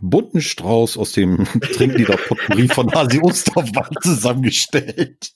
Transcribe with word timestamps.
bunten 0.00 0.40
Strauß 0.40 0.96
aus 0.96 1.12
dem 1.12 1.44
Trinklieder-Potpourri 1.60 2.68
von 2.68 2.92
Hasi 2.92 3.20
Osterwald 3.20 3.94
zusammengestellt. 4.02 5.32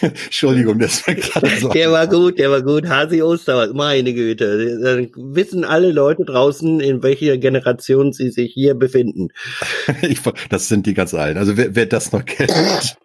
Entschuldigung, 0.00 0.78
das 0.78 1.06
war 1.06 1.14
gerade 1.14 1.48
so. 1.60 1.68
Der 1.68 1.90
war 1.92 2.06
gut, 2.06 2.38
der 2.38 2.50
war 2.50 2.62
gut. 2.62 2.86
Hasi 2.88 3.22
Osterwald, 3.22 3.74
meine 3.74 4.14
Güte. 4.14 4.78
Dann 4.82 5.10
wissen 5.14 5.64
alle 5.64 5.92
Leute 5.92 6.24
draußen, 6.24 6.80
in 6.80 7.02
welcher 7.02 7.36
Generation 7.38 8.12
sie 8.12 8.30
sich 8.30 8.52
hier 8.52 8.74
befinden. 8.74 9.28
Ich, 10.02 10.20
das 10.48 10.68
sind 10.68 10.86
die 10.86 10.94
ganz 10.94 11.14
alten. 11.14 11.38
Also 11.38 11.56
wer, 11.56 11.74
wer 11.74 11.86
das 11.86 12.12
noch 12.12 12.24
kennt, 12.24 12.96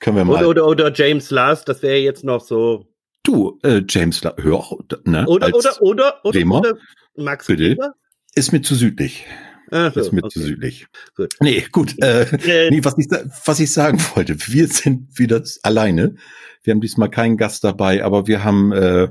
können 0.00 0.16
wir 0.16 0.24
mal. 0.24 0.44
Oder, 0.44 0.48
oder, 0.48 0.66
oder 0.66 0.92
James 0.92 1.30
Last, 1.30 1.68
das 1.68 1.82
wäre 1.82 1.98
jetzt 1.98 2.24
noch 2.24 2.40
so. 2.40 2.86
Du, 3.22 3.58
äh, 3.62 3.82
James 3.88 4.22
Last, 4.22 4.42
hör 4.42 4.64
ne? 5.04 5.24
Oder, 5.26 5.48
oder, 5.54 5.82
oder, 5.82 6.20
oder, 6.24 6.44
oder 6.44 6.74
Max 7.16 7.46
Bitte? 7.46 7.62
Weber? 7.70 7.94
Ist 8.34 8.52
mir 8.52 8.62
zu 8.62 8.74
südlich. 8.74 9.26
Ach 9.70 9.92
so, 9.94 10.00
ist 10.00 10.12
mir 10.12 10.24
okay. 10.24 10.32
zu 10.32 10.40
südlich. 10.40 10.86
Gut. 11.16 11.34
Nee, 11.40 11.64
gut. 11.70 11.94
Äh, 12.02 12.22
äh, 12.22 12.70
nee, 12.70 12.84
was 12.84 12.96
ich, 12.98 13.06
was 13.44 13.60
ich 13.60 13.72
sagen 13.72 13.98
wollte, 14.14 14.36
wir 14.48 14.68
sind 14.68 15.18
wieder 15.18 15.42
alleine. 15.62 16.16
Wir 16.62 16.72
haben 16.72 16.80
diesmal 16.80 17.10
keinen 17.10 17.36
Gast 17.36 17.64
dabei, 17.64 18.04
aber 18.04 18.26
wir 18.26 18.44
haben 18.44 18.72
äh, 18.72 19.08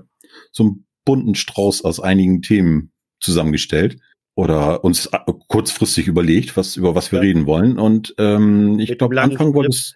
so 0.51 0.63
einen 0.63 0.85
bunten 1.05 1.35
Strauß 1.35 1.83
aus 1.83 1.99
einigen 1.99 2.41
Themen 2.41 2.91
zusammengestellt 3.19 3.97
oder 4.35 4.83
uns 4.83 5.07
äh, 5.07 5.19
kurzfristig 5.47 6.07
überlegt, 6.07 6.57
was 6.57 6.75
über 6.75 6.95
was 6.95 7.11
wir 7.11 7.19
ja. 7.19 7.23
reden 7.23 7.45
wollen. 7.45 7.77
Und 7.77 8.13
ähm, 8.17 8.79
ich 8.79 8.97
glaube, 8.97 9.19
anfangen 9.21 9.53
wollte 9.53 9.69
es 9.69 9.95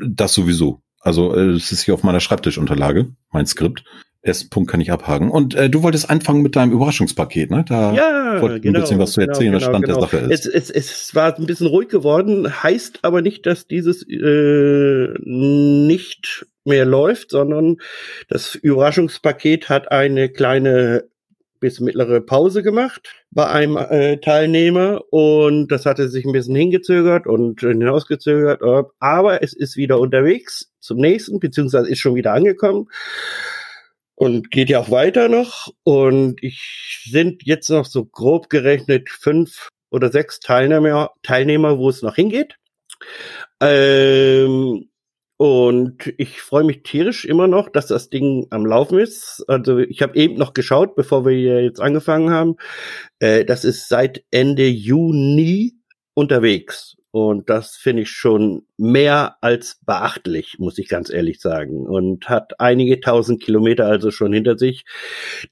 das 0.00 0.34
sowieso. 0.34 0.82
Also 1.00 1.34
äh, 1.34 1.50
es 1.50 1.72
ist 1.72 1.82
hier 1.82 1.94
auf 1.94 2.02
meiner 2.02 2.20
Schreibtischunterlage, 2.20 3.14
mein 3.30 3.46
Skript 3.46 3.84
ersten 4.22 4.50
Punkt 4.50 4.70
kann 4.70 4.80
ich 4.80 4.92
abhaken. 4.92 5.30
Und 5.30 5.54
äh, 5.54 5.70
du 5.70 5.82
wolltest 5.82 6.10
anfangen 6.10 6.42
mit 6.42 6.56
deinem 6.56 6.72
Überraschungspaket, 6.72 7.50
ne? 7.50 7.64
Da 7.66 7.94
ja, 7.94 8.42
wollte 8.42 8.60
genau, 8.60 8.78
ein 8.78 8.82
bisschen 8.82 8.98
was 8.98 9.12
zu 9.12 9.20
genau, 9.20 9.32
erzählen, 9.32 9.52
genau, 9.52 9.56
was 9.56 9.68
Stand 9.68 9.84
genau. 9.84 10.00
der 10.00 10.02
Sache 10.02 10.16
ist. 10.32 10.46
Es, 10.46 10.70
es, 10.70 10.70
es 10.70 11.14
war 11.14 11.36
ein 11.36 11.46
bisschen 11.46 11.66
ruhig 11.68 11.88
geworden, 11.88 12.62
heißt 12.62 13.00
aber 13.02 13.22
nicht, 13.22 13.46
dass 13.46 13.66
dieses 13.66 14.06
äh, 14.08 15.08
nicht 15.24 16.46
mehr 16.64 16.84
läuft, 16.84 17.30
sondern 17.30 17.78
das 18.28 18.54
Überraschungspaket 18.54 19.68
hat 19.68 19.90
eine 19.90 20.28
kleine 20.28 21.04
bis 21.58 21.80
mittlere 21.80 22.20
Pause 22.22 22.62
gemacht 22.62 23.14
bei 23.30 23.46
einem 23.46 23.76
äh, 23.76 24.16
Teilnehmer 24.18 25.02
und 25.10 25.68
das 25.68 25.84
hatte 25.84 26.08
sich 26.08 26.24
ein 26.24 26.32
bisschen 26.32 26.56
hingezögert 26.56 27.26
und 27.26 27.60
hinausgezögert, 27.60 28.62
aber 28.98 29.42
es 29.42 29.52
ist 29.52 29.76
wieder 29.76 30.00
unterwegs 30.00 30.72
zum 30.80 30.98
nächsten, 30.98 31.38
beziehungsweise 31.38 31.90
ist 31.90 31.98
schon 31.98 32.14
wieder 32.14 32.32
angekommen 32.32 32.88
und 34.20 34.50
geht 34.50 34.68
ja 34.68 34.80
auch 34.80 34.90
weiter 34.90 35.30
noch. 35.30 35.68
Und 35.82 36.42
ich 36.42 37.06
sind 37.10 37.42
jetzt 37.46 37.70
noch 37.70 37.86
so 37.86 38.04
grob 38.04 38.50
gerechnet 38.50 39.08
fünf 39.08 39.70
oder 39.90 40.12
sechs 40.12 40.40
Teilnehmer, 40.40 41.12
Teilnehmer, 41.22 41.78
wo 41.78 41.88
es 41.88 42.02
noch 42.02 42.16
hingeht. 42.16 42.56
Ähm, 43.60 44.90
und 45.38 46.12
ich 46.18 46.42
freue 46.42 46.64
mich 46.64 46.82
tierisch 46.82 47.24
immer 47.24 47.46
noch, 47.46 47.70
dass 47.70 47.86
das 47.86 48.10
Ding 48.10 48.46
am 48.50 48.66
Laufen 48.66 48.98
ist. 48.98 49.42
Also 49.48 49.78
ich 49.78 50.02
habe 50.02 50.14
eben 50.16 50.34
noch 50.34 50.52
geschaut, 50.52 50.96
bevor 50.96 51.24
wir 51.24 51.62
jetzt 51.62 51.80
angefangen 51.80 52.28
haben. 52.28 52.56
Äh, 53.20 53.46
das 53.46 53.64
ist 53.64 53.88
seit 53.88 54.22
Ende 54.30 54.68
Juni 54.68 55.76
unterwegs. 56.12 56.94
Und 57.12 57.50
das 57.50 57.74
finde 57.76 58.02
ich 58.02 58.10
schon 58.10 58.66
mehr 58.76 59.36
als 59.40 59.80
beachtlich, 59.84 60.56
muss 60.58 60.78
ich 60.78 60.88
ganz 60.88 61.10
ehrlich 61.10 61.40
sagen. 61.40 61.86
Und 61.86 62.28
hat 62.28 62.60
einige 62.60 63.00
tausend 63.00 63.42
Kilometer 63.42 63.86
also 63.86 64.12
schon 64.12 64.32
hinter 64.32 64.56
sich. 64.56 64.84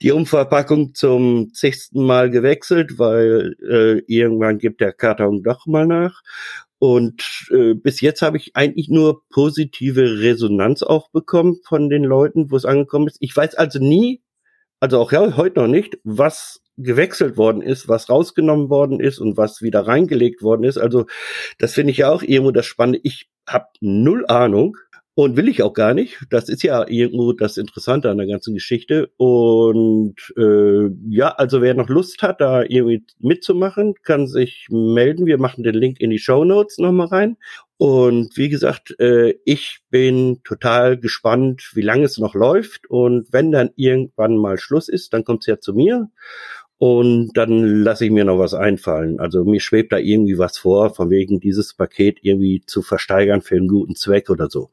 Die 0.01 0.13
Umverpackung 0.13 0.95
zum 0.95 1.53
zigsten 1.53 2.05
Mal 2.05 2.31
gewechselt, 2.31 2.99
weil 2.99 3.57
äh, 3.69 4.03
irgendwann 4.07 4.59
gibt 4.59 4.81
der 4.81 4.93
Karton 4.93 5.43
doch 5.43 5.67
mal 5.67 5.87
nach. 5.87 6.23
Und 6.79 7.49
äh, 7.51 7.75
bis 7.75 8.01
jetzt 8.01 8.23
habe 8.23 8.37
ich 8.37 8.55
eigentlich 8.55 8.89
nur 8.89 9.27
positive 9.29 10.21
Resonanz 10.21 10.85
auch 10.85 11.11
bekommen 11.11 11.59
von 11.65 11.89
den 11.89 12.05
Leuten, 12.05 12.53
wo 12.53 12.57
es 12.57 12.65
angekommen 12.65 13.09
ist. 13.09 13.17
Ich 13.19 13.37
weiß 13.37 13.57
also 13.57 13.81
nie, 13.81 14.23
also 14.79 15.01
auch 15.01 15.11
ja, 15.11 15.37
heute 15.37 15.59
noch 15.59 15.67
nicht, 15.67 15.99
was 16.05 16.61
gewechselt 16.78 17.37
worden 17.37 17.61
ist, 17.61 17.89
was 17.89 18.09
rausgenommen 18.09 18.71
worden 18.71 19.00
ist 19.00 19.19
und 19.19 19.37
was 19.37 19.62
wieder 19.62 19.87
reingelegt 19.87 20.43
worden 20.43 20.65
ist. 20.65 20.78
Also 20.78 21.06
das 21.59 21.75
finde 21.75 21.91
ich 21.91 21.99
ja 21.99 22.11
auch 22.11 22.22
irgendwo 22.22 22.53
das 22.53 22.66
Spannende. 22.66 23.00
Ich 23.03 23.28
habe 23.47 23.66
null 23.81 24.25
Ahnung 24.27 24.77
und 25.19 25.37
will 25.37 25.49
ich 25.49 25.65
auch 25.65 25.72
gar 25.72 25.94
nicht. 25.94 26.25
Das 26.31 26.49
ist 26.49 26.62
ja 26.62 26.87
irgendwo 26.87 27.33
das 27.33 27.56
Interessante 27.56 28.09
an 28.09 28.19
der 28.19 28.28
ganzen 28.28 28.55
Geschichte. 28.55 29.11
Und 29.17 30.15
äh, 30.37 30.91
ja, 31.09 31.31
also 31.31 31.61
wer 31.61 31.75
noch 31.75 31.88
Lust 31.88 32.22
hat, 32.22 32.41
da 32.41 32.62
irgendwie 32.62 33.05
mitzumachen, 33.19 33.94
kann 34.05 34.28
sich 34.28 34.69
melden. 34.71 35.27
Wir 35.27 35.38
machen 35.38 35.65
den 35.65 35.75
Link 35.75 35.99
in 35.99 36.11
die 36.11 36.21
Show 36.21 36.44
Notes 36.44 36.78
nochmal 36.78 37.09
rein. 37.09 37.37
Und 37.78 38.37
wie 38.37 38.49
gesagt, 38.49 38.94
äh, 39.00 39.34
ich 39.44 39.81
bin 39.91 40.41
total 40.44 40.97
gespannt, 40.97 41.71
wie 41.75 41.83
lange 41.83 42.05
es 42.05 42.19
noch 42.19 42.37
läuft. 42.37 42.88
Und 42.88 43.27
wenn 43.33 43.50
dann 43.50 43.71
irgendwann 43.75 44.37
mal 44.37 44.56
Schluss 44.56 44.88
ist, 44.88 45.12
dann 45.15 45.25
kommt 45.25 45.43
es 45.43 45.47
ja 45.47 45.59
zu 45.59 45.75
mir. 45.75 46.11
Und 46.78 47.37
dann 47.37 47.83
lasse 47.83 48.05
ich 48.05 48.12
mir 48.12 48.25
noch 48.25 48.39
was 48.39 48.55
einfallen. 48.55 49.19
Also 49.19 49.44
mir 49.44 49.61
schwebt 49.61 49.93
da 49.93 49.99
irgendwie 49.99 50.39
was 50.39 50.59
vor, 50.59 50.94
von 50.94 51.11
wegen 51.11 51.41
dieses 51.41 51.75
Paket 51.75 52.19
irgendwie 52.22 52.62
zu 52.65 52.83
versteigern 52.83 53.43
für 53.43 53.56
einen 53.56 53.66
guten 53.66 53.97
Zweck 53.97 54.31
oder 54.31 54.49
so. 54.49 54.71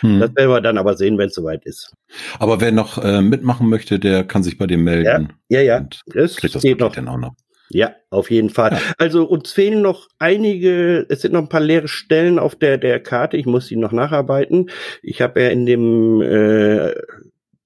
Hm. 0.00 0.20
Das 0.20 0.36
werden 0.36 0.50
wir 0.50 0.60
dann 0.60 0.76
aber 0.76 0.96
sehen, 0.96 1.16
wenn 1.16 1.28
es 1.28 1.34
soweit 1.34 1.64
ist. 1.64 1.94
Aber 2.38 2.60
wer 2.60 2.72
noch 2.72 3.02
äh, 3.02 3.22
mitmachen 3.22 3.68
möchte, 3.70 3.98
der 3.98 4.24
kann 4.24 4.42
sich 4.42 4.58
bei 4.58 4.66
dem 4.66 4.84
melden. 4.84 5.32
Ja, 5.48 5.60
ja. 5.60 5.80
ja. 5.80 5.88
Das 6.06 6.36
kriegt 6.36 6.54
das 6.54 6.62
geht 6.62 6.78
noch. 6.78 6.92
Dann 6.92 7.08
auch 7.08 7.18
noch. 7.18 7.34
Ja, 7.72 7.94
auf 8.10 8.30
jeden 8.30 8.50
Fall. 8.50 8.72
Ja. 8.72 8.78
Also 8.98 9.24
uns 9.24 9.52
fehlen 9.52 9.80
noch 9.80 10.08
einige, 10.18 11.06
es 11.08 11.22
sind 11.22 11.32
noch 11.32 11.42
ein 11.42 11.48
paar 11.48 11.60
leere 11.60 11.86
Stellen 11.86 12.38
auf 12.38 12.56
der 12.56 12.78
der 12.78 13.00
Karte. 13.00 13.36
Ich 13.36 13.46
muss 13.46 13.68
sie 13.68 13.76
noch 13.76 13.92
nacharbeiten. 13.92 14.70
Ich 15.02 15.22
habe 15.22 15.40
ja 15.40 15.48
in 15.50 15.66
dem 15.66 16.20
äh, 16.20 16.92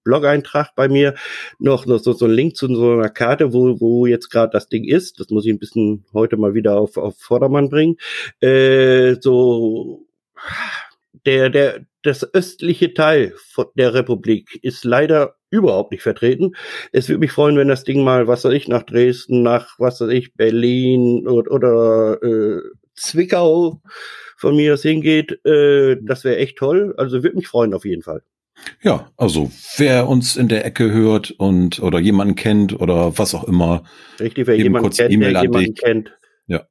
Blog-Eintrag 0.04 0.75
bei 0.76 0.88
mir 0.88 1.15
noch, 1.59 1.87
noch 1.87 1.98
so, 1.98 2.12
so 2.12 2.26
ein 2.26 2.31
Link 2.31 2.56
zu 2.56 2.69
so 2.75 2.92
einer 2.92 3.09
Karte, 3.09 3.53
wo, 3.53 3.81
wo 3.81 4.06
jetzt 4.06 4.31
gerade 4.31 4.50
das 4.53 4.69
Ding 4.69 4.84
ist. 4.84 5.20
Das 5.20 5.31
muss 5.31 5.47
ich 5.47 5.53
ein 5.53 5.59
bisschen 5.59 6.04
heute 6.12 6.37
mal 6.37 6.54
wieder 6.54 6.76
auf, 6.76 6.97
auf 6.97 7.16
Vordermann 7.19 7.70
bringen. 7.70 7.97
Äh, 8.41 9.16
so 9.20 10.06
der, 11.26 11.50
der, 11.50 11.87
das 12.03 12.34
östliche 12.34 12.94
Teil 12.94 13.34
der 13.76 13.94
Republik 13.94 14.59
ist 14.62 14.84
leider 14.84 15.37
überhaupt 15.50 15.93
nicht 15.93 16.03
vertreten. 16.03 16.53
Es 16.93 17.09
würde 17.09 17.20
mich 17.20 17.32
freuen, 17.32 17.56
wenn 17.56 17.69
das 17.69 17.84
Ding 17.84 18.03
mal, 18.03 18.26
was 18.26 18.44
weiß 18.44 18.53
ich, 18.53 18.69
nach 18.69 18.82
Dresden, 18.82 19.43
nach, 19.43 19.78
was 19.78 20.00
weiß 20.00 20.10
ich, 20.10 20.34
Berlin 20.34 21.26
oder, 21.26 21.50
oder 21.50 22.22
äh, 22.22 22.60
Zwickau 22.94 23.81
von 24.37 24.56
mir 24.56 24.75
aus 24.75 24.82
hingeht. 24.82 25.44
Äh, 25.47 25.97
das 26.03 26.25
wäre 26.25 26.37
echt 26.37 26.59
toll. 26.59 26.94
Also 26.98 27.22
würde 27.22 27.37
mich 27.37 27.48
freuen 27.48 27.72
auf 27.75 27.84
jeden 27.84 28.03
Fall. 28.03 28.22
Ja, 28.82 29.10
also 29.17 29.50
wer 29.76 30.08
uns 30.08 30.37
in 30.37 30.49
der 30.49 30.64
Ecke 30.64 30.90
hört 30.90 31.31
und 31.32 31.81
oder 31.81 31.99
jemanden 31.99 32.34
kennt 32.34 32.78
oder 32.78 33.19
was 33.19 33.34
auch 33.34 33.44
immer. 33.44 33.84
Richtig, 34.20 34.46
wer 34.46 34.56
jemanden 34.56 34.90
kennt, 34.90 35.12
e 35.12 35.17
der 35.17 35.43
jemanden 35.43 35.75
kennt. 35.75 36.12
Ja, 36.46 36.67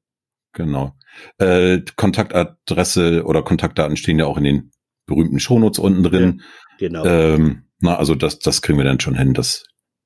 genau. 0.53 0.95
Äh, 1.37 1.81
Kontaktadresse 1.95 3.23
oder 3.25 3.43
Kontaktdaten 3.43 3.97
stehen 3.97 4.19
ja 4.19 4.25
auch 4.25 4.37
in 4.37 4.43
den 4.43 4.71
berühmten 5.05 5.39
Shownotes 5.39 5.79
unten 5.79 6.03
drin. 6.03 6.41
Ja, 6.79 6.87
genau. 6.87 7.05
Ähm, 7.05 7.63
na, 7.79 7.97
also 7.97 8.15
das, 8.15 8.39
das 8.39 8.61
kriegen 8.61 8.77
wir 8.77 8.85
dann 8.85 8.99
schon 8.99 9.17
hin, 9.17 9.33
dass 9.33 9.65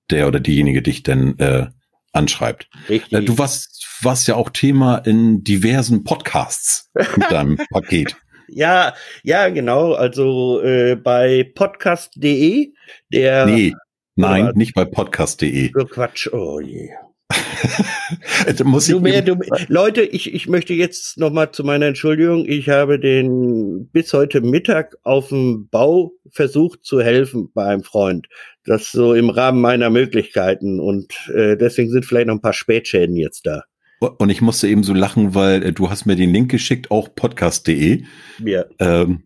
der 0.09 0.27
oder 0.27 0.39
diejenige 0.39 0.81
dich 0.81 1.03
dann 1.03 1.37
äh, 1.37 1.67
anschreibt. 2.11 2.69
Richtig. 2.89 3.13
Äh, 3.13 3.21
du 3.23 3.37
warst, 3.37 3.85
warst 4.01 4.27
ja 4.27 4.35
auch 4.35 4.49
Thema 4.49 4.97
in 4.97 5.43
diversen 5.43 6.03
Podcasts 6.03 6.89
mit 6.93 7.05
deinem 7.31 7.57
Paket. 7.71 8.17
Ja, 8.47 8.93
ja, 9.23 9.49
genau. 9.49 9.93
Also 9.93 10.61
äh, 10.61 10.95
bei 10.95 11.51
podcast.de, 11.55 12.73
der. 13.11 13.45
Nee, 13.45 13.73
nein, 14.15 14.51
nicht 14.55 14.73
bei 14.73 14.85
podcast.de. 14.85 15.71
Quatsch, 15.71 16.27
oh 16.31 16.59
je. 16.59 16.89
muss 18.63 18.87
du 18.87 18.99
mehr, 18.99 19.21
du, 19.21 19.37
Leute, 19.67 20.01
ich, 20.01 20.33
ich 20.33 20.47
möchte 20.47 20.73
jetzt 20.73 21.17
nochmal 21.17 21.51
zu 21.51 21.63
meiner 21.63 21.87
Entschuldigung. 21.87 22.45
Ich 22.47 22.69
habe 22.69 22.99
den 22.99 23.89
bis 23.89 24.13
heute 24.13 24.41
Mittag 24.41 24.95
auf 25.03 25.29
dem 25.29 25.67
Bau 25.69 26.13
versucht 26.29 26.83
zu 26.83 27.01
helfen 27.01 27.51
bei 27.53 27.65
einem 27.65 27.83
Freund. 27.83 28.27
Das 28.63 28.91
so 28.91 29.13
im 29.13 29.29
Rahmen 29.29 29.61
meiner 29.61 29.89
Möglichkeiten. 29.89 30.79
Und 30.79 31.13
äh, 31.33 31.57
deswegen 31.57 31.91
sind 31.91 32.05
vielleicht 32.05 32.27
noch 32.27 32.35
ein 32.35 32.41
paar 32.41 32.53
Spätschäden 32.53 33.15
jetzt 33.15 33.45
da. 33.45 33.63
Und 33.99 34.29
ich 34.29 34.41
musste 34.41 34.67
eben 34.67 34.83
so 34.83 34.93
lachen, 34.93 35.33
weil 35.33 35.63
äh, 35.63 35.73
du 35.73 35.89
hast 35.89 36.05
mir 36.05 36.15
den 36.15 36.31
Link 36.31 36.51
geschickt, 36.51 36.91
auch 36.91 37.13
podcast.de. 37.13 38.03
Ja. 38.43 38.65
Ähm, 38.79 39.23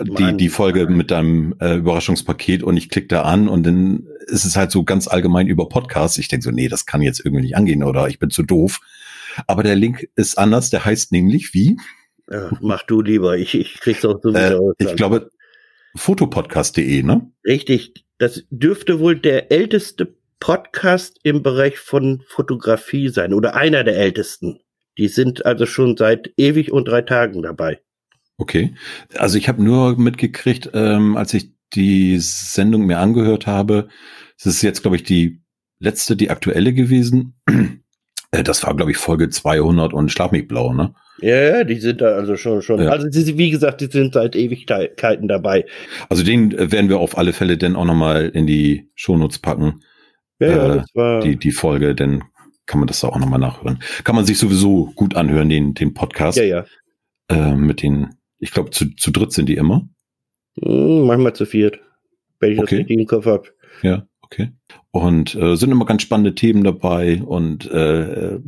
die, 0.00 0.36
die 0.36 0.48
Folge 0.50 0.86
mit 0.88 1.10
deinem 1.10 1.54
äh, 1.58 1.76
Überraschungspaket 1.76 2.62
und 2.62 2.76
ich 2.76 2.90
klicke 2.90 3.08
da 3.08 3.22
an 3.22 3.48
und 3.48 3.64
dann 3.64 4.06
ist 4.26 4.44
es 4.44 4.56
halt 4.56 4.70
so 4.70 4.84
ganz 4.84 5.08
allgemein 5.08 5.46
über 5.46 5.68
Podcasts. 5.70 6.18
Ich 6.18 6.28
denke 6.28 6.44
so, 6.44 6.50
nee, 6.50 6.68
das 6.68 6.84
kann 6.84 7.00
jetzt 7.00 7.24
irgendwie 7.24 7.44
nicht 7.44 7.56
angehen 7.56 7.82
oder 7.82 8.08
ich 8.08 8.18
bin 8.18 8.28
zu 8.28 8.42
doof. 8.42 8.80
Aber 9.46 9.62
der 9.62 9.74
Link 9.74 10.06
ist 10.16 10.36
anders, 10.36 10.68
der 10.68 10.84
heißt 10.84 11.12
nämlich 11.12 11.54
wie? 11.54 11.78
Ja, 12.30 12.50
mach 12.60 12.82
du 12.82 13.00
lieber, 13.00 13.38
ich, 13.38 13.54
ich 13.54 13.80
krieg's 13.80 14.04
auch 14.04 14.20
so 14.22 14.30
wieder 14.30 14.52
äh, 14.52 14.54
aus. 14.56 14.74
Ich 14.78 14.96
glaube, 14.96 15.30
fotopodcast.de, 15.96 17.02
ne? 17.02 17.30
Richtig, 17.46 18.04
das 18.18 18.44
dürfte 18.50 18.98
wohl 19.00 19.18
der 19.18 19.50
älteste 19.50 20.14
Podcast 20.44 21.18
im 21.22 21.42
Bereich 21.42 21.78
von 21.78 22.22
Fotografie 22.26 23.08
sein 23.08 23.32
oder 23.32 23.56
einer 23.56 23.82
der 23.82 23.96
ältesten. 23.96 24.60
Die 24.98 25.08
sind 25.08 25.46
also 25.46 25.64
schon 25.64 25.96
seit 25.96 26.34
ewig 26.36 26.70
und 26.70 26.86
drei 26.86 27.00
Tagen 27.00 27.40
dabei. 27.40 27.80
Okay. 28.36 28.74
Also 29.16 29.38
ich 29.38 29.48
habe 29.48 29.64
nur 29.64 29.96
mitgekriegt, 29.96 30.68
ähm, 30.74 31.16
als 31.16 31.32
ich 31.32 31.48
die 31.72 32.18
Sendung 32.18 32.84
mir 32.84 32.98
angehört 32.98 33.46
habe, 33.46 33.88
es 34.38 34.44
ist 34.44 34.60
jetzt, 34.60 34.82
glaube 34.82 34.96
ich, 34.96 35.02
die 35.02 35.40
letzte, 35.78 36.14
die 36.14 36.28
aktuelle 36.28 36.74
gewesen. 36.74 37.40
Äh, 38.30 38.42
das 38.42 38.64
war, 38.64 38.74
glaube 38.74 38.90
ich, 38.90 38.96
Folge 38.96 39.28
200 39.28 39.92
und 39.92 40.10
Schlag 40.10 40.32
mich 40.32 40.48
blau, 40.48 40.72
ne? 40.72 40.92
Ja, 41.20 41.40
ja, 41.40 41.64
die 41.64 41.78
sind 41.78 42.00
da 42.00 42.16
also 42.16 42.36
schon, 42.36 42.62
schon. 42.62 42.82
Ja. 42.82 42.88
Also, 42.90 43.08
die, 43.08 43.38
wie 43.38 43.50
gesagt, 43.50 43.80
die 43.80 43.86
sind 43.86 44.14
seit 44.14 44.34
Ewigkeiten 44.34 45.28
dabei. 45.28 45.66
Also, 46.08 46.24
den 46.24 46.50
äh, 46.50 46.72
werden 46.72 46.90
wir 46.90 46.98
auf 46.98 47.16
alle 47.16 47.32
Fälle 47.32 47.56
dann 47.56 47.76
auch 47.76 47.84
nochmal 47.84 48.30
in 48.34 48.48
die 48.48 48.90
Shownotes 48.96 49.38
packen. 49.38 49.80
Ja, 50.40 50.48
ja, 50.48 50.72
äh, 50.72 50.76
das 50.78 50.94
war 50.94 51.20
die, 51.20 51.36
die 51.36 51.52
Folge, 51.52 51.94
dann 51.94 52.24
kann 52.66 52.80
man 52.80 52.86
das 52.86 53.00
da 53.00 53.08
auch 53.08 53.18
nochmal 53.18 53.38
nachhören. 53.38 53.80
Kann 54.04 54.16
man 54.16 54.24
sich 54.24 54.38
sowieso 54.38 54.92
gut 54.94 55.16
anhören, 55.16 55.48
den, 55.48 55.74
den 55.74 55.94
Podcast. 55.94 56.38
Ja, 56.38 56.44
ja. 56.44 56.64
Äh, 57.28 57.54
mit 57.54 57.82
den 57.82 58.14
ich 58.44 58.50
glaube, 58.50 58.70
zu, 58.70 58.94
zu 58.94 59.10
dritt 59.10 59.32
sind 59.32 59.48
die 59.48 59.56
immer. 59.56 59.88
Hm, 60.60 61.06
manchmal 61.06 61.34
zu 61.34 61.46
viert, 61.46 61.80
wenn 62.40 62.52
ich 62.52 62.58
okay. 62.58 62.66
das 62.66 62.78
richtig 62.80 62.98
im 62.98 63.06
Kopf 63.06 63.24
habe. 63.24 63.48
Ja, 63.82 64.06
okay. 64.20 64.50
Und 64.90 65.34
äh, 65.34 65.56
sind 65.56 65.72
immer 65.72 65.86
ganz 65.86 66.02
spannende 66.02 66.34
Themen 66.34 66.62
dabei 66.62 67.22
und 67.22 67.70
äh, 67.70 68.34
äh, 68.34 68.40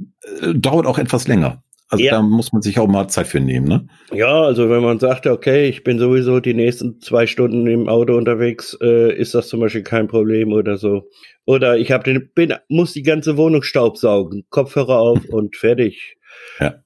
dauert 0.54 0.86
auch 0.86 0.98
etwas 0.98 1.28
länger. 1.28 1.64
Also 1.88 2.04
ja. 2.04 2.12
da 2.12 2.22
muss 2.22 2.52
man 2.52 2.62
sich 2.62 2.78
auch 2.80 2.88
mal 2.88 3.08
Zeit 3.08 3.28
für 3.28 3.38
nehmen, 3.38 3.68
ne? 3.68 3.86
Ja, 4.12 4.42
also 4.42 4.68
wenn 4.68 4.82
man 4.82 4.98
sagt, 4.98 5.26
okay, 5.26 5.68
ich 5.68 5.84
bin 5.84 6.00
sowieso 6.00 6.40
die 6.40 6.54
nächsten 6.54 7.00
zwei 7.00 7.28
Stunden 7.28 7.66
im 7.68 7.88
Auto 7.88 8.16
unterwegs, 8.16 8.76
äh, 8.82 9.14
ist 9.14 9.34
das 9.34 9.48
zum 9.48 9.60
Beispiel 9.60 9.82
kein 9.82 10.08
Problem 10.08 10.52
oder 10.52 10.78
so. 10.78 11.08
Oder 11.44 11.78
ich 11.78 11.92
habe 11.92 12.02
den, 12.02 12.30
bin, 12.34 12.54
muss 12.68 12.92
die 12.92 13.04
ganze 13.04 13.36
Wohnung 13.36 13.62
staubsaugen, 13.62 14.46
Kopfhörer 14.50 14.98
auf 14.98 15.24
und 15.30 15.56
fertig. 15.56 16.16
Ja. 16.58 16.82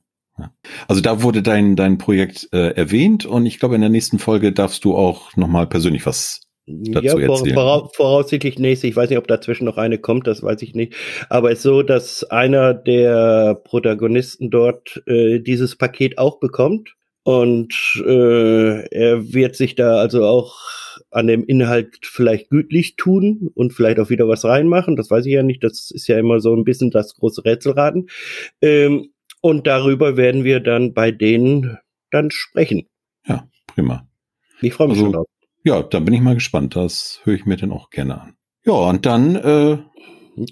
Also 0.89 1.01
da 1.01 1.23
wurde 1.23 1.43
dein, 1.43 1.77
dein 1.77 1.99
Projekt 1.99 2.49
äh, 2.53 2.75
erwähnt 2.75 3.27
und 3.27 3.47
ich 3.47 3.59
glaube, 3.59 3.75
in 3.75 3.81
der 3.81 3.91
nächsten 3.91 4.19
Folge 4.19 4.53
darfst 4.53 4.85
du 4.85 4.97
auch 4.97 5.37
nochmal 5.37 5.67
persönlich 5.67 6.05
was 6.07 6.41
dazu 6.93 7.07
ja, 7.07 7.19
erzählen. 7.19 7.55
Vora, 7.55 7.89
voraussichtlich 7.95 8.59
nächste. 8.59 8.87
Ich 8.87 8.97
weiß 8.97 9.11
nicht, 9.11 9.19
ob 9.19 9.29
dazwischen 9.29 9.65
noch 9.65 9.77
eine 9.77 9.99
kommt, 9.99 10.27
das 10.27 10.43
weiß 10.43 10.63
ich 10.63 10.75
nicht. 10.75 10.95
Aber 11.29 11.51
es 11.51 11.59
ist 11.59 11.65
so, 11.65 11.83
dass 11.83 12.25
einer 12.25 12.75
der 12.75 13.61
Protagonisten 13.65 14.51
dort 14.51 15.03
äh, 15.07 15.41
dieses 15.41 15.77
Paket 15.77 16.19
auch 16.19 16.41
bekommt. 16.41 16.95
Und 17.23 18.03
äh, 18.07 18.87
er 18.89 19.33
wird 19.33 19.55
sich 19.55 19.75
da 19.75 19.97
also 19.97 20.25
auch 20.25 20.57
an 21.11 21.27
dem 21.27 21.45
Inhalt 21.45 21.99
vielleicht 22.03 22.51
gütlich 22.51 22.97
tun 22.97 23.51
und 23.55 23.73
vielleicht 23.73 23.99
auch 23.99 24.11
wieder 24.11 24.29
was 24.29 24.45
reinmachen. 24.45 24.97
Das 24.97 25.11
weiß 25.11 25.27
ich 25.27 25.33
ja 25.33 25.43
nicht. 25.43 25.63
Das 25.63 25.91
ist 25.91 26.09
ja 26.09 26.19
immer 26.19 26.41
so 26.41 26.55
ein 26.55 26.65
bisschen 26.65 26.91
das 26.91 27.15
große 27.17 27.45
Rätselraten. 27.45 28.09
Ähm, 28.63 29.11
und 29.43 29.67
darüber 29.67 30.17
werden 30.17 30.45
wir 30.45 30.61
dann 30.61 30.95
bei 30.95 31.11
denen 31.11 31.79
dann 32.11 32.31
sprechen. 32.31 32.87
Ja, 33.27 33.49
prima. 33.67 34.07
Ich 34.61 34.75
freue 34.75 34.89
mich 34.89 34.97
also, 34.97 35.07
schon 35.07 35.13
drauf. 35.13 35.27
Ja, 35.65 35.83
da 35.83 36.01
bin 36.01 36.15
ich 36.15 36.21
mal 36.21 36.35
gespannt. 36.35 36.77
Das 36.77 37.21
höre 37.25 37.35
ich 37.35 37.47
mir 37.47 37.57
dann 37.57 37.73
auch 37.73 37.91
gerne 37.91 38.21
an. 38.21 38.35
Ja, 38.65 38.73
und 38.73 39.07
dann, 39.07 39.37
äh, 39.37 39.79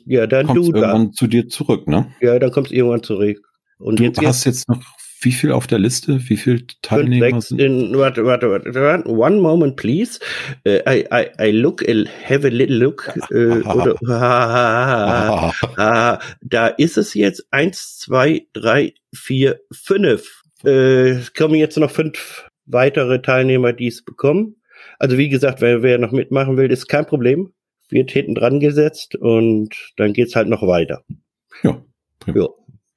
ja, 0.05 0.27
dann 0.27 0.47
kommst 0.47 0.69
du 0.69 0.75
irgendwann 0.75 1.07
da. 1.07 1.13
zu 1.13 1.27
dir 1.27 1.49
zurück, 1.49 1.87
ne? 1.89 2.13
Ja, 2.21 2.39
dann 2.39 2.51
kommst 2.51 2.71
du 2.71 2.75
irgendwann 2.75 3.03
zurück. 3.03 3.39
Und 3.79 4.01
du 4.01 4.05
jetzt 4.05 4.21
hast 4.21 4.45
jetzt 4.45 4.69
noch 4.69 4.83
wie 5.21 5.33
viel 5.33 5.53
auf 5.53 5.67
der 5.67 5.79
Liste? 5.79 6.21
Wie 6.29 6.37
viel 6.37 6.65
Teilnehmer 6.83 7.41
sind? 7.41 7.61
In, 7.61 7.99
warte, 7.99 8.25
warte, 8.25 8.51
warte, 8.51 9.09
one 9.09 9.41
moment, 9.41 9.77
please. 9.77 10.21
Uh, 10.67 10.79
I, 10.89 11.05
I, 11.11 11.49
I 11.49 11.51
look, 11.51 11.83
have 11.83 12.47
a 12.47 12.51
little 12.51 12.77
look. 12.77 13.13
Uh, 13.33 13.61
oder, 13.69 13.97
ah, 14.09 15.53
ah, 15.77 16.19
da 16.43 16.69
ist 16.69 16.97
es 16.97 17.15
jetzt 17.15 17.47
eins, 17.51 17.99
zwei, 17.99 18.47
drei, 18.53 18.95
vier, 19.13 19.61
fünf. 19.73 20.43
Äh, 20.65 21.11
es 21.11 21.35
kommen 21.35 21.55
jetzt 21.55 21.79
noch 21.79 21.91
fünf 21.91 22.49
weitere 22.67 23.21
Teilnehmer, 23.21 23.73
die 23.73 23.89
es 23.89 24.05
bekommen. 24.05 24.57
Also 24.99 25.17
wie 25.17 25.29
gesagt, 25.29 25.61
wer, 25.61 25.83
wer 25.83 25.99
noch 25.99 26.13
mitmachen 26.13 26.57
will, 26.57 26.71
ist 26.71 26.89
kein 26.89 27.07
Problem. 27.07 27.53
Wird 27.89 28.11
hinten 28.11 28.35
dran 28.35 28.61
gesetzt 28.61 29.17
und 29.17 29.75
dann 29.97 30.13
geht's 30.13 30.37
halt 30.37 30.49
noch 30.49 30.63
weiter. 30.63 31.03
Ja. 31.63 31.83
Ja. 32.27 32.49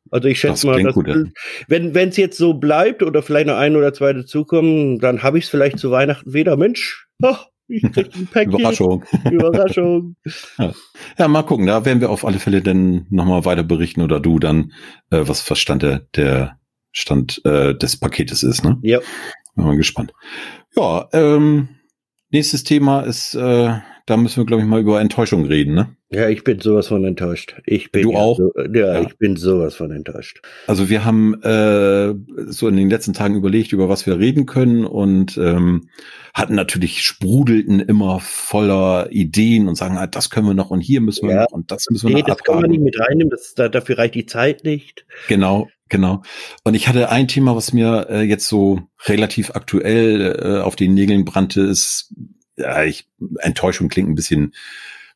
Also 0.09 0.27
ich 0.27 0.39
schätze 0.39 0.53
das 0.53 0.63
mal, 0.65 0.83
dass, 0.83 0.93
gut, 0.93 1.07
ja. 1.07 1.23
wenn 1.67 2.09
es 2.09 2.17
jetzt 2.17 2.37
so 2.37 2.53
bleibt 2.53 3.01
oder 3.01 3.21
vielleicht 3.21 3.47
noch 3.47 3.55
ein 3.55 3.77
oder 3.77 3.93
zwei 3.93 4.11
dazukommen, 4.11 4.99
dann 4.99 5.23
habe 5.23 5.37
ich 5.37 5.45
es 5.45 5.49
vielleicht 5.49 5.79
zu 5.79 5.89
Weihnachten 5.89 6.33
wieder. 6.33 6.57
Mensch, 6.57 7.07
oh, 7.23 7.35
ich 7.69 7.83
krieg 7.93 8.13
ein 8.13 8.27
Paket. 8.31 8.53
Überraschung. 8.53 9.05
Überraschung. 9.31 10.15
ja. 10.57 10.73
ja. 11.17 11.27
mal 11.29 11.43
gucken. 11.43 11.65
Da 11.65 11.85
werden 11.85 12.01
wir 12.01 12.09
auf 12.09 12.25
alle 12.25 12.39
Fälle 12.39 12.61
dann 12.61 13.05
nochmal 13.09 13.45
weiter 13.45 13.63
berichten 13.63 14.01
oder 14.01 14.19
du 14.19 14.39
dann, 14.39 14.73
äh, 15.11 15.21
was 15.21 15.39
Verstand 15.39 15.83
der, 15.83 16.01
der 16.15 16.59
Stand 16.91 17.41
äh, 17.45 17.73
des 17.73 17.97
Paketes 17.97 18.43
ist. 18.43 18.65
Ne? 18.65 18.77
Ja. 18.81 18.99
Bin 19.55 19.65
mal 19.65 19.77
gespannt. 19.77 20.11
Ja, 20.75 21.07
ähm, 21.13 21.69
nächstes 22.31 22.63
Thema 22.63 23.01
ist 23.01 23.35
äh, 23.35 23.79
da 24.05 24.17
müssen 24.17 24.37
wir, 24.37 24.45
glaube 24.45 24.61
ich, 24.61 24.67
mal 24.67 24.81
über 24.81 24.99
Enttäuschung 24.99 25.45
reden, 25.45 25.73
ne? 25.73 25.95
Ja, 26.09 26.27
ich 26.27 26.43
bin 26.43 26.59
sowas 26.59 26.87
von 26.87 27.05
enttäuscht. 27.05 27.55
Ich 27.65 27.91
bin 27.91 28.03
du 28.03 28.15
auch? 28.15 28.35
So, 28.35 28.51
ja, 28.57 28.93
ja, 28.93 29.01
ich 29.01 29.17
bin 29.17 29.37
sowas 29.37 29.75
von 29.75 29.91
enttäuscht. 29.91 30.41
Also 30.67 30.89
wir 30.89 31.05
haben 31.05 31.41
äh, 31.43 32.13
so 32.51 32.67
in 32.67 32.75
den 32.75 32.89
letzten 32.89 33.13
Tagen 33.13 33.35
überlegt, 33.35 33.71
über 33.71 33.87
was 33.87 34.05
wir 34.05 34.19
reden 34.19 34.45
können 34.45 34.85
und 34.85 35.37
ähm, 35.37 35.87
hatten 36.33 36.55
natürlich 36.55 37.03
sprudelten 37.03 37.79
immer 37.79 38.19
voller 38.19 39.09
Ideen 39.11 39.69
und 39.69 39.75
sagen, 39.75 39.97
ah, 39.97 40.07
das 40.07 40.29
können 40.29 40.47
wir 40.47 40.53
noch 40.55 40.71
und 40.71 40.81
hier 40.81 40.99
müssen 40.99 41.29
wir 41.29 41.35
ja. 41.35 41.41
noch 41.43 41.51
und 41.51 41.71
das 41.71 41.85
müssen 41.89 42.09
wir 42.09 42.15
nee, 42.15 42.21
noch. 42.21 42.27
Nee, 42.27 42.33
das 42.33 42.43
kann 42.43 42.61
man 42.61 42.69
nicht 42.69 42.81
mit 42.81 42.99
reinnehmen, 42.99 43.29
das, 43.29 43.53
da, 43.55 43.69
dafür 43.69 43.97
reicht 43.97 44.15
die 44.15 44.25
Zeit 44.25 44.65
nicht. 44.65 45.05
Genau, 45.29 45.69
Genau. 45.91 46.23
Und 46.63 46.73
ich 46.73 46.87
hatte 46.87 47.09
ein 47.09 47.27
Thema, 47.27 47.53
was 47.57 47.73
mir 47.73 48.07
äh, 48.09 48.21
jetzt 48.21 48.47
so 48.47 48.79
relativ 49.07 49.51
aktuell 49.51 50.39
äh, 50.41 50.61
auf 50.61 50.77
den 50.77 50.93
Nägeln 50.93 51.25
brannte, 51.25 51.61
ist 51.61 52.15
ja, 52.55 52.83
ich, 52.85 53.09
Enttäuschung 53.39 53.89
klingt 53.89 54.09
ein 54.09 54.15
bisschen, 54.15 54.53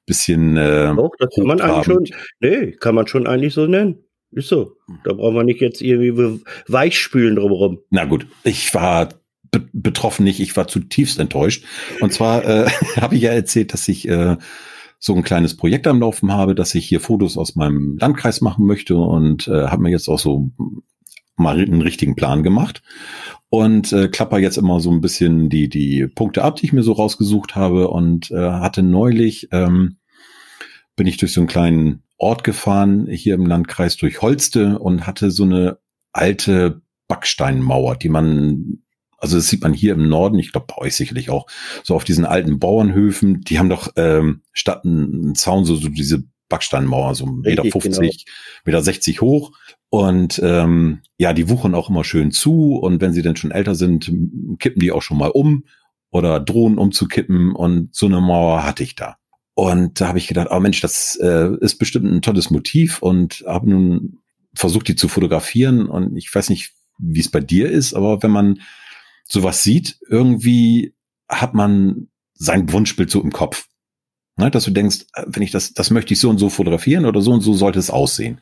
bisschen. 0.05 0.58
Äh, 0.58 0.94
Doch, 0.94 1.12
das 1.17 1.29
kann 1.34 1.48
man 1.48 1.62
eigentlich 1.62 1.86
schon, 1.86 2.08
nee, 2.41 2.72
kann 2.74 2.94
man 2.94 3.08
schon 3.08 3.25
eigentlich 3.25 3.53
so 3.53 3.67
nennen. 3.67 4.03
Ist 4.32 4.50
so. 4.50 4.75
Da 5.05 5.13
brauchen 5.13 5.36
wir 5.36 5.46
nicht 5.46 5.62
jetzt 5.62 5.82
irgendwie 5.82 6.41
weichspülen 6.67 7.38
drumherum. 7.38 7.79
Na 7.89 8.03
gut, 8.03 8.27
ich 8.44 8.74
war 8.74 9.10
be 9.51 9.65
betroffen 9.72 10.25
nicht, 10.25 10.41
ich 10.41 10.58
war 10.58 10.67
zutiefst 10.67 11.20
enttäuscht. 11.20 11.63
Und 12.01 12.12
zwar 12.12 12.44
äh, 12.44 12.70
habe 13.00 13.15
ich 13.15 13.22
ja 13.22 13.32
erzählt, 13.32 13.72
dass 13.72 13.88
ich 13.88 14.10
äh, 14.10 14.36
so 15.06 15.14
ein 15.14 15.22
kleines 15.22 15.56
Projekt 15.56 15.86
am 15.86 16.00
Laufen 16.00 16.32
habe, 16.34 16.56
dass 16.56 16.74
ich 16.74 16.88
hier 16.88 17.00
Fotos 17.00 17.38
aus 17.38 17.56
meinem 17.56 17.96
Landkreis 18.00 18.42
machen 18.42 18.66
möchte 18.66 18.98
und 18.98 19.48
äh, 19.48 19.68
habe 19.68 19.84
mir 19.84 19.92
jetzt 19.92 20.08
auch 20.08 20.18
so 20.18 20.50
mal 21.36 21.60
einen 21.60 21.84
richtigen 21.84 22.16
Plan 22.16 22.42
gemacht 22.42 22.82
und 23.50 23.94
äh, 23.94 24.08
klapper 24.08 24.40
jetzt 24.40 24.58
immer 24.58 24.80
so 24.80 24.90
ein 24.90 25.02
bisschen 25.02 25.50
die 25.50 25.70
die 25.70 26.08
Punkte 26.08 26.44
ab, 26.44 26.56
die 26.56 26.66
ich 26.66 26.74
mir 26.74 26.82
so 26.82 26.94
rausgesucht 26.94 27.56
habe 27.56 27.90
und 27.90 28.32
äh, 28.32 28.50
hatte 28.50 28.82
neulich 28.82 29.50
ähm, 29.52 29.98
bin 30.96 31.06
ich 31.06 31.18
durch 31.18 31.34
so 31.34 31.42
einen 31.42 31.48
kleinen 31.48 32.02
Ort 32.18 32.44
gefahren 32.44 33.06
hier 33.06 33.36
im 33.36 33.46
Landkreis 33.46 33.98
durch 33.98 34.24
Holste 34.24 34.80
und 34.80 35.06
hatte 35.06 35.30
so 35.30 35.44
eine 35.44 35.78
alte 36.14 36.82
Backsteinmauer, 37.08 37.96
die 37.96 38.10
man 38.10 38.82
also 39.25 39.38
das 39.38 39.48
sieht 39.48 39.63
man 39.63 39.74
hier 39.74 39.94
im 39.94 40.08
Norden, 40.08 40.38
ich 40.38 40.51
glaube 40.51 40.67
bei 40.67 40.77
euch 40.86 40.96
sicherlich 40.96 41.29
auch, 41.29 41.48
so 41.84 41.96
auf 41.96 42.03
diesen 42.03 42.25
alten 42.25 42.60
Bauernhöfen, 42.60 43.41
die 43.41 43.58
haben 43.58 43.70
doch 43.70 43.91
ähm, 43.96 44.41
statt 44.53 44.86
einen 44.86 45.34
Zaun 45.36 45.65
so, 45.65 45.75
so 45.75 45.89
diese 45.89 46.24
Backsteinmauer, 46.48 47.15
so 47.15 47.25
Meter 47.25 47.63
50, 47.63 47.96
genau. 47.96 48.12
Meter 48.65 48.84
60 48.84 49.22
hoch. 49.22 49.51
Und 49.89 50.39
ähm, 50.44 51.01
ja, 51.17 51.34
die 51.34 51.50
wuchern 51.50 51.74
auch 51.74 51.89
immer 51.89 52.03
schön 52.03 52.32
zu. 52.32 52.75
Und 52.75 53.01
wenn 53.01 53.13
sie 53.13 53.24
dann 53.24 53.36
schon 53.36 53.51
älter 53.51 53.74
sind, 53.74 54.12
kippen 54.60 54.79
die 54.79 54.91
auch 54.91 55.01
schon 55.01 55.17
mal 55.17 55.32
um 55.32 55.65
oder 56.12 56.39
drohen 56.39 56.77
umzukippen. 56.77 57.55
Und 57.55 57.96
so 57.96 58.05
eine 58.05 58.22
Mauer 58.22 58.63
hatte 58.63 58.84
ich 58.84 58.96
da. 58.96 59.17
Und 59.55 60.00
da 60.01 60.10
habe 60.10 60.20
ich 60.20 60.27
gedacht, 60.27 60.50
oh 60.51 60.60
Mensch, 60.60 60.82
das 60.82 61.15
äh, 61.15 61.50
ist 61.62 61.77
bestimmt 61.77 62.05
ein 62.05 62.22
tolles 62.22 62.51
Motiv 62.51 63.01
und 63.01 63.44
habe 63.48 63.70
nun 63.70 64.20
versucht, 64.53 64.88
die 64.88 64.96
zu 64.96 65.08
fotografieren. 65.08 65.88
Und 65.88 66.15
ich 66.15 66.34
weiß 66.34 66.50
nicht, 66.50 66.74
wie 67.00 67.22
es 67.22 67.29
bei 67.29 67.39
dir 67.39 67.70
ist, 67.72 67.94
aber 67.94 68.22
wenn 68.22 68.32
man 68.32 68.60
sowas 69.27 69.63
sieht, 69.63 70.00
irgendwie 70.08 70.96
hat 71.29 71.53
man 71.53 72.10
sein 72.34 72.72
Wunschbild 72.72 73.10
so 73.10 73.22
im 73.22 73.32
Kopf. 73.32 73.67
Ne, 74.38 74.51
dass 74.51 74.65
du 74.65 74.72
denkst, 74.72 75.05
äh, 75.13 75.24
wenn 75.27 75.44
ich 75.44 75.51
das, 75.51 75.74
das 75.74 75.91
möchte 75.91 76.13
ich 76.13 76.20
so 76.20 76.29
und 76.29 76.39
so 76.39 76.50
fotografieren 76.50 77.05
oder 77.05 77.22
so 77.22 77.32
und 77.32 77.39
so 77.39 77.53
sollte 77.53 77.79
es 77.79 77.89
aussehen. 77.89 78.41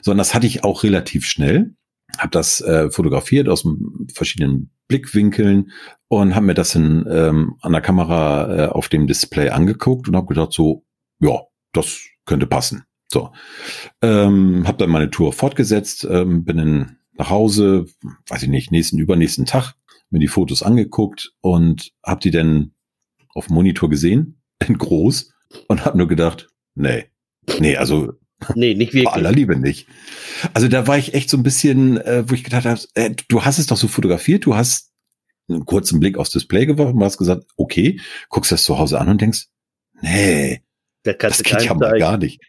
Sondern 0.00 0.18
das 0.18 0.34
hatte 0.34 0.46
ich 0.46 0.62
auch 0.62 0.84
relativ 0.84 1.26
schnell. 1.26 1.74
Habe 2.16 2.30
das 2.30 2.60
äh, 2.60 2.90
fotografiert 2.90 3.48
aus 3.48 3.66
verschiedenen 4.12 4.70
Blickwinkeln 4.86 5.72
und 6.08 6.36
habe 6.36 6.46
mir 6.46 6.54
das 6.54 6.74
in, 6.76 7.06
ähm, 7.10 7.56
an 7.60 7.72
der 7.72 7.80
Kamera 7.80 8.56
äh, 8.56 8.68
auf 8.68 8.88
dem 8.88 9.06
Display 9.08 9.48
angeguckt 9.48 10.06
und 10.08 10.14
habe 10.14 10.28
gedacht 10.28 10.52
so, 10.52 10.84
ja, 11.18 11.40
das 11.72 12.00
könnte 12.24 12.46
passen. 12.46 12.84
So, 13.10 13.32
ähm, 14.00 14.66
habe 14.66 14.78
dann 14.78 14.90
meine 14.90 15.10
Tour 15.10 15.32
fortgesetzt, 15.32 16.06
ähm, 16.08 16.44
bin 16.44 16.58
in, 16.58 16.96
nach 17.14 17.30
Hause, 17.30 17.86
weiß 18.28 18.44
ich 18.44 18.48
nicht, 18.48 18.70
nächsten 18.70 18.98
übernächsten 18.98 19.44
Tag 19.44 19.74
mir 20.12 20.18
die 20.18 20.28
Fotos 20.28 20.62
angeguckt 20.62 21.32
und 21.40 21.92
habe 22.04 22.20
die 22.20 22.30
dann 22.30 22.72
auf 23.34 23.46
dem 23.46 23.54
Monitor 23.54 23.90
gesehen, 23.90 24.42
in 24.66 24.78
groß 24.78 25.32
und 25.68 25.84
habe 25.84 25.98
nur 25.98 26.08
gedacht, 26.08 26.48
nee, 26.74 27.06
nee, 27.58 27.76
also 27.76 28.12
nee, 28.54 28.74
nicht 28.74 28.92
wirklich. 28.92 29.04
Bei 29.04 29.12
aller 29.12 29.32
Liebe 29.32 29.56
nicht. 29.56 29.88
Also 30.52 30.68
da 30.68 30.86
war 30.86 30.98
ich 30.98 31.14
echt 31.14 31.30
so 31.30 31.36
ein 31.36 31.42
bisschen, 31.42 31.98
äh, 31.98 32.24
wo 32.28 32.34
ich 32.34 32.44
gedacht 32.44 32.64
habe, 32.64 32.80
äh, 32.94 33.14
du 33.28 33.44
hast 33.44 33.58
es 33.58 33.66
doch 33.66 33.76
so 33.76 33.88
fotografiert, 33.88 34.46
du 34.46 34.56
hast 34.56 34.90
einen 35.48 35.64
kurzen 35.64 36.00
Blick 36.00 36.18
aufs 36.18 36.30
Display 36.30 36.66
geworfen, 36.66 37.02
hast 37.02 37.18
gesagt, 37.18 37.44
okay, 37.56 38.00
guckst 38.28 38.52
das 38.52 38.64
zu 38.64 38.78
Hause 38.78 39.00
an 39.00 39.08
und 39.08 39.20
denkst, 39.20 39.46
nee, 40.00 40.62
das 41.02 41.42
geht 41.42 41.62
ja 41.62 41.74
mal 41.74 41.98
gar 41.98 42.16
nicht. 42.16 42.40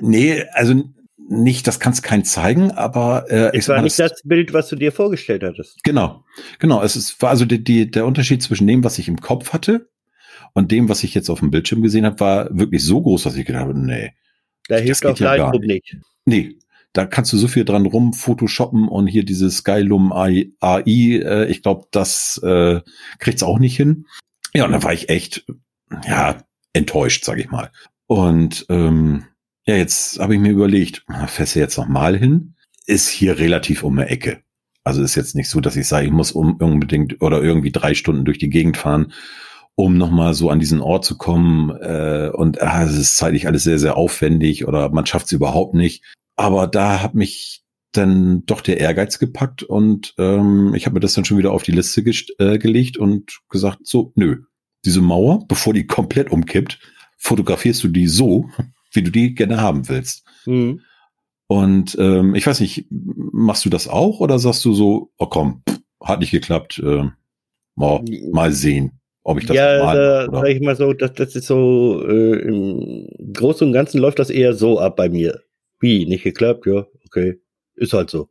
Nee, 0.00 0.44
also 0.52 0.84
nicht, 1.30 1.66
das 1.66 1.78
kannst 1.78 2.02
kein 2.02 2.24
zeigen, 2.24 2.70
aber 2.70 3.30
äh, 3.30 3.56
es 3.56 3.68
war 3.68 3.82
nicht 3.82 3.98
das, 3.98 4.12
das, 4.12 4.22
Bild, 4.24 4.52
was 4.54 4.68
du 4.68 4.76
dir 4.76 4.92
vorgestellt 4.92 5.42
hattest. 5.42 5.82
Genau, 5.84 6.24
genau. 6.58 6.82
Es 6.82 6.96
ist, 6.96 7.20
war 7.20 7.30
also 7.30 7.44
die, 7.44 7.62
die, 7.62 7.90
der 7.90 8.06
Unterschied 8.06 8.42
zwischen 8.42 8.66
dem, 8.66 8.82
was 8.82 8.98
ich 8.98 9.08
im 9.08 9.20
Kopf 9.20 9.52
hatte 9.52 9.90
und 10.54 10.72
dem, 10.72 10.88
was 10.88 11.04
ich 11.04 11.14
jetzt 11.14 11.28
auf 11.28 11.40
dem 11.40 11.50
Bildschirm 11.50 11.82
gesehen 11.82 12.06
habe, 12.06 12.20
war 12.20 12.48
wirklich 12.50 12.82
so 12.82 13.02
groß, 13.02 13.24
dass 13.24 13.36
ich 13.36 13.44
gedacht 13.44 13.64
habe, 13.64 13.78
nee. 13.78 14.14
Da 14.68 14.76
hilft 14.76 15.04
auch 15.04 15.18
ja 15.18 15.34
Lightroom 15.34 15.62
nicht. 15.62 15.96
Nee, 16.24 16.56
da 16.92 17.04
kannst 17.04 17.32
du 17.32 17.36
so 17.36 17.48
viel 17.48 17.64
dran 17.64 17.86
rum 17.86 18.14
photoshoppen 18.14 18.88
und 18.88 19.06
hier 19.06 19.24
dieses 19.24 19.58
Skylum 19.58 20.12
AI, 20.12 20.42
äh, 20.60 21.46
ich 21.50 21.62
glaube, 21.62 21.86
das 21.90 22.40
äh, 22.42 22.80
kriegt's 23.18 23.42
auch 23.42 23.58
nicht 23.58 23.76
hin. 23.76 24.06
Ja, 24.54 24.64
und 24.64 24.72
da 24.72 24.82
war 24.82 24.94
ich 24.94 25.10
echt, 25.10 25.44
ja, 26.06 26.38
enttäuscht, 26.72 27.24
sag 27.24 27.38
ich 27.38 27.50
mal. 27.50 27.70
Und 28.06 28.64
ähm, 28.70 29.24
ja, 29.68 29.76
jetzt 29.76 30.18
habe 30.18 30.34
ich 30.34 30.40
mir 30.40 30.52
überlegt, 30.52 31.04
fährst 31.26 31.54
du 31.54 31.60
jetzt 31.60 31.76
nochmal 31.76 32.16
hin? 32.16 32.54
Ist 32.86 33.10
hier 33.10 33.38
relativ 33.38 33.84
um 33.84 33.98
eine 33.98 34.08
Ecke. 34.08 34.40
Also 34.82 35.02
ist 35.02 35.14
jetzt 35.14 35.34
nicht 35.34 35.50
so, 35.50 35.60
dass 35.60 35.76
ich 35.76 35.86
sage, 35.86 36.06
ich 36.06 36.10
muss 36.10 36.32
unbedingt 36.32 37.20
oder 37.20 37.42
irgendwie 37.42 37.70
drei 37.70 37.92
Stunden 37.92 38.24
durch 38.24 38.38
die 38.38 38.48
Gegend 38.48 38.78
fahren, 38.78 39.12
um 39.74 39.98
nochmal 39.98 40.32
so 40.32 40.48
an 40.48 40.58
diesen 40.58 40.80
Ort 40.80 41.04
zu 41.04 41.18
kommen. 41.18 41.68
Äh, 41.82 42.30
und 42.32 42.62
ah, 42.62 42.82
es 42.82 42.96
ist 42.96 43.18
zeitlich 43.18 43.46
alles 43.46 43.64
sehr, 43.64 43.78
sehr 43.78 43.98
aufwendig 43.98 44.66
oder 44.66 44.88
man 44.88 45.04
schafft 45.04 45.26
es 45.26 45.32
überhaupt 45.32 45.74
nicht. 45.74 46.02
Aber 46.34 46.66
da 46.66 47.02
hat 47.02 47.14
mich 47.14 47.62
dann 47.92 48.46
doch 48.46 48.62
der 48.62 48.80
Ehrgeiz 48.80 49.18
gepackt 49.18 49.62
und 49.62 50.14
ähm, 50.16 50.72
ich 50.74 50.86
habe 50.86 50.94
mir 50.94 51.00
das 51.00 51.12
dann 51.12 51.26
schon 51.26 51.36
wieder 51.36 51.52
auf 51.52 51.62
die 51.62 51.72
Liste 51.72 52.00
äh, 52.38 52.56
gelegt 52.56 52.96
und 52.96 53.40
gesagt, 53.50 53.80
so, 53.82 54.12
nö, 54.14 54.44
diese 54.86 55.02
Mauer, 55.02 55.46
bevor 55.46 55.74
die 55.74 55.86
komplett 55.86 56.30
umkippt, 56.30 56.78
fotografierst 57.18 57.84
du 57.84 57.88
die 57.88 58.06
so, 58.06 58.48
wie 58.92 59.02
du 59.02 59.10
die 59.10 59.34
gerne 59.34 59.60
haben 59.60 59.88
willst. 59.88 60.24
Mhm. 60.46 60.80
Und 61.46 61.96
ähm, 61.98 62.34
ich 62.34 62.46
weiß 62.46 62.60
nicht, 62.60 62.86
machst 62.90 63.64
du 63.64 63.70
das 63.70 63.88
auch 63.88 64.20
oder 64.20 64.38
sagst 64.38 64.64
du 64.64 64.74
so, 64.74 65.10
oh 65.18 65.26
komm, 65.26 65.62
hat 66.02 66.20
nicht 66.20 66.30
geklappt, 66.30 66.78
äh, 66.84 67.04
oh, 67.76 68.04
mal 68.32 68.52
sehen, 68.52 69.00
ob 69.22 69.38
ich 69.38 69.46
das 69.46 69.56
ja, 69.56 69.82
mal 69.82 69.96
da, 69.96 70.28
oder? 70.28 70.40
sag 70.40 70.48
ich 70.48 70.60
mal 70.60 70.76
so, 70.76 70.92
das, 70.92 71.14
das 71.14 71.34
ist 71.34 71.46
so 71.46 72.04
äh, 72.06 72.38
im 72.40 73.32
Großen 73.32 73.66
und 73.66 73.72
Ganzen 73.72 73.98
läuft 73.98 74.18
das 74.18 74.30
eher 74.30 74.52
so 74.52 74.78
ab 74.78 74.96
bei 74.96 75.08
mir. 75.08 75.40
Wie 75.80 76.04
nicht 76.06 76.24
geklappt, 76.24 76.66
ja, 76.66 76.86
okay, 77.06 77.40
ist 77.76 77.94
halt 77.94 78.10
so. 78.10 78.28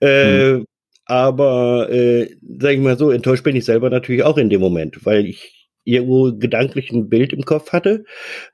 Äh, 0.00 0.52
mhm. 0.52 0.66
Aber 1.06 1.90
äh, 1.90 2.28
sag 2.58 2.72
ich 2.72 2.80
mal 2.80 2.98
so, 2.98 3.10
enttäuscht 3.10 3.44
bin 3.44 3.56
ich 3.56 3.64
selber 3.64 3.90
natürlich 3.90 4.22
auch 4.22 4.38
in 4.38 4.50
dem 4.50 4.60
Moment, 4.60 5.04
weil 5.06 5.26
ich 5.26 5.55
irgendwo 5.86 6.36
gedanklich 6.36 6.90
ein 6.90 7.08
Bild 7.08 7.32
im 7.32 7.44
Kopf 7.44 7.72
hatte, 7.72 8.04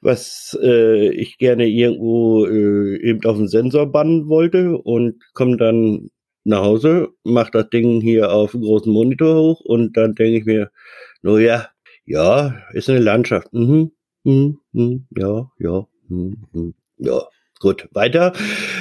was 0.01 0.57
äh, 0.63 1.09
ich 1.09 1.39
gerne 1.39 1.67
irgendwo 1.67 2.47
äh, 2.47 2.97
eben 3.03 3.25
auf 3.25 3.39
den 3.39 3.49
Sensor 3.49 3.91
bannen 3.91 4.29
wollte 4.29 4.77
und 4.79 5.17
komme 5.35 5.57
dann 5.57 6.11
nach 6.45 6.63
Hause, 6.63 7.09
mach 7.25 7.51
das 7.51 7.71
Ding 7.71 8.01
hier 8.01 8.33
auf 8.33 8.53
dem 8.53 8.63
großen 8.63 8.93
Monitor 8.93 9.37
hoch 9.37 9.61
und 9.61 9.97
dann 9.97 10.15
denke 10.15 10.39
ich 10.39 10.45
mir, 10.45 10.71
no 11.23 11.39
ja, 11.39 11.69
ja, 12.05 12.55
ist 12.73 12.91
eine 12.91 12.99
Landschaft. 12.99 13.53
Mhm, 13.53 13.93
mhm, 14.25 14.59
mhm, 14.73 15.07
ja, 15.17 15.51
ja, 15.59 15.87
mhm, 16.09 16.37
mhm, 16.53 16.75
ja. 16.99 17.23
Gut, 17.61 17.89
weiter. 17.93 18.33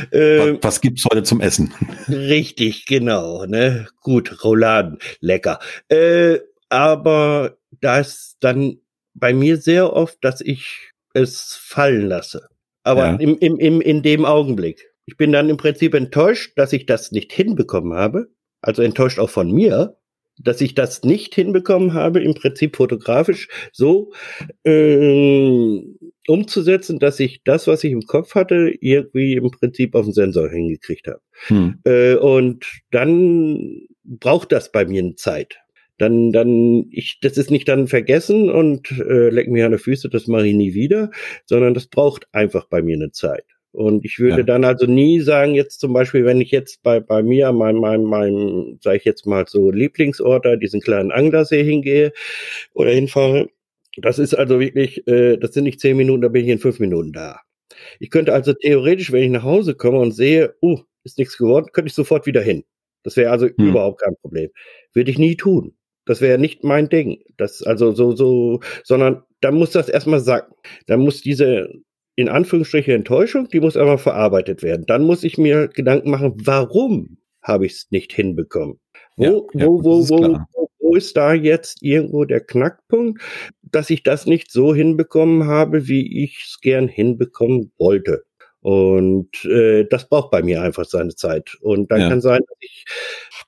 Äh, 0.10 0.40
was, 0.40 0.58
was 0.64 0.82
gibt's 0.82 1.06
heute 1.06 1.22
zum 1.22 1.40
Essen? 1.40 1.72
Richtig, 2.10 2.88
genau. 2.88 3.46
Ne, 3.46 3.88
gut, 4.02 4.44
Rouladen, 4.44 4.98
lecker. 5.20 5.60
Äh, 5.88 6.40
aber 6.72 7.58
da 7.82 8.00
ist 8.00 8.38
dann 8.40 8.78
bei 9.14 9.34
mir 9.34 9.58
sehr 9.58 9.94
oft, 9.94 10.18
dass 10.22 10.40
ich 10.40 10.92
es 11.14 11.56
fallen 11.62 12.08
lasse. 12.08 12.48
Aber 12.84 13.08
ja. 13.08 13.16
im, 13.16 13.38
im, 13.40 13.60
im, 13.60 13.82
in 13.82 14.02
dem 14.02 14.26
Augenblick. 14.26 14.90
Ich 15.06 15.18
bin 15.18 15.34
dann 15.34 15.50
im 15.50 15.58
Prinzip 15.58 15.94
enttäuscht, 15.94 16.54
dass 16.56 16.72
ich 16.72 16.86
das 16.86 17.12
nicht 17.12 17.34
hinbekommen 17.34 17.94
habe. 17.94 18.30
Also 18.62 18.84
enttäuscht 18.84 19.20
auch 19.20 19.30
von 19.30 19.52
mir, 19.52 19.98
dass 20.40 20.62
ich 20.62 20.74
das 20.74 21.04
nicht 21.04 21.36
hinbekommen 21.36 21.94
habe, 21.94 22.22
im 22.22 22.36
Prinzip 22.36 22.78
fotografisch 22.78 23.50
so 23.74 24.14
äh, 24.64 25.82
umzusetzen, 26.28 27.00
dass 27.00 27.20
ich 27.20 27.44
das, 27.44 27.68
was 27.68 27.84
ich 27.84 27.92
im 27.92 28.04
Kopf 28.04 28.36
hatte, 28.36 28.74
irgendwie 28.80 29.34
im 29.34 29.52
Prinzip 29.52 29.94
auf 29.94 30.06
den 30.06 30.14
Sensor 30.14 30.50
hingekriegt 30.50 31.08
habe. 31.08 31.22
Hm. 31.48 31.80
Äh, 31.84 32.16
und 32.16 32.66
dann 32.92 33.88
braucht 34.04 34.54
das 34.54 34.72
bei 34.72 34.86
mir 34.86 35.02
eine 35.02 35.16
Zeit 35.16 35.61
dann, 36.02 36.32
dann, 36.32 36.88
ich, 36.92 37.20
das 37.22 37.38
ist 37.38 37.52
nicht 37.52 37.68
dann 37.68 37.88
vergessen 37.88 38.50
und 38.50 38.92
äh, 38.92 39.30
leck 39.30 39.50
mir 39.50 39.66
an 39.66 39.72
die 39.72 39.78
Füße, 39.78 40.10
das 40.10 40.28
mache 40.28 40.48
ich 40.48 40.56
nie 40.56 40.74
wieder, 40.74 41.12
sondern 41.46 41.74
das 41.74 41.88
braucht 41.88 42.28
einfach 42.32 42.66
bei 42.66 42.82
mir 42.82 42.96
eine 42.96 43.12
Zeit. 43.12 43.46
Und 43.72 44.04
ich 44.04 44.20
würde 44.20 44.40
ja. 44.40 44.44
dann 44.44 44.66
also 44.66 44.86
nie 44.86 45.22
sagen, 45.22 45.54
jetzt 45.56 45.80
zum 45.80 45.94
Beispiel, 45.94 46.26
wenn 46.26 46.42
ich 46.42 46.52
jetzt 46.52 46.84
bei, 46.84 47.00
bei 47.00 47.24
mir, 47.24 47.52
meinem, 47.54 47.80
meinem, 47.80 48.04
meinem, 48.04 48.80
sag 48.82 48.98
ich 48.98 49.06
jetzt 49.06 49.26
mal 49.26 49.46
so 49.48 49.72
Lieblingsort, 49.72 50.46
da 50.46 50.56
diesen 50.58 50.82
kleinen 50.82 51.12
Anglersee 51.12 51.64
hingehe 51.64 52.12
oder 52.74 52.92
hinfahre, 52.92 53.50
das 53.98 54.20
ist 54.20 54.34
also 54.34 54.60
wirklich, 54.60 55.08
äh, 55.08 55.38
das 55.38 55.54
sind 55.54 55.66
nicht 55.66 55.80
zehn 55.80 55.96
Minuten, 55.96 56.22
da 56.22 56.28
bin 56.28 56.44
ich 56.44 56.50
in 56.50 56.60
fünf 56.60 56.80
Minuten 56.80 57.14
da. 57.14 57.40
Ich 58.00 58.10
könnte 58.10 58.34
also 58.34 58.54
theoretisch, 58.54 59.12
wenn 59.12 59.24
ich 59.24 59.30
nach 59.30 59.44
Hause 59.44 59.76
komme 59.76 60.00
und 60.00 60.12
sehe, 60.12 60.56
uh, 60.62 60.80
ist 61.04 61.18
nichts 61.18 61.38
geworden, 61.38 61.68
könnte 61.72 61.90
ich 61.90 61.96
sofort 61.96 62.26
wieder 62.26 62.42
hin. 62.42 62.64
Das 63.04 63.16
wäre 63.18 63.32
also 63.32 63.48
hm. 63.48 63.70
überhaupt 63.70 64.02
kein 64.02 64.16
Problem. 64.22 64.50
Würde 64.94 65.12
ich 65.12 65.18
nie 65.18 65.36
tun. 65.36 65.76
Das 66.06 66.22
wäre 66.22 66.38
nicht 66.38 66.64
mein 66.64 66.90
Ding. 66.90 67.20
Das, 67.38 67.62
also 67.64 67.92
so, 67.92 68.16
so, 68.16 68.60
sondern 68.84 69.24
da 69.42 69.52
muss 69.52 69.72
das 69.72 69.90
erstmal 69.90 70.20
sacken. 70.20 70.56
Da 70.88 70.98
muss 70.98 71.22
diese, 71.22 71.70
in 72.16 72.30
Anführungsstrichen 72.30 72.94
Enttäuschung, 72.94 73.48
die 73.50 73.60
muss 73.60 73.78
einmal 73.78 73.98
verarbeitet 73.98 74.64
werden. 74.64 74.86
Dann 74.88 75.04
muss 75.04 75.24
ich 75.24 75.38
mir 75.38 75.68
Gedanken 75.68 76.10
machen, 76.10 76.34
warum 76.44 77.18
habe 77.42 77.66
ich 77.66 77.74
es 77.74 77.88
nicht 77.92 78.14
hinbekommen? 78.14 78.80
Wo, 79.18 79.24
ja, 79.24 79.32
ja, 79.62 79.68
wo, 79.68 79.84
wo, 79.84 80.10
wo, 80.10 80.40
wo 80.80 80.96
ist 80.96 81.18
da 81.18 81.34
jetzt 81.34 81.82
irgendwo 81.82 82.26
der 82.26 82.42
Knackpunkt, 82.42 83.22
dass 83.62 83.90
ich 83.90 84.04
das 84.04 84.26
nicht 84.26 84.52
so 84.52 84.74
hinbekommen 84.74 85.48
habe, 85.48 85.88
wie 85.88 86.24
ich 86.24 86.44
es 86.46 86.60
gern 86.62 86.88
hinbekommen 86.88 87.72
wollte? 87.78 88.24
Und 88.62 89.44
äh, 89.46 89.86
das 89.86 90.08
braucht 90.08 90.30
bei 90.30 90.44
mir 90.44 90.62
einfach 90.62 90.86
seine 90.86 91.16
Zeit. 91.16 91.58
Und 91.62 91.92
dann 91.92 92.02
ja. 92.02 92.10
kann 92.10 92.22
sein, 92.22 92.42
dass 92.48 92.58
ich 92.60 92.86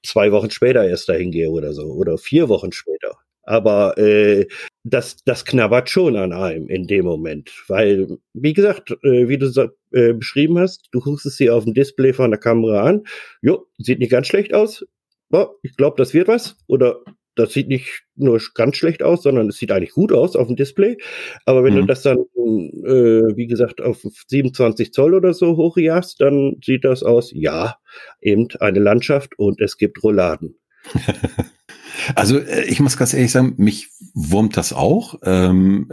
zwei 0.04 0.32
Wochen 0.32 0.52
später 0.52 0.88
erst 0.88 1.10
dahin 1.10 1.32
gehe 1.32 1.50
oder 1.50 1.74
so. 1.74 1.84
Oder 1.84 2.18
vier 2.18 2.50
Wochen 2.50 2.72
später. 2.72 3.18
Aber 3.44 3.98
äh, 3.98 4.48
das, 4.84 5.18
das 5.26 5.44
knabbert 5.44 5.90
schon 5.90 6.16
an 6.16 6.32
einem 6.32 6.70
in 6.70 6.88
dem 6.88 7.06
Moment. 7.06 7.52
Weil, 7.68 8.18
wie 8.34 8.54
gesagt, 8.54 8.92
äh, 9.04 9.28
wie 9.28 9.38
du 9.38 9.72
äh, 9.92 10.14
beschrieben 10.14 10.58
hast, 10.60 10.88
du 10.92 11.02
guckst 11.02 11.26
es 11.26 11.38
hier 11.38 11.56
auf 11.56 11.66
dem 11.66 11.74
Display 11.74 12.14
von 12.14 12.32
der 12.32 12.40
Kamera 12.40 12.84
an. 12.84 13.04
Jo, 13.42 13.66
sieht 13.78 14.00
nicht 14.00 14.12
ganz 14.12 14.28
schlecht 14.28 14.54
aus. 14.54 14.86
Oh, 15.32 15.48
ich 15.62 15.76
glaube, 15.76 15.98
das 15.98 16.14
wird 16.14 16.28
was. 16.28 16.56
Oder 16.68 17.04
das 17.36 17.54
sieht 17.54 17.68
nicht 17.68 18.04
nur 18.16 18.40
ganz 18.54 18.78
schlecht 18.78 19.04
aus, 19.04 19.24
sondern 19.24 19.50
es 19.50 19.58
sieht 19.58 19.72
eigentlich 19.72 19.94
gut 19.94 20.12
aus 20.12 20.36
auf 20.36 20.48
dem 20.48 20.56
Display. 20.56 20.98
Aber 21.46 21.64
wenn 21.64 21.74
mhm. 21.74 21.80
du 21.80 21.86
das 21.86 22.04
dann, 22.04 22.18
äh, 22.18 23.36
wie 23.36 23.48
gesagt, 23.48 23.82
auf 23.82 24.02
27 24.28 24.94
Zoll 24.94 25.14
oder 25.14 25.34
so 25.34 25.58
hochjagst, 25.58 26.22
dann 26.22 26.58
sieht 26.64 26.86
das 26.86 27.04
aus, 27.04 27.32
ja, 27.34 27.78
eben 28.22 28.48
eine 28.60 28.80
Landschaft 28.80 29.38
und 29.38 29.62
es 29.62 29.78
gibt 29.78 30.04
Rouladen. 30.04 30.56
also 32.16 32.38
äh, 32.38 32.66
ich 32.66 32.80
muss 32.80 32.98
ganz 32.98 33.14
ehrlich 33.14 33.32
sagen, 33.32 33.56
mich 33.58 33.90
wurmt 34.14 34.58
das 34.58 34.74
auch. 34.74 35.16
Ähm, 35.24 35.92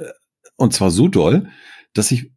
und 0.56 0.74
zwar 0.74 0.90
so 0.90 1.08
doll, 1.08 1.48
dass 1.94 2.10
ich 2.10 2.32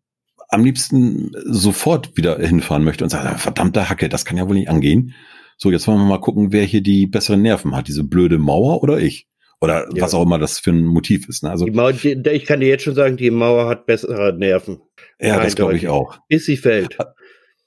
am 0.50 0.64
liebsten 0.64 1.32
sofort 1.46 2.16
wieder 2.16 2.38
hinfahren 2.38 2.84
möchte 2.84 3.04
und 3.04 3.10
sage, 3.10 3.38
verdammte 3.38 3.90
Hacke, 3.90 4.08
das 4.08 4.24
kann 4.24 4.38
ja 4.38 4.48
wohl 4.48 4.56
nicht 4.56 4.70
angehen. 4.70 5.14
So, 5.58 5.72
jetzt 5.72 5.88
wollen 5.88 6.00
wir 6.00 6.06
mal 6.06 6.20
gucken, 6.20 6.52
wer 6.52 6.64
hier 6.64 6.82
die 6.82 7.08
besseren 7.08 7.42
Nerven 7.42 7.76
hat, 7.76 7.88
diese 7.88 8.04
blöde 8.04 8.38
Mauer 8.38 8.84
oder 8.84 9.00
ich. 9.00 9.28
Oder 9.62 9.88
ja. 9.94 10.04
was 10.04 10.14
auch 10.14 10.24
immer 10.24 10.40
das 10.40 10.60
für 10.60 10.72
ein 10.72 10.84
Motiv 10.84 11.30
ist. 11.30 11.44
Ne? 11.44 11.50
Also, 11.50 11.66
Mauer, 11.68 11.94
die, 11.94 12.22
ich 12.32 12.46
kann 12.46 12.60
dir 12.60 12.68
jetzt 12.68 12.84
schon 12.84 12.96
sagen, 12.96 13.16
die 13.16 13.32
Mauer 13.32 13.70
hat 13.70 13.86
bessere 13.86 14.34
Nerven. 14.34 14.82
Ja, 15.22 15.42
das 15.42 15.56
glaube 15.56 15.78
ich 15.78 15.88
auch. 15.88 16.20
Bis 16.28 16.46
sie 16.46 16.58
fällt. 16.58 16.98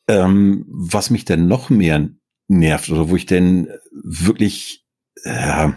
Ähm, 0.08 0.66
was 0.68 1.10
mich 1.10 1.24
denn 1.24 1.48
noch 1.48 1.70
mehr 1.70 2.08
nervt 2.48 2.90
oder 2.90 3.08
wo 3.08 3.16
ich 3.16 3.26
denn 3.26 3.68
wirklich, 3.90 4.84
äh, 5.24 5.30
ja, 5.68 5.74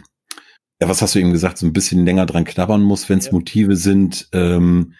was 0.79 1.01
hast 1.01 1.15
du 1.15 1.19
eben 1.19 1.31
gesagt, 1.31 1.57
so 1.57 1.65
ein 1.65 1.73
bisschen 1.73 2.05
länger 2.05 2.25
dran 2.25 2.45
knabbern 2.45 2.81
muss, 2.81 3.09
wenn 3.09 3.19
es 3.19 3.27
ja. 3.27 3.31
Motive 3.31 3.75
sind, 3.75 4.29
ähm, 4.33 4.93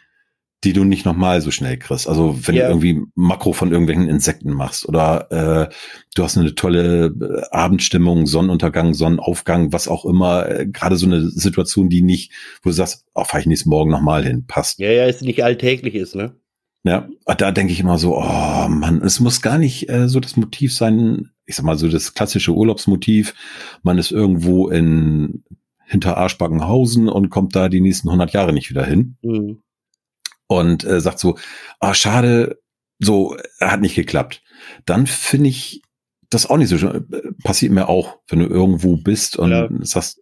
die 0.64 0.74
du 0.74 0.84
nicht 0.84 1.06
nochmal 1.06 1.42
so 1.42 1.52
schnell 1.52 1.78
kriegst. 1.78 2.08
Also 2.08 2.38
wenn 2.46 2.56
ja. 2.56 2.64
du 2.64 2.70
irgendwie 2.70 3.02
Makro 3.16 3.54
von 3.54 3.72
irgendwelchen 3.72 4.10
Insekten 4.10 4.52
machst 4.52 4.88
oder 4.88 5.70
äh, 5.70 5.74
du 6.16 6.24
hast 6.24 6.38
eine 6.38 6.54
tolle 6.54 7.06
äh, 7.08 7.42
Abendstimmung, 7.52 8.28
Sonnenuntergang, 8.28 8.94
Sonnenaufgang, 8.94 9.72
was 9.72 9.88
auch 9.88 10.06
immer, 10.06 10.50
äh, 10.50 10.68
gerade 10.68 10.98
so 10.98 11.06
eine 11.06 11.30
Situation, 11.30 11.90
die 11.90 12.02
nicht, 12.02 12.34
wo 12.62 12.70
du 12.70 12.74
sagst, 12.74 13.06
oh, 13.14 13.24
fahr 13.24 13.40
ich 13.40 13.46
nächsten 13.46 13.70
Morgen 13.70 13.90
nochmal 13.90 14.26
hin, 14.26 14.46
passt. 14.48 14.80
Ja, 14.80 14.92
ja, 14.92 15.06
es 15.06 15.22
nicht 15.22 15.44
alltäglich 15.44 15.96
ist, 15.96 16.16
ne? 16.16 16.36
Ja, 16.84 17.10
da 17.38 17.52
denke 17.52 17.74
ich 17.74 17.82
immer 17.82 17.98
so, 17.98 18.18
oh 18.18 18.68
Mann, 18.70 19.02
es 19.04 19.20
muss 19.20 19.42
gar 19.42 19.58
nicht 19.58 19.90
äh, 19.90 20.08
so 20.08 20.20
das 20.20 20.38
Motiv 20.38 20.74
sein, 20.74 21.32
ich 21.46 21.56
sag 21.56 21.66
mal 21.66 21.78
so 21.78 21.90
das 21.90 22.14
klassische 22.14 22.54
Urlaubsmotiv. 22.54 23.34
Man 23.84 23.98
ist 23.98 24.12
irgendwo 24.12 24.70
in 24.70 25.44
hinter 25.86 26.18
Arschbackenhausen 26.18 27.10
und 27.10 27.30
kommt 27.30 27.56
da 27.56 27.68
die 27.68 27.82
nächsten 27.82 28.10
100 28.10 28.32
Jahre 28.32 28.54
nicht 28.54 28.70
wieder 28.70 28.86
hin. 28.86 29.18
Mhm 29.24 29.62
und 30.50 30.84
äh, 30.84 31.00
sagt 31.00 31.20
so, 31.20 31.38
ah, 31.80 31.94
schade, 31.94 32.60
so, 32.98 33.38
hat 33.62 33.82
nicht 33.82 33.96
geklappt. 33.96 34.42
Dann 34.86 35.08
finde 35.08 35.50
ich 35.50 35.82
das 36.30 36.48
auch 36.48 36.58
nicht 36.58 36.70
so 36.70 36.78
schön. 36.78 37.08
Passiert 37.44 37.72
mir 37.72 37.88
auch, 37.88 38.18
wenn 38.28 38.40
du 38.40 38.48
irgendwo 38.48 38.98
bist 38.98 39.38
und 39.38 39.52
ja. 39.52 39.70
sagst, 39.82 40.22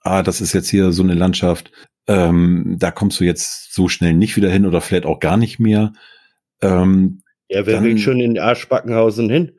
ah, 0.00 0.22
das 0.22 0.40
ist 0.40 0.52
jetzt 0.52 0.68
hier 0.68 0.92
so 0.92 1.02
eine 1.02 1.14
Landschaft, 1.14 1.72
ähm, 2.06 2.76
da 2.78 2.90
kommst 2.90 3.18
du 3.20 3.24
jetzt 3.24 3.74
so 3.74 3.88
schnell 3.88 4.14
nicht 4.14 4.36
wieder 4.36 4.50
hin 4.50 4.64
oder 4.64 4.80
vielleicht 4.80 5.06
auch 5.06 5.18
gar 5.18 5.36
nicht 5.36 5.58
mehr. 5.58 5.92
Ähm, 6.62 7.22
ja, 7.48 7.66
wer 7.66 7.82
will 7.82 7.98
schon 7.98 8.20
in 8.20 8.38
Arschbackenhausen 8.38 9.28
hin? 9.28 9.52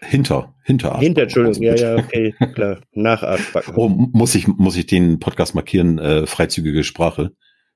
Hinter, 0.00 0.54
hinter 0.64 0.92
Arschbackenhausen. 0.92 1.00
Hinter, 1.00 1.22
Entschuldigung, 1.22 1.62
ja, 1.62 1.74
ja, 1.74 1.96
okay, 1.96 2.34
klar, 2.54 2.80
nach 2.92 3.22
Arschbackenhausen. 3.22 3.76
Oh, 3.76 3.88
muss 3.88 4.34
ich, 4.36 4.46
muss 4.46 4.76
ich 4.76 4.86
den 4.86 5.18
Podcast 5.18 5.54
markieren, 5.56 5.98
äh, 5.98 6.26
freizügige 6.26 6.84
Sprache? 6.84 7.32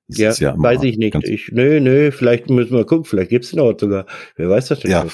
Ja, 0.08 0.32
ja 0.32 0.54
weiß 0.56 0.82
ich 0.82 0.98
nicht. 0.98 1.14
Ich, 1.24 1.50
nö, 1.52 1.80
nö, 1.80 2.10
vielleicht 2.10 2.50
müssen 2.50 2.76
wir 2.76 2.84
gucken, 2.84 3.04
vielleicht 3.04 3.30
gibt's 3.30 3.50
den 3.50 3.60
Ort 3.60 3.80
sogar. 3.80 4.06
Wer 4.36 4.50
weiß 4.50 4.68
das 4.68 4.80
denn? 4.80 4.90
Ja, 4.90 5.06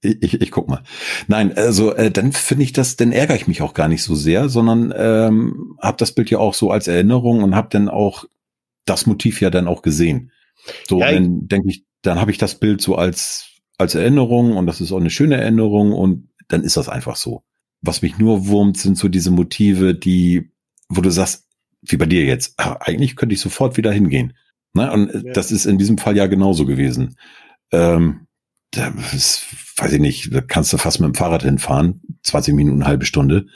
ich, 0.00 0.22
ich, 0.22 0.40
ich 0.40 0.50
guck 0.50 0.68
mal. 0.68 0.82
Nein, 1.26 1.56
also 1.56 1.94
äh, 1.94 2.10
dann 2.10 2.32
finde 2.32 2.64
ich 2.64 2.72
das, 2.72 2.96
dann 2.96 3.12
ärgere 3.12 3.36
ich 3.36 3.48
mich 3.48 3.62
auch 3.62 3.74
gar 3.74 3.88
nicht 3.88 4.02
so 4.02 4.14
sehr, 4.14 4.48
sondern 4.48 4.92
ähm, 4.96 5.76
habe 5.80 5.96
das 5.98 6.12
Bild 6.12 6.30
ja 6.30 6.38
auch 6.38 6.54
so 6.54 6.70
als 6.70 6.88
Erinnerung 6.88 7.42
und 7.42 7.54
habe 7.54 7.68
dann 7.70 7.88
auch 7.88 8.24
das 8.84 9.06
Motiv 9.06 9.40
ja 9.40 9.50
dann 9.50 9.68
auch 9.68 9.82
gesehen. 9.82 10.32
So, 10.88 11.00
ja, 11.00 11.12
dann 11.12 11.48
denke 11.48 11.68
ich, 11.68 11.84
dann 12.02 12.20
habe 12.20 12.30
ich 12.30 12.38
das 12.38 12.56
Bild 12.56 12.80
so 12.80 12.96
als 12.96 13.46
als 13.78 13.94
Erinnerung 13.94 14.56
und 14.56 14.66
das 14.66 14.80
ist 14.80 14.92
auch 14.92 15.00
eine 15.00 15.10
schöne 15.10 15.36
Erinnerung 15.36 15.92
und 15.92 16.28
dann 16.48 16.62
ist 16.62 16.76
das 16.76 16.88
einfach 16.88 17.16
so. 17.16 17.42
Was 17.82 18.02
mich 18.02 18.18
nur 18.18 18.46
wurmt, 18.46 18.78
sind 18.78 18.96
so 18.96 19.08
diese 19.08 19.30
Motive, 19.30 19.94
die, 19.94 20.50
wo 20.88 21.00
du 21.00 21.10
sagst, 21.10 21.45
wie 21.86 21.96
bei 21.96 22.06
dir 22.06 22.24
jetzt, 22.24 22.54
ach, 22.56 22.76
eigentlich 22.80 23.16
könnte 23.16 23.34
ich 23.34 23.40
sofort 23.40 23.76
wieder 23.76 23.92
hingehen. 23.92 24.34
Ne? 24.74 24.92
Und 24.92 25.24
ja. 25.24 25.32
das 25.32 25.50
ist 25.50 25.66
in 25.66 25.78
diesem 25.78 25.98
Fall 25.98 26.16
ja 26.16 26.26
genauso 26.26 26.66
gewesen. 26.66 27.16
Ähm, 27.72 28.26
da 28.70 28.92
ist, 29.14 29.42
weiß 29.76 29.92
ich 29.94 30.00
nicht, 30.00 30.34
da 30.34 30.40
kannst 30.40 30.72
du 30.72 30.78
fast 30.78 31.00
mit 31.00 31.08
dem 31.08 31.14
Fahrrad 31.14 31.42
hinfahren, 31.42 32.02
20 32.22 32.54
Minuten, 32.54 32.82
eine 32.82 32.88
halbe 32.88 33.06
Stunde. 33.06 33.46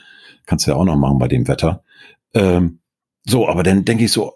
Kannst 0.45 0.65
du 0.65 0.71
ja 0.71 0.77
auch 0.77 0.85
noch 0.85 0.97
machen 0.97 1.19
bei 1.19 1.27
dem 1.27 1.47
Wetter. 1.47 1.83
Ähm, 2.33 2.79
so, 3.23 3.47
aber 3.47 3.63
dann 3.63 3.85
denke 3.85 4.05
ich 4.05 4.11
so, 4.11 4.33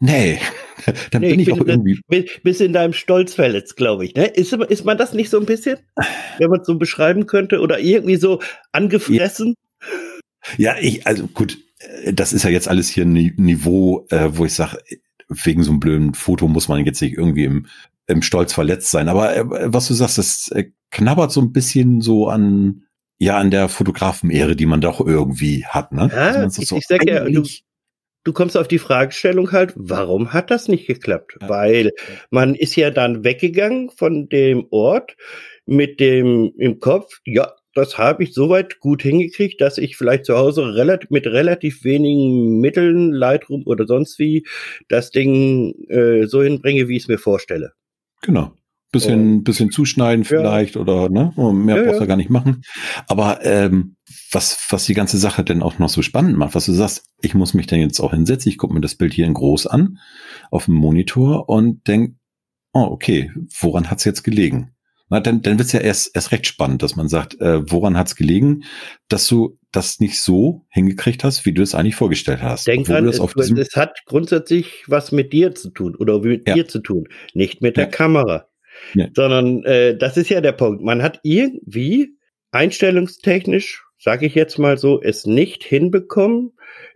nee, 0.00 0.38
dann 1.10 1.20
nee, 1.20 1.30
bin 1.30 1.40
ich, 1.40 1.48
ich 1.48 1.54
bin 1.54 1.62
auch 1.62 1.66
irgendwie. 1.66 2.00
Bis 2.42 2.60
in 2.60 2.72
deinem 2.72 2.94
Stolz 2.94 3.34
verletzt, 3.34 3.76
glaube 3.76 4.06
ich. 4.06 4.14
Ne? 4.14 4.26
Ist, 4.26 4.52
ist 4.52 4.84
man 4.84 4.96
das 4.96 5.12
nicht 5.12 5.30
so 5.30 5.38
ein 5.38 5.46
bisschen, 5.46 5.78
wenn 6.38 6.50
man 6.50 6.60
es 6.60 6.66
so 6.66 6.76
beschreiben 6.76 7.26
könnte? 7.26 7.60
Oder 7.60 7.78
irgendwie 7.78 8.16
so 8.16 8.40
angefressen? 8.72 9.54
Ja, 10.56 10.76
ich, 10.78 11.06
also 11.06 11.26
gut, 11.26 11.54
äh, 11.54 11.63
das 12.12 12.32
ist 12.32 12.44
ja 12.44 12.50
jetzt 12.50 12.68
alles 12.68 12.88
hier 12.88 13.04
ein 13.04 13.12
Niveau, 13.12 14.06
äh, 14.10 14.28
wo 14.32 14.44
ich 14.44 14.54
sage, 14.54 14.78
wegen 15.28 15.62
so 15.62 15.70
einem 15.70 15.80
blöden 15.80 16.14
Foto 16.14 16.48
muss 16.48 16.68
man 16.68 16.84
jetzt 16.84 17.00
nicht 17.00 17.16
irgendwie 17.16 17.44
im, 17.44 17.66
im 18.06 18.22
Stolz 18.22 18.52
verletzt 18.52 18.90
sein. 18.90 19.08
Aber 19.08 19.36
äh, 19.36 19.44
was 19.46 19.88
du 19.88 19.94
sagst, 19.94 20.18
das 20.18 20.48
äh, 20.48 20.70
knabbert 20.90 21.32
so 21.32 21.40
ein 21.40 21.52
bisschen 21.52 22.00
so 22.00 22.28
an, 22.28 22.82
ja, 23.18 23.38
an 23.38 23.50
der 23.50 23.68
Fotografenehre, 23.68 24.56
die 24.56 24.66
man 24.66 24.80
doch 24.80 25.04
irgendwie 25.04 25.64
hat, 25.66 25.92
ne? 25.92 26.10
Ja, 26.12 26.42
also 26.42 26.62
ich, 26.62 26.68
so 26.68 26.76
ich 26.76 26.86
sag 26.86 27.06
ja, 27.08 27.24
du, 27.24 27.42
du 28.24 28.32
kommst 28.32 28.56
auf 28.56 28.68
die 28.68 28.78
Fragestellung 28.78 29.52
halt, 29.52 29.72
warum 29.76 30.32
hat 30.32 30.50
das 30.50 30.68
nicht 30.68 30.86
geklappt? 30.86 31.36
Ja. 31.40 31.48
Weil 31.48 31.92
man 32.30 32.54
ist 32.54 32.76
ja 32.76 32.90
dann 32.90 33.24
weggegangen 33.24 33.90
von 33.90 34.28
dem 34.28 34.66
Ort 34.70 35.16
mit 35.66 36.00
dem 36.00 36.52
im 36.58 36.80
Kopf, 36.80 37.20
ja, 37.24 37.52
das 37.74 37.98
habe 37.98 38.24
ich 38.24 38.32
soweit 38.32 38.80
gut 38.80 39.02
hingekriegt, 39.02 39.60
dass 39.60 39.78
ich 39.78 39.96
vielleicht 39.96 40.24
zu 40.24 40.36
Hause 40.36 40.74
relativ, 40.74 41.10
mit 41.10 41.26
relativ 41.26 41.84
wenigen 41.84 42.60
Mitteln, 42.60 43.12
Lightroom 43.12 43.62
oder 43.66 43.86
sonst 43.86 44.18
wie, 44.18 44.46
das 44.88 45.10
Ding 45.10 45.74
äh, 45.88 46.26
so 46.26 46.42
hinbringe, 46.42 46.88
wie 46.88 46.96
ich 46.96 47.04
es 47.04 47.08
mir 47.08 47.18
vorstelle. 47.18 47.72
Genau. 48.22 48.52
Bisschen, 48.92 49.38
Und, 49.38 49.44
bisschen 49.44 49.72
zuschneiden 49.72 50.24
vielleicht 50.24 50.76
ja. 50.76 50.80
oder 50.80 51.08
ne? 51.08 51.32
Mehr 51.36 51.76
ja, 51.78 51.82
brauchst 51.82 51.98
du 51.98 52.04
ja. 52.04 52.06
gar 52.06 52.16
nicht 52.16 52.30
machen. 52.30 52.62
Aber 53.08 53.44
ähm, 53.44 53.96
was, 54.30 54.68
was 54.70 54.84
die 54.84 54.94
ganze 54.94 55.18
Sache 55.18 55.42
denn 55.42 55.62
auch 55.62 55.80
noch 55.80 55.88
so 55.88 56.00
spannend 56.00 56.38
macht, 56.38 56.54
was 56.54 56.66
du 56.66 56.72
sagst, 56.72 57.04
ich 57.20 57.34
muss 57.34 57.54
mich 57.54 57.66
dann 57.66 57.80
jetzt 57.80 57.98
auch 57.98 58.12
hinsetzen, 58.12 58.50
ich 58.50 58.58
gucke 58.58 58.72
mir 58.72 58.80
das 58.80 58.94
Bild 58.94 59.12
hier 59.12 59.26
in 59.26 59.34
groß 59.34 59.66
an 59.66 59.98
auf 60.52 60.66
dem 60.66 60.74
Monitor 60.74 61.48
und 61.48 61.88
denk, 61.88 62.14
oh, 62.72 62.86
okay, 62.88 63.32
woran 63.58 63.90
hat's 63.90 64.04
jetzt 64.04 64.22
gelegen? 64.22 64.70
Na, 65.10 65.20
dann, 65.20 65.42
dann 65.42 65.58
wird 65.58 65.66
es 65.66 65.72
ja 65.72 65.80
erst, 65.80 66.14
erst 66.14 66.32
recht 66.32 66.46
spannend, 66.46 66.82
dass 66.82 66.96
man 66.96 67.08
sagt, 67.08 67.40
äh, 67.40 67.70
woran 67.70 67.96
hat 67.96 68.08
es 68.08 68.16
gelegen, 68.16 68.64
dass 69.08 69.28
du 69.28 69.58
das 69.70 70.00
nicht 70.00 70.20
so 70.20 70.64
hingekriegt 70.70 71.24
hast, 71.24 71.44
wie 71.44 71.52
du 71.52 71.62
es 71.62 71.74
eigentlich 71.74 71.96
vorgestellt 71.96 72.42
hast. 72.42 72.66
Denk 72.66 72.86
dran, 72.86 73.06
es, 73.06 73.18
es, 73.18 73.76
hat 73.76 73.98
grundsätzlich 74.06 74.84
was 74.86 75.12
mit 75.12 75.32
dir 75.32 75.54
zu 75.54 75.70
tun 75.70 75.94
oder 75.94 76.20
mit 76.20 76.48
ja. 76.48 76.54
dir 76.54 76.68
zu 76.68 76.78
tun, 76.78 77.08
nicht 77.34 77.60
mit 77.60 77.76
der 77.76 77.84
ja. 77.84 77.90
Kamera. 77.90 78.46
Ja. 78.94 79.08
Sondern 79.14 79.62
äh, 79.64 79.96
das 79.96 80.16
ist 80.16 80.30
ja 80.30 80.40
der 80.40 80.52
Punkt. 80.52 80.82
Man 80.82 81.02
hat 81.02 81.20
irgendwie 81.22 82.16
einstellungstechnisch, 82.50 83.84
sage 84.04 84.26
ich 84.26 84.34
jetzt 84.34 84.58
mal 84.58 84.76
so, 84.76 85.00
es 85.00 85.24
nicht 85.24 85.64
hinbekommen, 85.64 86.52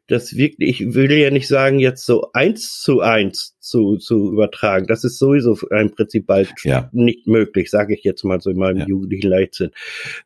das 0.08 0.36
wirklich, 0.36 0.82
ich 0.82 0.94
will 0.94 1.10
ja 1.10 1.30
nicht 1.30 1.48
sagen, 1.48 1.78
jetzt 1.78 2.04
so 2.04 2.30
eins 2.34 2.82
zu 2.82 3.00
eins 3.00 3.56
zu, 3.60 3.96
zu 3.96 4.30
übertragen. 4.30 4.86
Das 4.86 5.04
ist 5.04 5.18
sowieso 5.18 5.58
im 5.70 5.90
Prinzip 5.94 6.26
bald 6.26 6.52
ja. 6.64 6.90
nicht 6.92 7.26
möglich, 7.26 7.70
sage 7.70 7.94
ich 7.94 8.04
jetzt 8.04 8.24
mal 8.24 8.42
so 8.42 8.50
in 8.50 8.58
meinem 8.58 8.80
ja. 8.80 8.86
jugendlichen 8.86 9.30
Leichtsinn. 9.30 9.70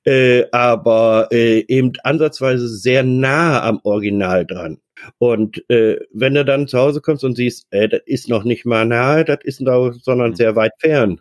Äh, 0.05 0.47
aber 0.51 1.29
äh, 1.31 1.65
eben 1.69 1.93
ansatzweise 2.03 2.69
sehr 2.69 3.05
nah 3.05 3.63
am 3.63 3.79
Original 3.85 4.45
dran. 4.45 4.79
Und 5.19 5.69
äh, 5.71 6.01
wenn 6.13 6.35
du 6.35 6.45
dann 6.45 6.67
zu 6.67 6.79
Hause 6.79 7.01
kommst 7.01 7.23
und 7.23 7.37
siehst, 7.37 7.67
äh, 7.71 7.89
das 7.89 8.01
ist 8.07 8.29
noch 8.29 8.43
nicht 8.43 8.67
mal 8.67 8.85
nahe, 8.87 9.25
das 9.25 9.39
ist 9.45 9.63
da, 9.65 9.93
sondern 9.93 10.31
mhm. 10.31 10.37
sehr 10.37 10.57
weit 10.57 10.73
fern, 10.79 11.21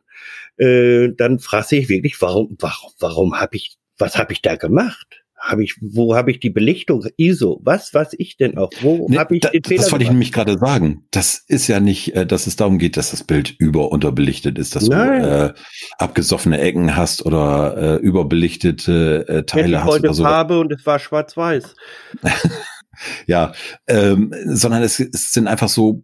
äh, 0.57 1.09
dann 1.15 1.37
frage 1.37 1.75
ich 1.75 1.89
wirklich, 1.89 2.19
warum, 2.19 2.57
warum, 2.59 2.91
warum 2.99 3.39
habe 3.39 3.57
ich, 3.57 3.75
was 3.99 4.17
habe 4.17 4.33
ich 4.33 4.41
da 4.41 4.55
gemacht? 4.55 5.21
Habe 5.41 5.63
ich, 5.63 5.75
wo 5.81 6.15
habe 6.15 6.31
ich 6.31 6.39
die 6.39 6.49
Belichtung, 6.49 7.05
ISO, 7.17 7.59
was 7.63 7.93
was 7.93 8.13
ich 8.17 8.37
denn 8.37 8.57
auch, 8.57 8.69
wo 8.81 9.07
nee, 9.09 9.17
habe 9.17 9.35
ich 9.35 9.41
da, 9.41 9.49
den 9.49 9.63
Fehler 9.63 9.81
Das 9.81 9.91
wollte 9.91 10.03
ich 10.03 10.11
nämlich 10.11 10.31
gerade 10.31 10.57
sagen. 10.57 11.05
Das 11.11 11.43
ist 11.47 11.67
ja 11.67 11.79
nicht, 11.79 12.15
äh, 12.15 12.25
dass 12.25 12.47
es 12.47 12.55
darum 12.55 12.77
geht, 12.77 12.95
dass 12.95 13.11
das 13.11 13.23
Bild 13.23 13.55
über 13.57 13.91
unterbelichtet 13.91 14.57
ist, 14.59 14.75
dass 14.75 14.87
Nein. 14.87 15.21
du 15.21 15.27
äh, 15.27 15.53
abgesoffene 15.97 16.59
Ecken 16.59 16.95
hast 16.95 17.25
oder 17.25 17.77
äh, 17.77 17.95
überbelichtete 17.97 19.27
äh, 19.27 19.43
Teile 19.43 19.77
ich 19.77 19.83
hast. 19.83 19.87
Heute 19.87 20.13
so. 20.13 20.23
Farbe 20.23 20.59
und 20.59 20.71
es 20.71 20.85
war 20.85 20.99
schwarz-weiß. 20.99 21.75
ja, 23.25 23.53
ähm, 23.87 24.33
sondern 24.45 24.83
es, 24.83 24.99
es 24.99 25.33
sind 25.33 25.47
einfach 25.47 25.69
so 25.69 26.03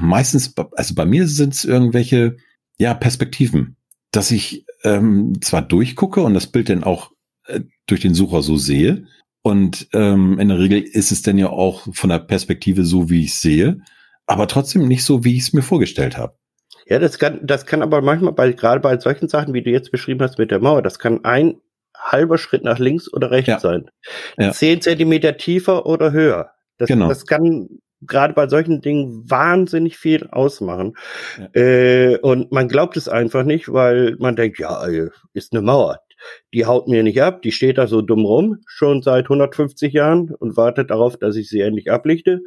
meistens, 0.00 0.54
also 0.72 0.94
bei 0.94 1.06
mir 1.06 1.26
sind 1.26 1.54
es 1.54 1.64
irgendwelche 1.64 2.36
ja 2.78 2.94
Perspektiven, 2.94 3.76
dass 4.10 4.30
ich 4.30 4.64
ähm, 4.84 5.34
zwar 5.40 5.62
durchgucke 5.62 6.20
und 6.20 6.34
das 6.34 6.46
Bild 6.46 6.68
dann 6.68 6.84
auch 6.84 7.12
äh, 7.48 7.60
durch 7.86 8.00
den 8.00 8.14
Sucher 8.14 8.42
so 8.42 8.56
sehe. 8.56 9.06
Und 9.42 9.88
ähm, 9.94 10.38
in 10.38 10.48
der 10.48 10.58
Regel 10.58 10.82
ist 10.82 11.10
es 11.10 11.22
dann 11.22 11.38
ja 11.38 11.48
auch 11.48 11.86
von 11.94 12.10
der 12.10 12.18
Perspektive 12.18 12.84
so, 12.84 13.08
wie 13.08 13.24
ich 13.24 13.34
sehe, 13.34 13.80
aber 14.26 14.46
trotzdem 14.46 14.86
nicht 14.86 15.04
so, 15.04 15.24
wie 15.24 15.36
ich 15.36 15.44
es 15.44 15.52
mir 15.52 15.62
vorgestellt 15.62 16.18
habe. 16.18 16.34
Ja, 16.86 16.98
das 16.98 17.18
kann, 17.18 17.40
das 17.42 17.64
kann 17.64 17.82
aber 17.82 18.02
manchmal 18.02 18.32
bei, 18.32 18.52
gerade 18.52 18.80
bei 18.80 18.98
solchen 18.98 19.28
Sachen, 19.28 19.54
wie 19.54 19.62
du 19.62 19.70
jetzt 19.70 19.90
beschrieben 19.90 20.20
hast 20.22 20.38
mit 20.38 20.50
der 20.50 20.60
Mauer, 20.60 20.82
das 20.82 20.98
kann 20.98 21.24
ein 21.24 21.60
halber 21.96 22.38
Schritt 22.38 22.64
nach 22.64 22.78
links 22.78 23.12
oder 23.12 23.30
rechts 23.30 23.48
ja. 23.48 23.58
sein. 23.58 23.90
Ja. 24.38 24.52
Zehn 24.52 24.80
Zentimeter 24.80 25.36
tiefer 25.36 25.86
oder 25.86 26.12
höher. 26.12 26.50
Das, 26.78 26.88
genau. 26.88 27.08
das 27.08 27.26
kann 27.26 27.68
gerade 28.02 28.34
bei 28.34 28.48
solchen 28.48 28.80
Dingen 28.80 29.28
wahnsinnig 29.28 29.96
viel 29.98 30.28
ausmachen. 30.28 30.94
Ja. 31.38 31.60
Äh, 31.60 32.18
und 32.18 32.52
man 32.52 32.68
glaubt 32.68 32.96
es 32.96 33.08
einfach 33.08 33.44
nicht, 33.44 33.72
weil 33.72 34.16
man 34.18 34.36
denkt, 34.36 34.58
ja, 34.58 34.86
ist 35.32 35.52
eine 35.52 35.62
Mauer 35.62 36.00
die 36.52 36.66
haut 36.66 36.88
mir 36.88 37.02
nicht 37.02 37.20
ab, 37.22 37.42
die 37.42 37.52
steht 37.52 37.78
da 37.78 37.86
so 37.86 38.02
dumm 38.02 38.24
rum, 38.24 38.58
schon 38.66 39.02
seit 39.02 39.26
150 39.26 39.92
Jahren 39.92 40.34
und 40.34 40.56
wartet 40.56 40.90
darauf, 40.90 41.16
dass 41.16 41.36
ich 41.36 41.48
sie 41.48 41.60
endlich 41.60 41.90
ablichte. 41.90 42.40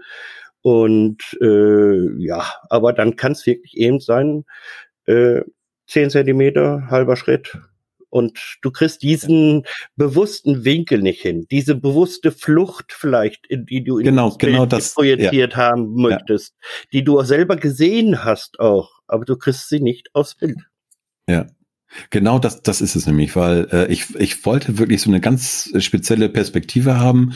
Und 0.62 1.38
äh, 1.42 2.18
ja, 2.18 2.46
aber 2.70 2.94
dann 2.94 3.16
kann 3.16 3.32
es 3.32 3.46
wirklich 3.46 3.78
eben 3.78 4.00
sein, 4.00 4.46
äh, 5.06 5.42
10 5.88 6.12
Zentimeter, 6.12 6.88
halber 6.90 7.16
Schritt, 7.16 7.58
und 8.12 8.58
du 8.62 8.72
kriegst 8.72 9.02
diesen 9.02 9.64
bewussten 9.96 10.66
Winkel 10.66 11.02
nicht 11.02 11.22
hin, 11.22 11.48
diese 11.50 11.76
bewusste 11.76 12.32
Flucht 12.32 12.92
vielleicht, 12.92 13.48
in 13.48 13.66
die 13.66 13.84
du 13.84 13.96
genau, 13.96 14.32
in 14.32 14.38
genau 14.38 14.66
das, 14.66 14.94
projiziert 14.94 15.54
ja. 15.54 15.58
haben 15.58 15.96
möchtest, 15.96 16.54
ja. 16.60 16.68
die 16.94 17.04
du 17.04 17.20
auch 17.20 17.26
selber 17.26 17.56
gesehen 17.56 18.24
hast 18.24 18.60
auch, 18.60 18.92
aber 19.08 19.26
du 19.26 19.38
kriegst 19.38 19.70
sie 19.70 19.80
nicht 19.80 20.14
aufs 20.14 20.36
Bild. 20.36 20.58
Ja. 21.28 21.48
Genau 22.10 22.40
das, 22.40 22.62
das 22.64 22.82
ist 22.82 22.96
es 22.96 23.06
nämlich, 23.06 23.36
weil 23.36 23.68
äh, 23.72 23.92
ich, 23.92 24.16
ich 24.16 24.46
wollte 24.46 24.78
wirklich 24.78 25.02
so 25.02 25.10
eine 25.10 25.20
ganz 25.20 25.72
spezielle 25.80 26.30
Perspektive 26.30 27.00
haben, 27.00 27.34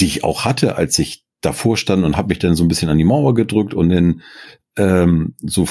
die 0.00 0.06
ich 0.06 0.24
auch 0.24 0.44
hatte, 0.44 0.76
als 0.76 0.98
ich 0.98 1.24
davor 1.40 1.76
stand 1.76 2.04
und 2.04 2.16
habe 2.16 2.28
mich 2.28 2.38
dann 2.38 2.54
so 2.54 2.64
ein 2.64 2.68
bisschen 2.68 2.88
an 2.88 2.98
die 2.98 3.04
Mauer 3.04 3.34
gedrückt 3.34 3.74
und 3.74 3.88
dann 3.90 4.22
ähm, 4.76 5.34
so 5.42 5.66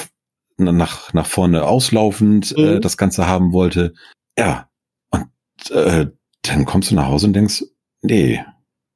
nach, 0.56 1.12
nach 1.12 1.26
vorne 1.26 1.64
auslaufend 1.64 2.54
äh, 2.56 2.60
mhm. 2.60 2.76
äh, 2.76 2.80
das 2.80 2.96
Ganze 2.96 3.26
haben 3.26 3.52
wollte. 3.52 3.94
Ja, 4.38 4.68
und 5.10 5.70
äh, 5.70 6.10
dann 6.42 6.64
kommst 6.64 6.90
du 6.90 6.94
nach 6.94 7.08
Hause 7.08 7.26
und 7.26 7.32
denkst, 7.32 7.64
nee, 8.02 8.44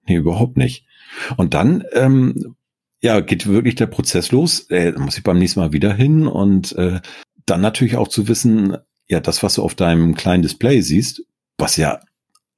nee, 0.07 0.17
überhaupt 0.17 0.57
nicht. 0.57 0.87
Und 1.37 1.55
dann, 1.55 1.85
ähm, 1.93 2.57
ja, 3.01 3.21
geht 3.21 3.47
wirklich 3.47 3.77
der 3.77 3.87
Prozess 3.87 4.33
los. 4.33 4.69
Äh, 4.71 4.93
muss 4.93 5.17
ich 5.17 5.25
beim 5.25 5.39
nächsten 5.39 5.61
Mal 5.61 5.73
wieder 5.73 5.95
hin 5.95 6.27
und 6.27 6.73
äh, 6.77 7.01
dann 7.47 7.61
natürlich 7.61 7.97
auch 7.97 8.09
zu 8.09 8.29
wissen, 8.29 8.77
ja, 9.09 9.21
das, 9.21 9.43
was 9.43 9.55
du 9.55 9.63
auf 9.63 9.75
deinem 9.75 10.15
kleinen 10.15 10.43
Display 10.43 10.81
siehst, 10.81 11.23
was 11.57 11.77
ja 11.77 12.01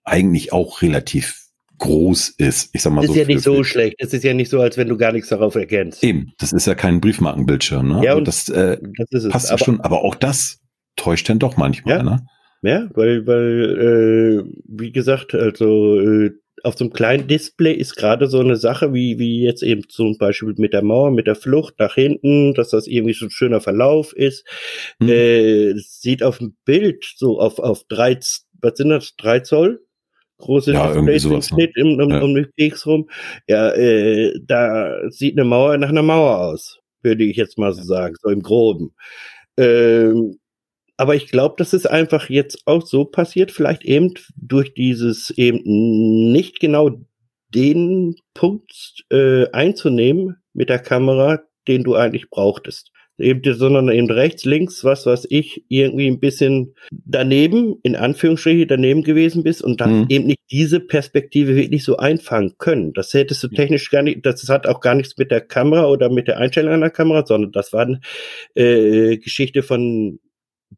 eigentlich 0.05 0.53
auch 0.53 0.83
relativ 0.83 1.41
groß 1.79 2.31
ist. 2.37 2.71
Ich 2.75 2.83
sag 2.83 2.93
mal 2.93 3.01
das 3.01 3.11
ist 3.11 3.15
so 3.15 3.21
ja 3.21 3.27
nicht 3.27 3.43
so 3.43 3.65
schlecht. 3.65 3.97
Es 3.99 4.13
ist 4.13 4.23
ja 4.23 4.35
nicht 4.35 4.51
so, 4.51 4.61
als 4.61 4.77
wenn 4.77 4.89
du 4.89 4.97
gar 4.97 5.13
nichts 5.13 5.31
darauf 5.31 5.55
erkennst. 5.55 6.05
Eben, 6.05 6.33
das 6.39 6.53
ist 6.53 6.67
ja 6.67 6.75
kein 6.75 7.01
Briefmarkenbildschirm. 7.01 7.89
Ne? 7.89 8.05
Ja, 8.05 8.13
und, 8.13 8.19
und 8.19 8.29
das, 8.29 8.49
äh, 8.49 8.79
das 8.99 9.09
ist 9.11 9.25
es. 9.25 9.33
passt 9.33 9.51
ja 9.51 9.59
schon. 9.59 9.81
Aber 9.81 10.03
auch 10.03 10.15
das 10.15 10.61
täuscht 10.97 11.29
dann 11.29 11.39
doch 11.39 11.57
manchmal. 11.57 11.97
Ja. 11.97 12.03
Ne? 12.03 12.27
Ja, 12.63 12.89
weil, 12.95 13.27
weil, 13.27 14.45
äh, 14.45 14.53
wie 14.69 14.93
gesagt, 14.93 15.35
also 15.35 15.99
äh, 15.99 16.33
auf 16.65 16.77
so 16.77 16.85
einem 16.85 16.93
kleinen 16.93 17.27
Display 17.27 17.73
ist 17.73 17.97
gerade 17.97 18.27
so 18.27 18.41
eine 18.41 18.57
Sache, 18.57 18.93
wie, 18.93 19.19
wie 19.19 19.43
jetzt 19.43 19.63
eben 19.63 19.89
zum 19.89 20.19
Beispiel 20.19 20.55
mit 20.59 20.73
der 20.73 20.83
Mauer, 20.83 21.11
mit 21.11 21.27
der 21.27 21.35
Flucht 21.35 21.75
nach 21.79 21.95
hinten, 21.95 22.55
dass 22.55 22.71
das 22.71 22.87
irgendwie 22.87 23.15
so 23.15 23.27
ein 23.27 23.31
schöner 23.31 23.61
Verlauf 23.61 24.13
ist. 24.13 24.47
Mhm. 24.99 25.09
Äh, 25.09 25.75
sieht 25.77 26.23
auf 26.23 26.39
dem 26.39 26.57
Bild 26.65 27.05
so 27.17 27.41
auf, 27.41 27.59
auf 27.59 27.85
drei, 27.89 28.19
was 28.61 28.73
sind 28.77 28.91
das, 28.91 29.15
drei 29.17 29.41
Zoll? 29.41 29.85
Große 30.39 30.73
ja, 30.73 30.93
Displays 30.93 31.23
sowas, 31.23 31.51
ne? 31.53 31.71
im, 31.77 32.01
um, 32.01 32.11
ja. 32.11 32.21
um 32.21 32.35
den 32.35 32.51
Keks 32.57 32.87
rum. 32.87 33.11
Ja, 33.47 33.71
äh, 33.73 34.39
da 34.43 35.11
sieht 35.11 35.39
eine 35.39 35.45
Mauer 35.45 35.77
nach 35.77 35.91
einer 35.91 36.03
Mauer 36.03 36.39
aus, 36.39 36.81
würde 37.03 37.25
ich 37.25 37.37
jetzt 37.37 37.59
mal 37.59 37.73
so 37.73 37.83
sagen, 37.83 38.15
so 38.21 38.31
im 38.31 38.43
Groben. 38.43 38.95
Ähm, 39.59 40.40
aber 41.01 41.15
ich 41.15 41.29
glaube, 41.29 41.55
das 41.57 41.73
ist 41.73 41.87
einfach 41.87 42.29
jetzt 42.29 42.67
auch 42.67 42.85
so 42.85 43.07
passiert, 43.07 43.53
vielleicht 43.53 43.87
eben 43.87 44.13
durch 44.37 44.75
dieses 44.75 45.31
eben 45.31 45.63
nicht 46.31 46.61
genau 46.61 46.91
den 47.55 48.17
Punkt 48.35 49.07
äh, 49.11 49.51
einzunehmen 49.51 50.37
mit 50.53 50.69
der 50.69 50.79
Kamera, 50.79 51.41
den 51.67 51.85
du 51.85 51.95
eigentlich 51.95 52.29
brauchtest. 52.29 52.93
Eben, 53.17 53.43
sondern 53.55 53.89
eben 53.89 54.11
rechts, 54.11 54.45
links, 54.45 54.85
was 54.85 55.07
was 55.07 55.27
ich, 55.31 55.65
irgendwie 55.69 56.07
ein 56.07 56.21
bisschen 56.21 56.75
daneben, 56.91 57.77
in 57.83 57.97
Anführungsstrichen 57.97 58.69
daneben 58.69 59.03
gewesen 59.03 59.43
bist 59.43 59.63
und 59.63 59.81
dann 59.81 60.01
mhm. 60.01 60.07
eben 60.11 60.27
nicht 60.27 60.41
diese 60.51 60.81
Perspektive 60.81 61.57
wirklich 61.57 61.83
so 61.83 61.97
einfangen 61.97 62.57
können. 62.59 62.93
Das 62.93 63.15
hättest 63.15 63.43
du 63.43 63.49
technisch 63.49 63.91
gar 63.91 64.03
nicht, 64.03 64.27
das 64.27 64.47
hat 64.51 64.67
auch 64.67 64.81
gar 64.81 64.95
nichts 64.95 65.17
mit 65.17 65.31
der 65.31 65.41
Kamera 65.41 65.87
oder 65.87 66.11
mit 66.11 66.29
der 66.29 66.37
Einstellung 66.37 66.75
einer 66.75 66.91
Kamera, 66.91 67.25
sondern 67.25 67.53
das 67.53 67.73
war 67.73 67.87
eine 67.87 68.01
äh, 68.55 69.17
Geschichte 69.17 69.63
von 69.63 70.19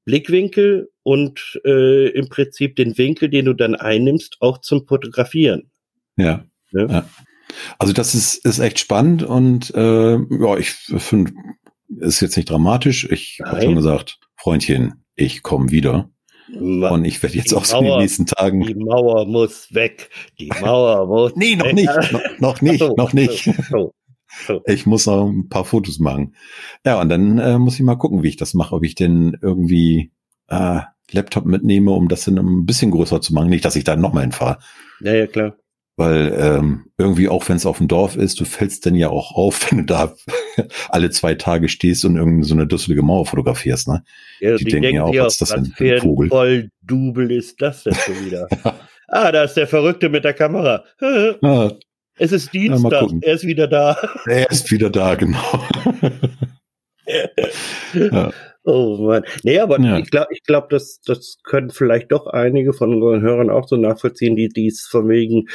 Blickwinkel 0.05 0.91
und 1.03 1.61
äh, 1.65 2.09
im 2.11 2.29
Prinzip 2.29 2.77
den 2.77 2.97
Winkel, 2.99 3.29
den 3.29 3.45
du 3.45 3.55
dann 3.55 3.75
einnimmst, 3.75 4.37
auch 4.41 4.59
zum 4.59 4.87
Fotografieren. 4.87 5.71
Ja. 6.17 6.45
ja. 6.73 6.87
ja. 6.87 7.09
Also 7.79 7.93
das 7.93 8.15
ist, 8.15 8.45
ist 8.45 8.59
echt 8.59 8.79
spannend 8.79 9.23
und 9.23 9.75
äh, 9.75 10.15
ja, 10.15 10.57
ich 10.57 10.71
finde, 10.71 11.33
ist 12.01 12.21
jetzt 12.21 12.37
nicht 12.37 12.51
dramatisch. 12.51 13.09
Ich 13.11 13.41
habe 13.45 13.63
schon 13.63 13.77
gesagt, 13.77 14.19
Freundchen, 14.37 15.05
ich 15.15 15.43
komme 15.43 15.71
wieder. 15.71 16.09
Und 16.55 17.05
ich 17.07 17.23
werde 17.23 17.37
jetzt 17.37 17.55
auch 17.55 17.65
so 17.65 17.79
in 17.79 17.85
den 17.85 17.99
nächsten 17.99 18.27
Tagen. 18.27 18.61
Die 18.67 18.75
Mauer 18.75 19.27
muss 19.27 19.73
weg. 19.73 20.11
Die 20.39 20.51
Mauer 20.61 21.07
muss. 21.07 21.33
nee, 21.35 21.57
noch 21.57 21.65
weg. 21.65 21.75
nicht. 21.75 22.13
No, 22.13 22.21
noch 22.41 22.61
nicht. 22.61 22.79
So, 22.79 22.95
noch 22.97 23.13
nicht. 23.13 23.45
So, 23.45 23.55
so. 23.71 23.95
Ich 24.67 24.87
muss 24.87 25.07
noch 25.07 25.29
ein 25.29 25.49
paar 25.49 25.65
Fotos 25.65 25.99
machen. 25.99 26.35
Ja, 26.85 27.01
und 27.01 27.09
dann 27.09 27.39
äh, 27.39 27.59
muss 27.59 27.75
ich 27.75 27.83
mal 27.83 27.97
gucken, 27.97 28.23
wie 28.23 28.29
ich 28.29 28.37
das 28.37 28.55
mache, 28.55 28.75
ob 28.75 28.85
ich 28.85 28.95
denn 28.95 29.37
irgendwie 29.41 30.11
äh, 30.49 30.81
Laptop 31.11 31.45
mitnehme, 31.45 31.93
um 31.93 32.09
das 32.09 32.25
dann 32.25 32.39
ein 32.39 32.67
bisschen 32.67 32.91
größer 32.91 33.21
zu 33.21 33.35
machen. 33.35 33.51
Nicht, 33.51 33.65
dass 33.65 33.77
ich 33.77 33.85
da 33.85 33.97
nochmal 33.97 34.23
hinfahre. 34.23 34.59
Ja, 35.01 35.15
ja, 35.15 35.27
klar. 35.27 35.57
Weil 35.97 36.35
ähm, 36.39 36.87
irgendwie 36.97 37.29
auch, 37.29 37.47
wenn 37.49 37.57
es 37.57 37.67
auf 37.67 37.77
dem 37.77 37.87
Dorf 37.87 38.17
ist, 38.17 38.41
du 38.41 38.47
fällst 38.47 38.87
dann 38.87 38.95
ja 38.95 39.11
auch 39.11 39.33
auf, 39.33 39.61
wenn 39.71 39.79
du 39.79 39.85
da 39.85 40.15
alle 40.89 41.11
zwei 41.11 41.35
Tage 41.35 41.69
stehst 41.69 42.05
und 42.05 42.17
irgendeine 42.17 42.45
so 42.45 42.55
eine 42.55 42.67
dusselige 42.67 43.03
Mauer 43.03 43.27
fotografierst. 43.27 43.89
Ne? 43.89 44.03
Ja, 44.41 44.57
die, 44.57 44.65
die 44.65 44.71
denken 44.71 44.95
ja 44.95 45.05
auch, 45.05 45.15
was 45.15 45.39
das 45.39 45.51
denn 45.51 45.67
für 45.67 45.95
ein 45.95 46.01
Vogel? 46.01 46.29
voll 46.29 46.71
Double 46.83 47.31
ist 47.31 47.61
das 47.61 47.85
denn 47.85 47.95
schon 47.95 48.25
wieder? 48.25 48.49
ah, 49.09 49.31
da 49.31 49.45
ist 49.45 49.55
der 49.55 49.67
Verrückte 49.67 50.09
mit 50.09 50.25
der 50.25 50.35
Kamera. 50.35 50.85
ah, 51.43 51.71
es 52.17 52.33
ist 52.33 52.53
Dienstag, 52.53 53.11
ja, 53.11 53.19
er 53.23 53.35
ist 53.35 53.47
wieder 53.47 53.69
da. 53.69 53.97
Er 54.27 54.51
ist 54.51 54.71
wieder 54.71 54.91
da, 54.91 55.15
genau. 55.15 55.65
ja. 57.95 58.33
Oh 58.65 58.97
Mann. 58.99 59.25
Nee, 59.43 59.59
aber 59.59 59.81
ja. 59.81 59.99
ich 59.99 60.11
glaube, 60.11 60.29
ich 60.31 60.43
glaub, 60.45 60.71
das, 60.71 61.01
das 61.05 61.39
können 61.43 61.71
vielleicht 61.71 62.13
doch 62.13 62.27
einige 62.27 62.73
von 62.73 62.95
unseren 62.95 63.23
Hörern 63.23 63.51
auch 63.51 63.67
so 63.67 63.77
nachvollziehen, 63.77 64.37
die 64.37 64.49
dies 64.49 64.87
von 64.87 65.09
wegen, 65.09 65.49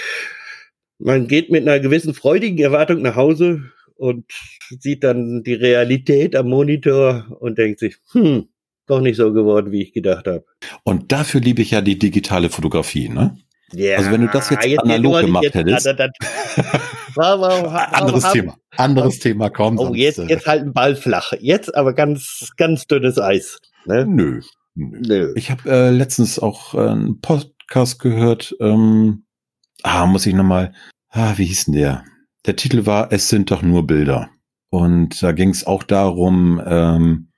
man 0.99 1.27
geht 1.27 1.49
mit 1.49 1.61
einer 1.61 1.79
gewissen 1.79 2.13
freudigen 2.13 2.57
Erwartung 2.57 3.01
nach 3.01 3.15
Hause 3.15 3.61
und 3.95 4.25
sieht 4.79 5.03
dann 5.03 5.43
die 5.43 5.53
Realität 5.53 6.35
am 6.35 6.49
Monitor 6.49 7.37
und 7.39 7.57
denkt 7.57 7.79
sich, 7.79 7.97
hm, 8.11 8.49
doch 8.87 9.01
nicht 9.01 9.17
so 9.17 9.31
geworden, 9.31 9.71
wie 9.71 9.83
ich 9.83 9.93
gedacht 9.93 10.27
habe. 10.27 10.45
Und 10.83 11.11
dafür 11.11 11.39
liebe 11.41 11.61
ich 11.61 11.71
ja 11.71 11.81
die 11.81 11.99
digitale 11.99 12.49
Fotografie, 12.49 13.09
ne? 13.09 13.37
Ja, 13.73 13.97
also 13.97 14.11
wenn 14.11 14.21
du 14.21 14.27
das 14.27 14.49
jetzt, 14.49 14.65
jetzt 14.65 14.83
analog 14.83 15.21
gemacht 15.21 15.43
jetzt, 15.43 15.55
hättest. 15.55 15.85
Das, 15.85 15.97
das, 15.97 16.11
anderes 17.15 18.31
Thema. 18.31 18.57
Anderes 18.77 19.19
Thema, 19.19 19.49
komm. 19.49 19.77
Oh, 19.77 19.93
jetzt, 19.93 20.19
äh, 20.19 20.25
jetzt 20.25 20.45
halt 20.45 20.63
ein 20.63 20.73
Ball 20.73 20.95
flach. 20.95 21.33
Jetzt 21.39 21.75
aber 21.75 21.93
ganz, 21.93 22.51
ganz 22.55 22.87
dünnes 22.87 23.19
Eis. 23.19 23.59
Ne? 23.85 24.05
Nö. 24.05 24.41
Nö. 24.75 25.33
Ich 25.35 25.51
habe 25.51 25.69
äh, 25.69 25.89
letztens 25.89 26.39
auch 26.39 26.75
äh, 26.75 26.89
einen 26.89 27.19
Podcast 27.19 27.99
gehört. 27.99 28.55
Ähm, 28.61 29.25
ah, 29.83 30.05
muss 30.05 30.25
ich 30.25 30.33
nochmal. 30.33 30.73
Ah, 31.09 31.33
wie 31.37 31.45
hieß 31.45 31.65
denn 31.65 31.73
der? 31.73 32.05
Der 32.45 32.55
Titel 32.55 32.85
war 32.85 33.11
Es 33.11 33.27
sind 33.27 33.51
doch 33.51 33.63
nur 33.63 33.85
Bilder. 33.85 34.29
Und 34.69 35.21
da 35.21 35.33
ging 35.33 35.49
es 35.49 35.65
auch 35.67 35.83
darum, 35.83 36.61
ähm, 36.65 37.31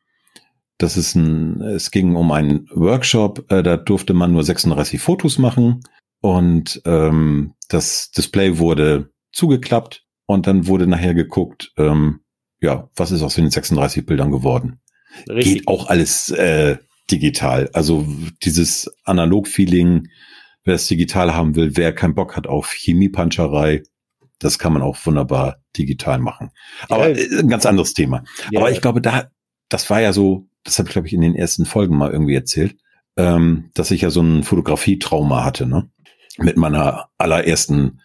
dass 0.78 0.96
es 0.96 1.16
ein, 1.16 1.62
es 1.62 1.90
ging 1.90 2.16
um 2.16 2.32
einen 2.32 2.68
Workshop, 2.74 3.52
äh, 3.52 3.64
da 3.64 3.78
durfte 3.78 4.14
man 4.14 4.32
nur 4.32 4.44
36 4.44 5.00
Fotos 5.00 5.38
machen 5.38 5.82
und 6.22 6.82
ähm, 6.86 7.54
das 7.68 8.12
Display 8.12 8.58
wurde 8.58 9.12
zugeklappt 9.32 10.06
und 10.26 10.48
dann 10.48 10.68
wurde 10.68 10.88
nachher 10.88 11.14
geguckt, 11.14 11.72
ähm, 11.78 12.22
ja, 12.62 12.90
was 12.96 13.12
ist 13.12 13.22
aus 13.22 13.36
den 13.36 13.50
36 13.50 14.06
Bildern 14.06 14.32
geworden. 14.32 14.82
Richtig. 15.30 15.54
Geht 15.54 15.68
auch 15.68 15.88
alles 15.88 16.30
äh, 16.30 16.78
digital. 17.10 17.70
Also 17.74 18.06
dieses 18.44 18.92
Analog-Feeling, 19.06 20.08
wer 20.64 20.76
es 20.76 20.88
digital 20.88 21.34
haben 21.34 21.56
will, 21.56 21.78
wer 21.78 21.94
keinen 21.94 22.16
Bock 22.16 22.36
hat 22.36 22.48
auf 22.48 22.72
Chemiepanscherei, 22.72 23.84
das 24.40 24.60
kann 24.60 24.74
man 24.74 24.82
auch 24.82 24.98
wunderbar 25.06 25.58
digital 25.78 26.20
machen. 26.20 26.52
Aber 26.88 27.10
ja. 27.10 27.40
ein 27.40 27.50
ganz 27.50 27.66
anderes 27.66 27.94
Thema. 27.94 28.24
Ja. 28.52 28.60
Aber 28.60 28.72
ich 28.72 28.82
glaube, 28.82 29.02
da, 29.02 29.30
das 29.70 29.90
war 29.90 30.02
ja 30.02 30.14
so, 30.14 30.48
das 30.64 30.80
habe 30.80 30.90
ich, 30.90 30.94
glaube 30.94 31.08
ich, 31.08 31.14
in 31.14 31.22
den 31.22 31.36
ersten 31.36 31.66
Folgen 31.66 31.98
mal 31.98 32.12
irgendwie 32.12 32.36
erzählt, 32.36 32.78
ähm, 33.18 33.70
dass 33.74 33.92
ich 33.92 34.02
ja 34.02 34.10
so 34.10 34.22
ein 34.22 34.44
Fotografietrauma 34.44 35.44
hatte, 35.44 35.66
ne? 35.66 35.90
Mit 36.42 36.58
meiner 36.58 37.10
allerersten 37.18 38.00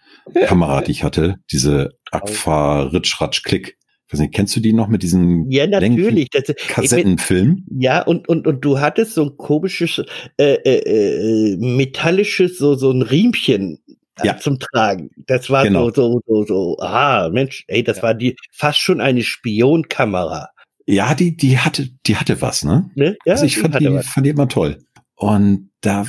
Kamera, 0.47 0.83
die 0.83 0.93
ich 0.93 1.05
hatte, 1.05 1.37
diese 1.51 1.99
Agfa 2.11 2.83
Ritsch 2.83 3.21
Ratsch 3.21 3.43
Klick. 3.43 3.77
weiß 4.11 4.21
nicht, 4.21 4.35
kennst 4.35 4.57
du 4.57 4.61
die 4.61 4.73
noch 4.73 4.89
mit 4.89 5.03
diesen 5.03 5.51
ja, 5.51 5.67
natürlich. 5.67 6.31
Das, 6.31 6.45
Kassettenfilm? 6.69 7.67
Ja, 7.79 8.03
und, 8.03 8.29
und, 8.29 8.47
und 8.47 8.65
du 8.65 8.81
hattest 8.81 9.15
so 9.15 9.25
ein 9.25 9.37
komisches, 9.37 10.03
äh, 10.39 10.55
äh, 10.55 10.79
äh 10.79 11.57
metallisches, 11.57 12.59
so, 12.59 12.75
so 12.75 12.91
ein 12.91 13.03
Riemchen 13.03 13.79
äh, 14.21 14.29
ja. 14.29 14.39
zum 14.39 14.59
Tragen. 14.59 15.11
Das 15.27 15.51
war 15.51 15.65
genau. 15.65 15.91
so, 15.91 16.21
so, 16.27 16.45
so, 16.45 16.45
so, 16.47 16.79
ah, 16.81 17.29
Mensch, 17.33 17.65
ey, 17.69 17.83
das 17.83 17.99
ja. 17.99 18.03
war 18.05 18.15
die 18.15 18.37
fast 18.53 18.79
schon 18.79 19.01
eine 19.01 19.23
Spionkamera. 19.23 20.49
Ja, 20.87 21.15
die, 21.15 21.37
die 21.37 21.59
hatte, 21.59 21.89
die 22.07 22.17
hatte 22.17 22.41
was, 22.41 22.65
ne? 22.65 22.91
ne? 22.95 23.17
Ja, 23.25 23.35
also 23.35 23.47
ich 23.47 23.59
fand 23.59 23.81
die, 23.81 23.91
was. 23.91 24.07
fand 24.07 24.27
die 24.27 24.31
immer 24.31 24.49
toll. 24.49 24.79
Und 25.17 25.71
da 25.81 26.07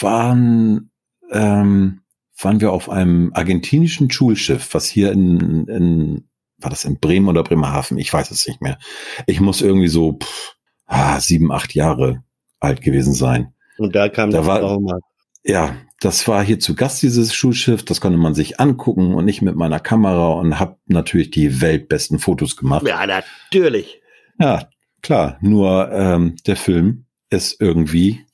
waren, 0.00 0.90
ähm, 1.30 2.00
waren 2.40 2.60
wir 2.60 2.72
auf 2.72 2.90
einem 2.90 3.30
argentinischen 3.34 4.10
Schulschiff, 4.10 4.74
was 4.74 4.86
hier 4.86 5.12
in, 5.12 5.66
in 5.68 6.28
war 6.58 6.70
das 6.70 6.84
in 6.84 6.98
Bremen 6.98 7.28
oder 7.28 7.42
Bremerhaven? 7.42 7.98
Ich 7.98 8.12
weiß 8.12 8.30
es 8.30 8.46
nicht 8.46 8.62
mehr. 8.62 8.78
Ich 9.26 9.40
muss 9.40 9.60
irgendwie 9.60 9.88
so 9.88 10.14
pff, 10.14 10.54
ah, 10.86 11.20
sieben, 11.20 11.52
acht 11.52 11.74
Jahre 11.74 12.22
alt 12.60 12.80
gewesen 12.80 13.14
sein. 13.14 13.54
Und 13.78 13.94
da 13.94 14.08
kam 14.08 14.30
da 14.30 14.38
das 14.38 14.46
war, 14.46 14.60
Trauma. 14.60 14.98
Ja, 15.44 15.76
das 16.00 16.26
war 16.28 16.44
hier 16.44 16.58
zu 16.58 16.74
Gast, 16.74 17.02
dieses 17.02 17.34
Schulschiff. 17.34 17.84
Das 17.84 18.00
konnte 18.00 18.18
man 18.18 18.34
sich 18.34 18.58
angucken 18.58 19.14
und 19.14 19.24
nicht 19.24 19.42
mit 19.42 19.56
meiner 19.56 19.80
Kamera 19.80 20.28
und 20.32 20.58
habe 20.58 20.78
natürlich 20.86 21.30
die 21.30 21.60
weltbesten 21.60 22.18
Fotos 22.18 22.56
gemacht. 22.56 22.86
Ja, 22.86 23.06
natürlich. 23.06 24.00
Ja, 24.38 24.68
klar. 25.02 25.38
Nur 25.40 25.90
ähm, 25.92 26.36
der 26.46 26.56
Film 26.56 27.06
ist 27.30 27.60
irgendwie 27.60 28.25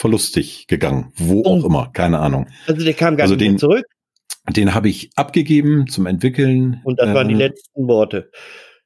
verlustig 0.00 0.66
gegangen. 0.66 1.12
Wo 1.16 1.44
auch 1.44 1.62
immer, 1.62 1.90
keine 1.92 2.20
Ahnung. 2.20 2.46
Also 2.66 2.82
der 2.82 2.94
kam 2.94 3.18
gar 3.18 3.24
also 3.24 3.34
nicht 3.34 3.44
den, 3.44 3.58
zurück? 3.58 3.84
Den 4.48 4.74
habe 4.74 4.88
ich 4.88 5.10
abgegeben 5.14 5.88
zum 5.88 6.06
Entwickeln. 6.06 6.80
Und 6.84 6.98
das 6.98 7.12
waren 7.14 7.28
die 7.28 7.34
ähm, 7.34 7.40
letzten 7.40 7.86
Worte. 7.86 8.30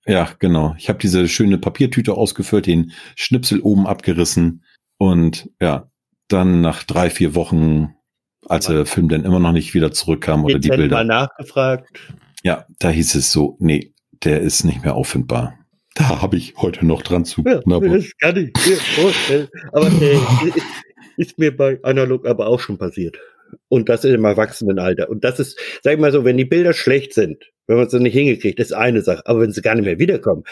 Ja, 0.06 0.28
genau. 0.40 0.74
Ich 0.76 0.88
habe 0.88 0.98
diese 0.98 1.28
schöne 1.28 1.58
Papiertüte 1.58 2.14
ausgefüllt, 2.14 2.66
den 2.66 2.90
Schnipsel 3.14 3.60
oben 3.60 3.86
abgerissen 3.86 4.64
und 4.98 5.48
ja, 5.60 5.88
dann 6.26 6.60
nach 6.60 6.82
drei, 6.82 7.10
vier 7.10 7.36
Wochen, 7.36 7.94
als 8.46 8.66
der 8.66 8.84
Film 8.84 9.08
dann 9.08 9.24
immer 9.24 9.38
noch 9.38 9.52
nicht 9.52 9.72
wieder 9.72 9.92
zurückkam 9.92 10.44
oder 10.44 10.58
die 10.58 10.68
Bilder. 10.68 10.96
mal 10.96 11.04
nachgefragt. 11.04 11.88
Ja, 12.42 12.66
da 12.80 12.90
hieß 12.90 13.14
es 13.14 13.30
so, 13.30 13.56
nee, 13.60 13.92
der 14.24 14.40
ist 14.40 14.64
nicht 14.64 14.82
mehr 14.82 14.96
auffindbar. 14.96 15.54
Da 15.94 16.20
habe 16.20 16.36
ich 16.36 16.56
heute 16.56 16.84
noch 16.84 17.02
dran 17.02 17.24
zu. 17.24 17.44
Ja, 17.46 17.60
das 17.64 18.10
kann 18.18 18.36
ich 18.36 18.52
mir 18.66 18.76
vorstellen. 18.76 19.48
Aber 19.72 19.86
äh, 19.86 20.18
ist 21.16 21.38
mir 21.38 21.56
bei 21.56 21.78
Analog 21.82 22.26
aber 22.26 22.46
auch 22.46 22.60
schon 22.60 22.78
passiert. 22.78 23.18
Und 23.68 23.88
das 23.88 24.04
im 24.04 24.24
Erwachsenenalter. 24.24 25.08
Und 25.08 25.22
das 25.22 25.38
ist, 25.38 25.58
sag 25.82 25.94
ich 25.94 26.00
mal 26.00 26.12
so, 26.12 26.24
wenn 26.24 26.36
die 26.36 26.44
Bilder 26.44 26.72
schlecht 26.72 27.14
sind, 27.14 27.52
wenn 27.66 27.76
man 27.76 27.86
es 27.86 27.92
nicht 27.92 28.12
hingekriegt, 28.12 28.58
ist 28.58 28.72
eine 28.72 29.02
Sache. 29.02 29.22
Aber 29.26 29.40
wenn 29.40 29.52
sie 29.52 29.62
gar 29.62 29.74
nicht 29.74 29.84
mehr 29.84 29.98
wiederkommen, 29.98 30.44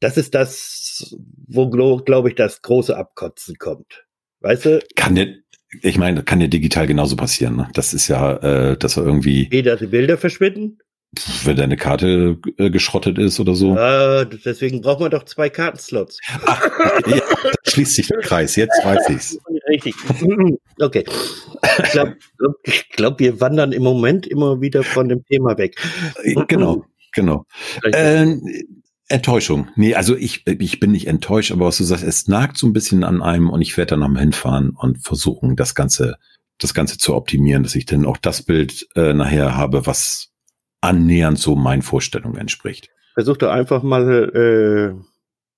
das 0.00 0.16
ist 0.16 0.34
das, 0.34 1.16
wo, 1.48 1.68
glaube 1.68 2.04
glaub 2.04 2.26
ich, 2.26 2.34
das 2.34 2.62
große 2.62 2.96
Abkotzen 2.96 3.56
kommt. 3.58 4.06
Weißt 4.40 4.66
du? 4.66 4.80
Kann 4.94 5.14
dir, 5.14 5.38
ich 5.82 5.98
meine, 5.98 6.22
kann 6.22 6.40
dir 6.40 6.48
digital 6.48 6.86
genauso 6.86 7.16
passieren. 7.16 7.56
Ne? 7.56 7.68
Das 7.74 7.94
ist 7.94 8.08
ja, 8.08 8.36
äh, 8.36 8.76
dass 8.76 8.96
er 8.96 9.04
irgendwie. 9.04 9.48
Weder 9.50 9.76
die 9.76 9.86
Bilder 9.86 10.18
verschwinden? 10.18 10.78
Wenn 11.44 11.56
deine 11.56 11.76
Karte 11.76 12.38
äh, 12.58 12.70
geschrottet 12.70 13.18
ist 13.18 13.40
oder 13.40 13.54
so. 13.54 13.74
Ja, 13.74 14.24
deswegen 14.24 14.80
braucht 14.80 15.00
man 15.00 15.10
doch 15.10 15.24
zwei 15.24 15.48
Kartenslots. 15.48 16.18
Ach, 16.44 16.62
ja, 17.06 17.20
da 17.42 17.70
schließt 17.70 17.94
sich 17.94 18.08
der 18.08 18.18
Kreis. 18.18 18.56
Jetzt 18.56 18.84
weiß 18.84 19.08
ich's. 19.10 19.38
Richtig. 19.68 19.94
Okay. 20.80 21.04
Ich 21.84 21.90
glaube, 21.90 22.16
glaub, 22.92 23.18
wir 23.18 23.40
wandern 23.40 23.72
im 23.72 23.82
Moment 23.82 24.26
immer 24.26 24.60
wieder 24.60 24.82
von 24.82 25.08
dem 25.08 25.24
Thema 25.24 25.58
weg. 25.58 25.76
Äh, 26.22 26.34
genau, 26.46 26.84
genau. 27.12 27.46
Äh, 27.82 28.36
Enttäuschung. 29.08 29.68
Nee, 29.76 29.94
also 29.94 30.16
ich, 30.16 30.46
ich 30.46 30.80
bin 30.80 30.90
nicht 30.90 31.06
enttäuscht, 31.06 31.52
aber 31.52 31.66
was 31.66 31.78
du 31.78 31.84
sagst, 31.84 32.04
es 32.04 32.26
nagt 32.26 32.56
so 32.58 32.66
ein 32.66 32.72
bisschen 32.72 33.04
an 33.04 33.22
einem 33.22 33.50
und 33.50 33.62
ich 33.62 33.76
werde 33.76 33.90
dann 33.90 34.00
nochmal 34.00 34.22
hinfahren 34.22 34.70
und 34.70 34.98
versuchen, 34.98 35.54
das 35.54 35.74
Ganze, 35.74 36.16
das 36.58 36.74
Ganze 36.74 36.98
zu 36.98 37.14
optimieren, 37.14 37.62
dass 37.62 37.76
ich 37.76 37.86
dann 37.86 38.04
auch 38.04 38.16
das 38.16 38.42
Bild 38.42 38.88
äh, 38.96 39.12
nachher 39.12 39.56
habe, 39.56 39.86
was 39.86 40.30
annähernd 40.86 41.38
so 41.38 41.56
meinen 41.56 41.82
Vorstellungen 41.82 42.38
entspricht. 42.38 42.90
Versuch 43.14 43.36
doch 43.36 43.50
einfach 43.50 43.82
mal, 43.82 44.30
äh, 44.34 44.94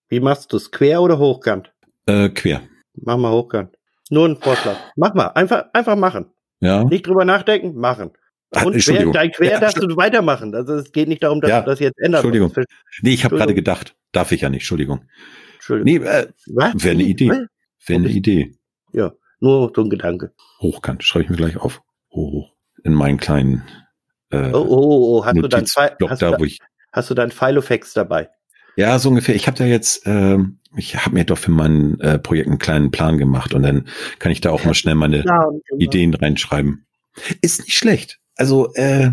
wie 0.09 0.21
machst 0.21 0.53
du 0.53 0.57
es? 0.57 0.71
Quer 0.71 1.03
oder 1.03 1.19
hochkant? 1.19 1.73
Äh, 2.07 2.31
quer. 2.31 2.63
Mach 2.95 3.17
mal 3.17 3.33
hochkant. 3.33 3.77
Nur 4.11 4.27
ein 4.27 4.37
Vorschlag. 4.37 4.77
Mach 4.97 5.15
mal. 5.15 5.29
Einfach, 5.29 5.67
einfach 5.73 5.97
machen. 5.97 6.27
Ja. 6.61 6.85
Nicht 6.85 7.07
drüber 7.07 7.25
nachdenken, 7.25 7.79
machen. 7.79 8.13
Ach, 8.55 8.65
und 8.65 8.79
quer, 8.79 9.11
dein 9.13 9.31
Quer 9.31 9.53
ja, 9.53 9.61
darfst 9.61 9.83
du 9.83 9.97
weitermachen. 9.97 10.55
Also 10.55 10.75
es 10.75 10.93
geht 10.93 11.09
nicht 11.09 11.23
darum, 11.23 11.41
dass 11.41 11.51
ja, 11.51 11.61
du 11.61 11.67
das 11.67 11.81
jetzt 11.81 11.99
änderst. 11.99 12.25
Entschuldigung. 12.25 12.65
Nee, 13.03 13.11
ich 13.11 13.25
habe 13.25 13.37
gerade 13.37 13.55
gedacht. 13.55 13.95
Darf 14.13 14.33
ich 14.33 14.41
ja 14.41 14.49
nicht. 14.49 14.63
Entschuldigung. 14.63 15.05
Entschuldigung. 15.57 16.05
Nee, 16.05 16.09
äh, 16.09 16.29
wäre 16.47 16.91
eine 16.91 17.03
Idee. 17.03 17.29
Wäre 17.29 17.99
eine 17.99 18.09
Idee. 18.09 18.55
Ja, 18.93 19.13
nur 19.41 19.71
so 19.75 19.83
ein 19.83 19.91
Gedanke. 19.91 20.33
Hochkant. 20.61 21.05
Schreibe 21.05 21.25
ich 21.25 21.31
mir 21.31 21.37
gleich 21.37 21.57
auf. 21.59 21.83
Hoch. 22.11 22.55
In 22.85 22.95
meinen 22.95 23.19
kleinen 23.19 23.65
äh, 24.31 24.51
oh, 24.53 24.67
oh, 24.69 25.19
oh, 25.19 25.25
hast 25.25 25.37
du 25.37 25.49
dein, 25.49 25.65
hast, 25.65 26.23
da, 26.23 26.39
ich, 26.39 26.59
hast 26.93 27.11
du 27.11 27.15
dein 27.15 27.31
Filofax 27.31 27.93
dabei? 27.93 28.29
Ja, 28.77 28.99
so 28.99 29.09
ungefähr. 29.09 29.35
Ich 29.35 29.47
habe 29.47 29.59
da 29.59 29.65
jetzt, 29.65 30.07
äh, 30.07 30.39
ich 30.77 31.05
habe 31.05 31.15
mir 31.15 31.25
doch 31.25 31.39
für 31.39 31.51
mein 31.51 31.99
äh, 32.01 32.19
Projekt 32.19 32.49
einen 32.49 32.59
kleinen 32.59 32.91
Plan 32.91 33.19
gemacht 33.19 33.55
und 33.55 33.63
dann 33.63 33.89
kann 34.19 34.31
ich 34.31 34.41
da 34.41 34.51
auch 34.51 34.65
mal 34.65 34.75
schnell 34.75 34.95
meine 34.95 35.25
ja, 35.25 35.45
genau. 35.45 35.61
Ideen 35.79 36.15
reinschreiben. 36.15 36.87
Ist 37.41 37.61
nicht 37.61 37.77
schlecht. 37.77 38.21
Also, 38.37 38.73
äh, 38.75 39.11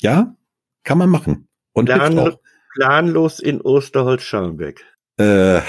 ja, 0.00 0.34
kann 0.82 0.98
man 0.98 1.08
machen. 1.08 1.46
Und 1.72 1.86
Plan, 1.86 2.36
planlos 2.74 3.38
in 3.38 3.60
Osterholz-Schallenbeck. 3.60 4.84
Äh, 5.18 5.60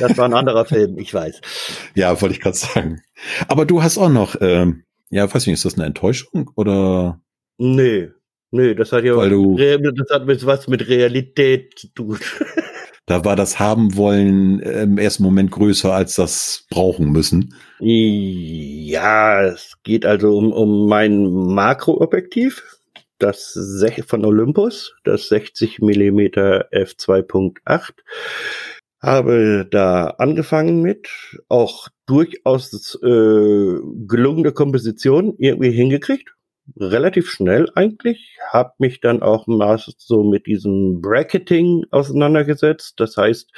das 0.00 0.16
war 0.16 0.24
ein 0.24 0.34
anderer 0.34 0.64
Film, 0.64 0.98
ich 0.98 1.14
weiß. 1.14 1.40
Ja, 1.94 2.20
wollte 2.20 2.34
ich 2.34 2.40
gerade 2.40 2.56
sagen. 2.56 3.02
Aber 3.46 3.64
du 3.64 3.82
hast 3.82 3.98
auch 3.98 4.08
noch, 4.08 4.36
ähm, 4.40 4.84
ja, 5.10 5.32
weiß 5.32 5.46
nicht, 5.46 5.54
ist 5.54 5.64
das 5.64 5.74
eine 5.74 5.86
Enttäuschung 5.86 6.50
oder? 6.56 7.20
Nee, 7.58 8.10
nee, 8.50 8.74
das 8.74 8.92
hat 8.92 9.04
ja 9.04 9.16
Weil 9.16 9.30
du, 9.30 9.56
das 9.56 10.10
hat 10.10 10.26
mit 10.26 10.44
was 10.44 10.68
mit 10.68 10.88
Realität 10.88 11.78
zu 11.78 11.88
tun. 11.88 12.18
Da 13.08 13.24
war 13.24 13.36
das 13.36 13.60
haben 13.60 13.96
wollen 13.96 14.58
im 14.58 14.98
ersten 14.98 15.22
Moment 15.22 15.52
größer 15.52 15.94
als 15.94 16.16
das 16.16 16.66
brauchen 16.70 17.12
müssen. 17.12 17.54
Ja, 17.78 19.44
es 19.44 19.74
geht 19.84 20.04
also 20.04 20.36
um, 20.36 20.52
um 20.52 20.88
mein 20.88 21.24
Makroobjektiv, 21.24 22.64
das 23.18 23.56
von 24.08 24.24
Olympus, 24.24 24.96
das 25.04 25.28
60 25.28 25.78
Millimeter 25.78 26.68
f2.8. 26.72 27.92
Habe 29.00 29.68
da 29.70 30.06
angefangen 30.18 30.82
mit, 30.82 31.08
auch 31.48 31.86
durchaus 32.06 32.98
äh, 33.04 33.78
gelungene 34.08 34.50
Komposition 34.50 35.36
irgendwie 35.38 35.70
hingekriegt 35.70 36.35
relativ 36.76 37.30
schnell 37.30 37.70
eigentlich, 37.74 38.36
habe 38.50 38.72
mich 38.78 39.00
dann 39.00 39.22
auch 39.22 39.46
mal 39.46 39.78
so 39.78 40.24
mit 40.24 40.46
diesem 40.46 41.00
Bracketing 41.00 41.84
auseinandergesetzt. 41.90 42.94
Das 42.98 43.16
heißt, 43.16 43.50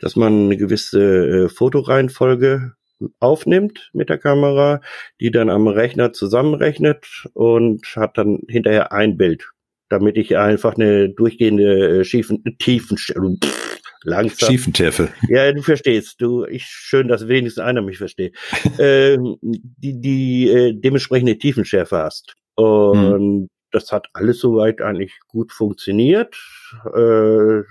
dass 0.00 0.16
man 0.16 0.46
eine 0.46 0.56
gewisse 0.56 1.44
äh, 1.44 1.48
Fotoreihenfolge 1.48 2.72
aufnimmt 3.20 3.90
mit 3.92 4.08
der 4.08 4.18
Kamera, 4.18 4.80
die 5.20 5.30
dann 5.30 5.50
am 5.50 5.68
Rechner 5.68 6.12
zusammenrechnet 6.12 7.26
und 7.34 7.84
hat 7.96 8.18
dann 8.18 8.40
hinterher 8.48 8.92
ein 8.92 9.16
Bild, 9.16 9.50
damit 9.88 10.16
ich 10.16 10.36
einfach 10.36 10.74
eine 10.74 11.08
durchgehende 11.08 12.00
äh, 12.00 12.04
schiefen 12.04 12.42
Tiefenstellung 12.58 13.38
langsam. 14.02 14.50
Schiefentiefe. 14.50 15.08
Ja, 15.28 15.52
du 15.52 15.62
verstehst. 15.62 16.20
Du, 16.20 16.44
ich 16.44 16.64
schön, 16.66 17.08
dass 17.08 17.28
wenigstens 17.28 17.62
einer 17.62 17.82
mich 17.82 17.98
versteht. 17.98 18.36
ähm, 18.78 19.36
die 19.42 20.00
die 20.00 20.48
äh, 20.48 20.72
dementsprechende 20.74 21.38
Tiefenschärfe 21.38 21.98
hast. 21.98 22.34
Und 22.58 22.98
hm. 22.98 23.48
das 23.70 23.92
hat 23.92 24.08
alles 24.14 24.40
soweit 24.40 24.82
eigentlich 24.82 25.12
gut 25.28 25.52
funktioniert. 25.52 26.36
Äh, 26.92 27.62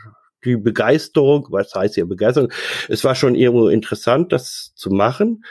die 0.45 0.55
Begeisterung, 0.55 1.47
was 1.49 1.73
heißt 1.75 1.95
hier 1.95 2.05
Begeisterung? 2.05 2.51
Es 2.87 3.03
war 3.03 3.15
schon 3.15 3.35
irgendwo 3.35 3.67
interessant, 3.67 4.31
das 4.31 4.71
zu 4.75 4.89
machen. 4.89 5.43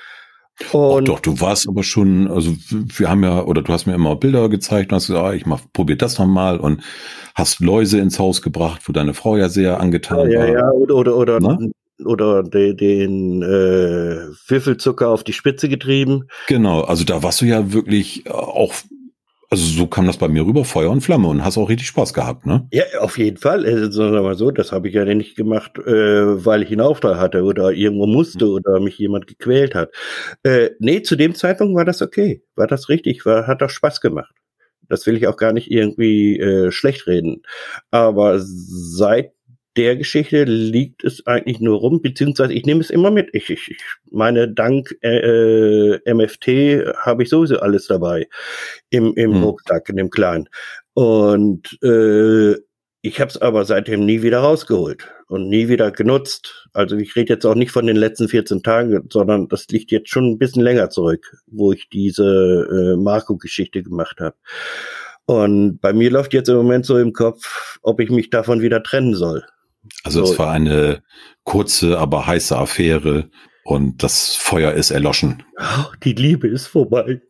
Und 0.73 0.81
oh, 0.81 1.01
doch, 1.03 1.21
du 1.21 1.39
warst 1.41 1.69
aber 1.69 1.83
schon, 1.83 2.29
also 2.29 2.55
wir 2.71 3.11
haben 3.11 3.23
ja, 3.23 3.43
oder 3.43 3.61
du 3.61 3.71
hast 3.75 3.85
mir 3.85 3.95
immer 3.95 4.17
Bilder 4.17 4.49
gezeigt 4.49 4.91
und 4.91 4.97
hast 4.97 5.09
gesagt, 5.09 5.23
ah, 5.23 5.35
ich 5.35 5.45
mach, 5.45 5.61
probier 5.75 5.97
das 5.97 6.19
nochmal 6.19 6.59
und 6.59 6.83
hast 7.35 7.61
Läuse 7.61 7.99
ins 7.99 8.19
Haus 8.19 8.41
gebracht, 8.41 8.81
wo 8.87 8.93
deine 8.93 9.13
Frau 9.13 9.37
ja 9.37 9.51
sehr 9.51 9.81
angetan 9.81 10.31
ja, 10.31 10.39
war. 10.41 10.49
Ja, 10.49 10.55
ja, 10.55 10.71
oder, 10.71 10.95
oder, 10.95 11.37
oder, 11.37 11.59
oder 12.03 12.43
de, 12.43 12.73
den 12.73 13.43
äh, 13.43 14.29
Würfelzucker 14.49 15.11
auf 15.11 15.25
die 15.25 15.35
Spitze 15.35 15.69
getrieben. 15.69 16.29
Genau, 16.49 16.81
also 16.81 17.05
da 17.05 17.23
warst 17.23 17.43
du 17.43 17.45
ja 17.45 17.75
wirklich 17.75 18.25
äh, 18.25 18.31
auch 18.31 18.73
also 19.51 19.65
so 19.65 19.87
kam 19.87 20.07
das 20.07 20.17
bei 20.17 20.29
mir 20.29 20.45
rüber, 20.45 20.65
Feuer 20.65 20.91
und 20.91 21.03
Flamme 21.03 21.29
und 21.29 21.45
hast 21.45 21.57
auch 21.57 21.69
richtig 21.69 21.87
Spaß 21.89 22.15
gehabt, 22.15 22.47
ne? 22.47 22.67
Ja, 22.73 22.85
auf 23.01 23.19
jeden 23.19 23.37
Fall. 23.37 23.65
Also, 23.65 23.91
sagen 23.91 24.13
wir 24.13 24.23
mal 24.23 24.35
so, 24.35 24.51
das 24.51 24.73
habe 24.73 24.89
ich 24.89 24.95
ja 24.95 25.05
nicht 25.05 25.37
gemacht, 25.37 25.79
äh, 25.79 26.45
weil 26.45 26.63
ich 26.63 26.71
einen 26.71 26.81
Auftrag 26.81 27.19
hatte 27.19 27.45
oder 27.45 27.73
irgendwo 27.73 28.07
musste 28.07 28.45
mhm. 28.45 28.53
oder 28.53 28.81
mich 28.81 28.99
jemand 28.99 29.27
gequält 29.27 29.75
hat. 29.75 29.91
Äh, 30.43 30.71
nee, 30.81 31.03
zu 31.03 31.17
dem 31.17 31.35
Zeitpunkt 31.35 31.77
war 31.77 31.85
das 31.85 32.03
okay. 32.03 32.43
War 32.57 32.67
das 32.67 32.89
richtig, 32.89 33.25
war, 33.25 33.47
hat 33.47 33.63
doch 33.63 33.71
Spaß 33.71 34.01
gemacht. 34.01 34.35
Das 34.89 35.07
will 35.07 35.17
ich 35.17 35.27
auch 35.27 35.37
gar 35.37 35.53
nicht 35.53 35.71
irgendwie 35.71 36.39
äh, 36.39 36.71
schlecht 36.71 37.07
reden. 37.07 37.43
Aber 37.91 38.39
seit 38.39 39.33
der 39.77 39.97
Geschichte 39.97 40.45
liegt 40.45 41.05
es 41.05 41.27
eigentlich 41.27 41.61
nur 41.61 41.79
rum, 41.79 42.01
beziehungsweise 42.01 42.53
ich 42.53 42.65
nehme 42.65 42.81
es 42.81 42.91
immer 42.91 43.11
mit. 43.11 43.31
Ich, 43.33 43.51
ich, 43.51 43.71
ich 43.71 43.83
meine, 44.11 44.49
dank 44.49 44.97
äh, 45.03 45.19
äh 45.19 46.15
MFT 46.15 46.97
habe 46.99 47.23
ich 47.23 47.29
sowieso 47.29 47.59
alles 47.59 47.87
dabei 47.87 48.27
im, 48.91 49.15
im 49.15 49.35
hm. 49.35 49.43
Rucksack, 49.43 49.89
in 49.89 49.97
dem 49.97 50.11
kleinen. 50.11 50.49
Und 50.95 51.79
äh, 51.83 52.55
ich 53.03 53.21
habe 53.21 53.31
es 53.31 53.41
aber 53.41 53.65
seitdem 53.65 54.05
nie 54.05 54.23
wieder 54.23 54.41
rausgeholt 54.41 55.09
und 55.29 55.49
nie 55.49 55.69
wieder 55.69 55.93
genutzt. 55.93 56.69
Also 56.73 56.97
ich 56.97 57.15
rede 57.15 57.35
jetzt 57.35 57.47
auch 57.47 57.55
nicht 57.55 57.71
von 57.71 57.87
den 57.87 57.97
letzten 57.97 58.29
14 58.29 58.63
Tagen, 58.63 59.09
sondern 59.13 59.49
das 59.49 59.69
liegt 59.69 59.93
jetzt 59.93 60.11
schon 60.11 60.33
ein 60.33 60.39
bisschen 60.39 60.63
länger 60.63 60.91
zurück, 60.91 61.37
wo 61.47 61.73
ich 61.73 61.89
diese 61.89 62.67
äh, 62.69 62.97
Marco-Geschichte 62.97 63.83
gemacht 63.83 64.21
habe. 64.21 64.37
Und 65.27 65.81
bei 65.81 65.93
mir 65.93 66.11
läuft 66.11 66.35
jetzt 66.35 66.49
im 66.49 66.57
Moment 66.57 66.87
so 66.87 66.99
im 66.99 67.13
Kopf, 67.13 67.79
ob 67.83 68.01
ich 68.01 68.11
mich 68.11 68.31
davon 68.31 68.61
wieder 68.61 68.83
trennen 68.83 69.15
soll. 69.15 69.45
Also 70.05 70.25
so. 70.25 70.33
es 70.33 70.39
war 70.39 70.51
eine 70.51 71.03
kurze, 71.45 71.99
aber 71.99 72.27
heiße 72.27 72.57
Affäre 72.57 73.31
und 73.65 74.03
das 74.03 74.37
Feuer 74.37 74.73
ist 74.73 74.91
erloschen. 74.91 75.43
Die 76.05 76.13
Liebe 76.13 76.49
ist 76.49 76.67
vorbei. 76.67 77.21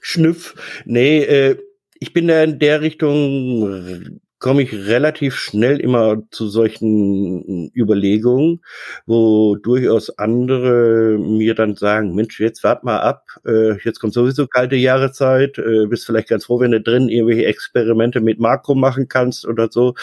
Schnüff. 0.00 0.54
Nee, 0.84 1.20
äh, 1.22 1.58
ich 1.98 2.12
bin 2.12 2.28
da 2.28 2.42
in 2.42 2.58
der 2.58 2.80
Richtung 2.80 4.20
komme 4.42 4.62
ich 4.62 4.72
relativ 4.72 5.36
schnell 5.36 5.80
immer 5.80 6.20
zu 6.30 6.48
solchen 6.48 7.70
Überlegungen, 7.76 8.60
wo 9.06 9.54
durchaus 9.54 10.18
andere 10.18 11.16
mir 11.18 11.54
dann 11.54 11.76
sagen, 11.76 12.14
Mensch, 12.16 12.40
jetzt 12.40 12.64
wart 12.64 12.82
mal 12.82 12.98
ab, 12.98 13.24
äh, 13.46 13.78
jetzt 13.84 14.00
kommt 14.00 14.14
sowieso 14.14 14.48
kalte 14.48 14.74
Jahreszeit, 14.74 15.58
äh, 15.58 15.86
bist 15.86 16.06
vielleicht 16.06 16.28
ganz 16.28 16.46
froh, 16.46 16.58
wenn 16.58 16.72
du 16.72 16.80
drin 16.80 17.08
irgendwelche 17.08 17.46
Experimente 17.46 18.20
mit 18.20 18.40
Makro 18.40 18.74
machen 18.74 19.08
kannst 19.08 19.46
oder 19.46 19.68
so. 19.70 19.94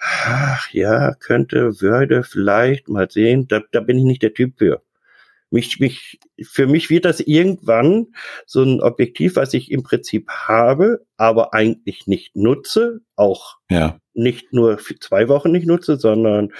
Ach 0.00 0.66
ja, 0.72 1.14
könnte, 1.20 1.80
würde, 1.82 2.22
vielleicht, 2.22 2.88
mal 2.88 3.10
sehen, 3.10 3.48
da, 3.48 3.60
da 3.70 3.80
bin 3.80 3.98
ich 3.98 4.04
nicht 4.04 4.22
der 4.22 4.32
Typ 4.32 4.54
für. 4.56 4.80
Mich, 5.54 5.78
mich, 5.78 6.18
für 6.42 6.66
mich 6.66 6.90
wird 6.90 7.04
das 7.04 7.20
irgendwann 7.20 8.08
so 8.44 8.64
ein 8.64 8.80
Objektiv, 8.80 9.36
was 9.36 9.54
ich 9.54 9.70
im 9.70 9.84
Prinzip 9.84 10.28
habe, 10.28 11.06
aber 11.16 11.54
eigentlich 11.54 12.08
nicht 12.08 12.34
nutze, 12.34 13.02
auch 13.14 13.58
ja. 13.70 14.00
nicht 14.14 14.52
nur 14.52 14.80
zwei 15.00 15.28
Wochen 15.28 15.52
nicht 15.52 15.68
nutze, 15.68 15.96
sondern 15.96 16.52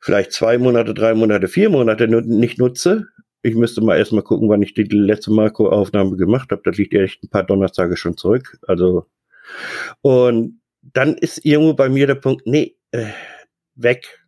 vielleicht 0.00 0.32
zwei 0.32 0.56
Monate, 0.56 0.94
drei 0.94 1.12
Monate, 1.12 1.46
vier 1.46 1.68
Monate 1.68 2.08
nicht 2.08 2.58
nutze. 2.58 3.06
Ich 3.42 3.54
müsste 3.54 3.82
mal 3.82 3.98
erstmal 3.98 4.22
gucken, 4.22 4.48
wann 4.48 4.62
ich 4.62 4.72
die 4.72 4.84
letzte 4.84 5.30
Marco-Aufnahme 5.30 6.16
gemacht 6.16 6.52
habe. 6.52 6.62
Das 6.64 6.78
liegt 6.78 6.94
ja 6.94 7.02
echt 7.02 7.22
ein 7.22 7.28
paar 7.28 7.44
Donnerstage 7.44 7.98
schon 7.98 8.16
zurück. 8.16 8.58
Also, 8.66 9.10
und 10.00 10.62
dann 10.80 11.18
ist 11.18 11.44
irgendwo 11.44 11.74
bei 11.74 11.90
mir 11.90 12.06
der 12.06 12.14
Punkt, 12.14 12.46
nee, 12.46 12.78
äh, 12.92 13.08
weg 13.74 14.21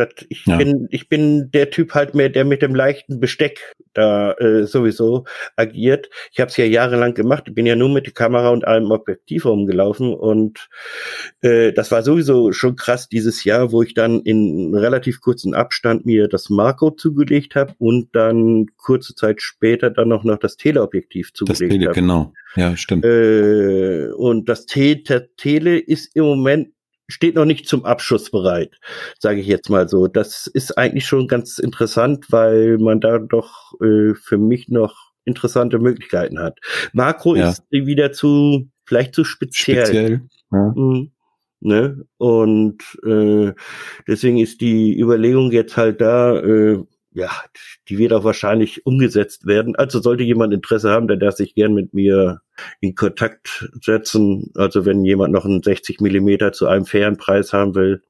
das, 0.00 0.26
ich, 0.28 0.46
ja. 0.46 0.56
bin, 0.56 0.88
ich 0.90 1.08
bin 1.08 1.50
der 1.50 1.70
Typ 1.70 1.94
halt 1.94 2.14
mehr, 2.14 2.28
der 2.28 2.44
mit 2.44 2.62
dem 2.62 2.74
leichten 2.74 3.20
Besteck 3.20 3.74
da 3.92 4.32
äh, 4.32 4.64
sowieso 4.64 5.24
agiert. 5.56 6.08
Ich 6.32 6.40
habe 6.40 6.50
es 6.50 6.56
ja 6.56 6.64
jahrelang 6.64 7.14
gemacht. 7.14 7.44
Ich 7.46 7.54
bin 7.54 7.66
ja 7.66 7.76
nur 7.76 7.88
mit 7.88 8.06
der 8.06 8.12
Kamera 8.12 8.50
und 8.50 8.66
allem 8.66 8.90
Objektiv 8.90 9.44
rumgelaufen 9.44 10.14
und 10.14 10.68
äh, 11.42 11.72
das 11.72 11.90
war 11.90 12.02
sowieso 12.02 12.52
schon 12.52 12.76
krass 12.76 13.08
dieses 13.08 13.44
Jahr, 13.44 13.72
wo 13.72 13.82
ich 13.82 13.94
dann 13.94 14.20
in 14.20 14.74
relativ 14.74 15.20
kurzen 15.20 15.54
Abstand 15.54 16.06
mir 16.06 16.28
das 16.28 16.50
Makro 16.50 16.90
zugelegt 16.90 17.54
habe 17.54 17.74
und 17.78 18.14
dann 18.14 18.66
kurze 18.76 19.14
Zeit 19.14 19.42
später 19.42 19.90
dann 19.90 20.08
noch, 20.08 20.24
noch 20.24 20.38
das 20.38 20.56
Teleobjektiv 20.56 21.32
zugelegt 21.34 21.62
habe. 21.62 21.68
Das 21.68 21.78
Tele, 21.78 21.92
genau. 21.94 22.32
Ja, 22.56 22.76
stimmt. 22.76 23.04
Äh, 23.04 24.08
und 24.16 24.48
das 24.48 24.66
Te 24.66 25.02
Tele 25.36 25.78
ist 25.78 26.16
im 26.16 26.24
Moment 26.24 26.68
steht 27.10 27.34
noch 27.34 27.44
nicht 27.44 27.66
zum 27.68 27.84
Abschuss 27.84 28.30
bereit, 28.30 28.78
sage 29.18 29.40
ich 29.40 29.46
jetzt 29.46 29.68
mal 29.68 29.88
so. 29.88 30.06
Das 30.06 30.46
ist 30.46 30.76
eigentlich 30.78 31.06
schon 31.06 31.28
ganz 31.28 31.58
interessant, 31.58 32.26
weil 32.30 32.78
man 32.78 33.00
da 33.00 33.18
doch 33.18 33.72
äh, 33.82 34.14
für 34.14 34.38
mich 34.38 34.68
noch 34.68 35.10
interessante 35.24 35.78
Möglichkeiten 35.78 36.38
hat. 36.38 36.58
Makro 36.92 37.36
ja. 37.36 37.50
ist 37.50 37.64
wieder 37.70 38.12
zu, 38.12 38.68
vielleicht 38.84 39.14
zu 39.14 39.24
speziell. 39.24 39.86
Speziell. 39.86 40.20
Ja. 40.52 40.72
Mhm. 40.74 41.12
Ne? 41.62 42.06
Und 42.16 42.82
äh, 43.04 43.52
deswegen 44.08 44.38
ist 44.38 44.62
die 44.62 44.98
Überlegung 44.98 45.52
jetzt 45.52 45.76
halt 45.76 46.00
da, 46.00 46.38
äh, 46.38 46.82
ja, 47.12 47.30
die 47.88 47.98
wird 47.98 48.12
auch 48.12 48.24
wahrscheinlich 48.24 48.86
umgesetzt 48.86 49.46
werden. 49.46 49.74
Also 49.76 50.00
sollte 50.00 50.22
jemand 50.22 50.54
Interesse 50.54 50.90
haben, 50.90 51.08
der 51.08 51.16
darf 51.16 51.34
sich 51.34 51.54
gern 51.54 51.74
mit 51.74 51.92
mir 51.92 52.40
in 52.80 52.94
Kontakt 52.94 53.68
setzen. 53.82 54.52
Also 54.54 54.86
wenn 54.86 55.04
jemand 55.04 55.32
noch 55.32 55.44
einen 55.44 55.62
60 55.62 56.00
Millimeter 56.00 56.52
zu 56.52 56.66
einem 56.68 56.86
fairen 56.86 57.16
Preis 57.16 57.52
haben 57.52 57.74
will, 57.74 58.02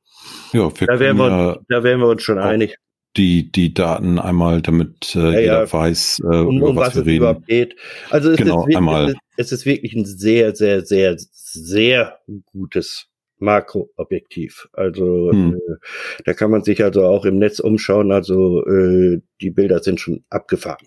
ja, 0.53 0.71
wir 0.79 0.87
da, 0.87 1.01
wären 1.01 1.17
wir, 1.17 1.29
ja 1.29 1.59
da 1.69 1.83
wären 1.83 2.01
wir 2.01 2.09
uns 2.09 2.23
schon 2.23 2.39
einig. 2.39 2.77
Die, 3.17 3.51
die 3.51 3.75
Daten 3.75 4.19
einmal, 4.19 4.63
damit 4.63 5.17
äh, 5.17 5.19
ja, 5.19 5.41
jeder 5.41 5.65
ja. 5.65 5.73
weiß, 5.73 6.21
äh, 6.23 6.37
um, 6.37 6.63
um 6.63 6.77
was, 6.77 6.89
was 6.89 6.97
wir 6.97 7.07
reden. 7.07 7.17
überhaupt 7.17 7.47
geht. 7.47 7.77
Also 8.11 8.31
es, 8.31 8.37
genau, 8.37 8.61
ist 8.61 8.61
wirklich, 8.61 8.77
einmal. 8.77 9.15
es 9.37 9.51
ist 9.51 9.67
wirklich 9.67 9.95
ein 9.95 10.05
sehr, 10.05 10.55
sehr, 10.55 10.85
sehr, 10.85 11.17
sehr 11.19 12.19
gutes 12.53 13.10
Makroobjektiv. 13.41 14.69
Also 14.73 15.31
hm. 15.33 15.55
äh, 15.55 15.77
da 16.25 16.35
kann 16.35 16.51
man 16.51 16.65
sich 16.65 16.83
also 16.83 17.05
auch 17.05 17.25
im 17.25 17.39
Netz 17.39 17.61
umschauen. 17.61 18.13
Also 18.13 18.65
äh, 18.67 19.21
die 19.41 19.51
Bilder 19.51 19.81
sind 19.83 20.01
schon 20.01 20.25
abgefahren. 20.31 20.87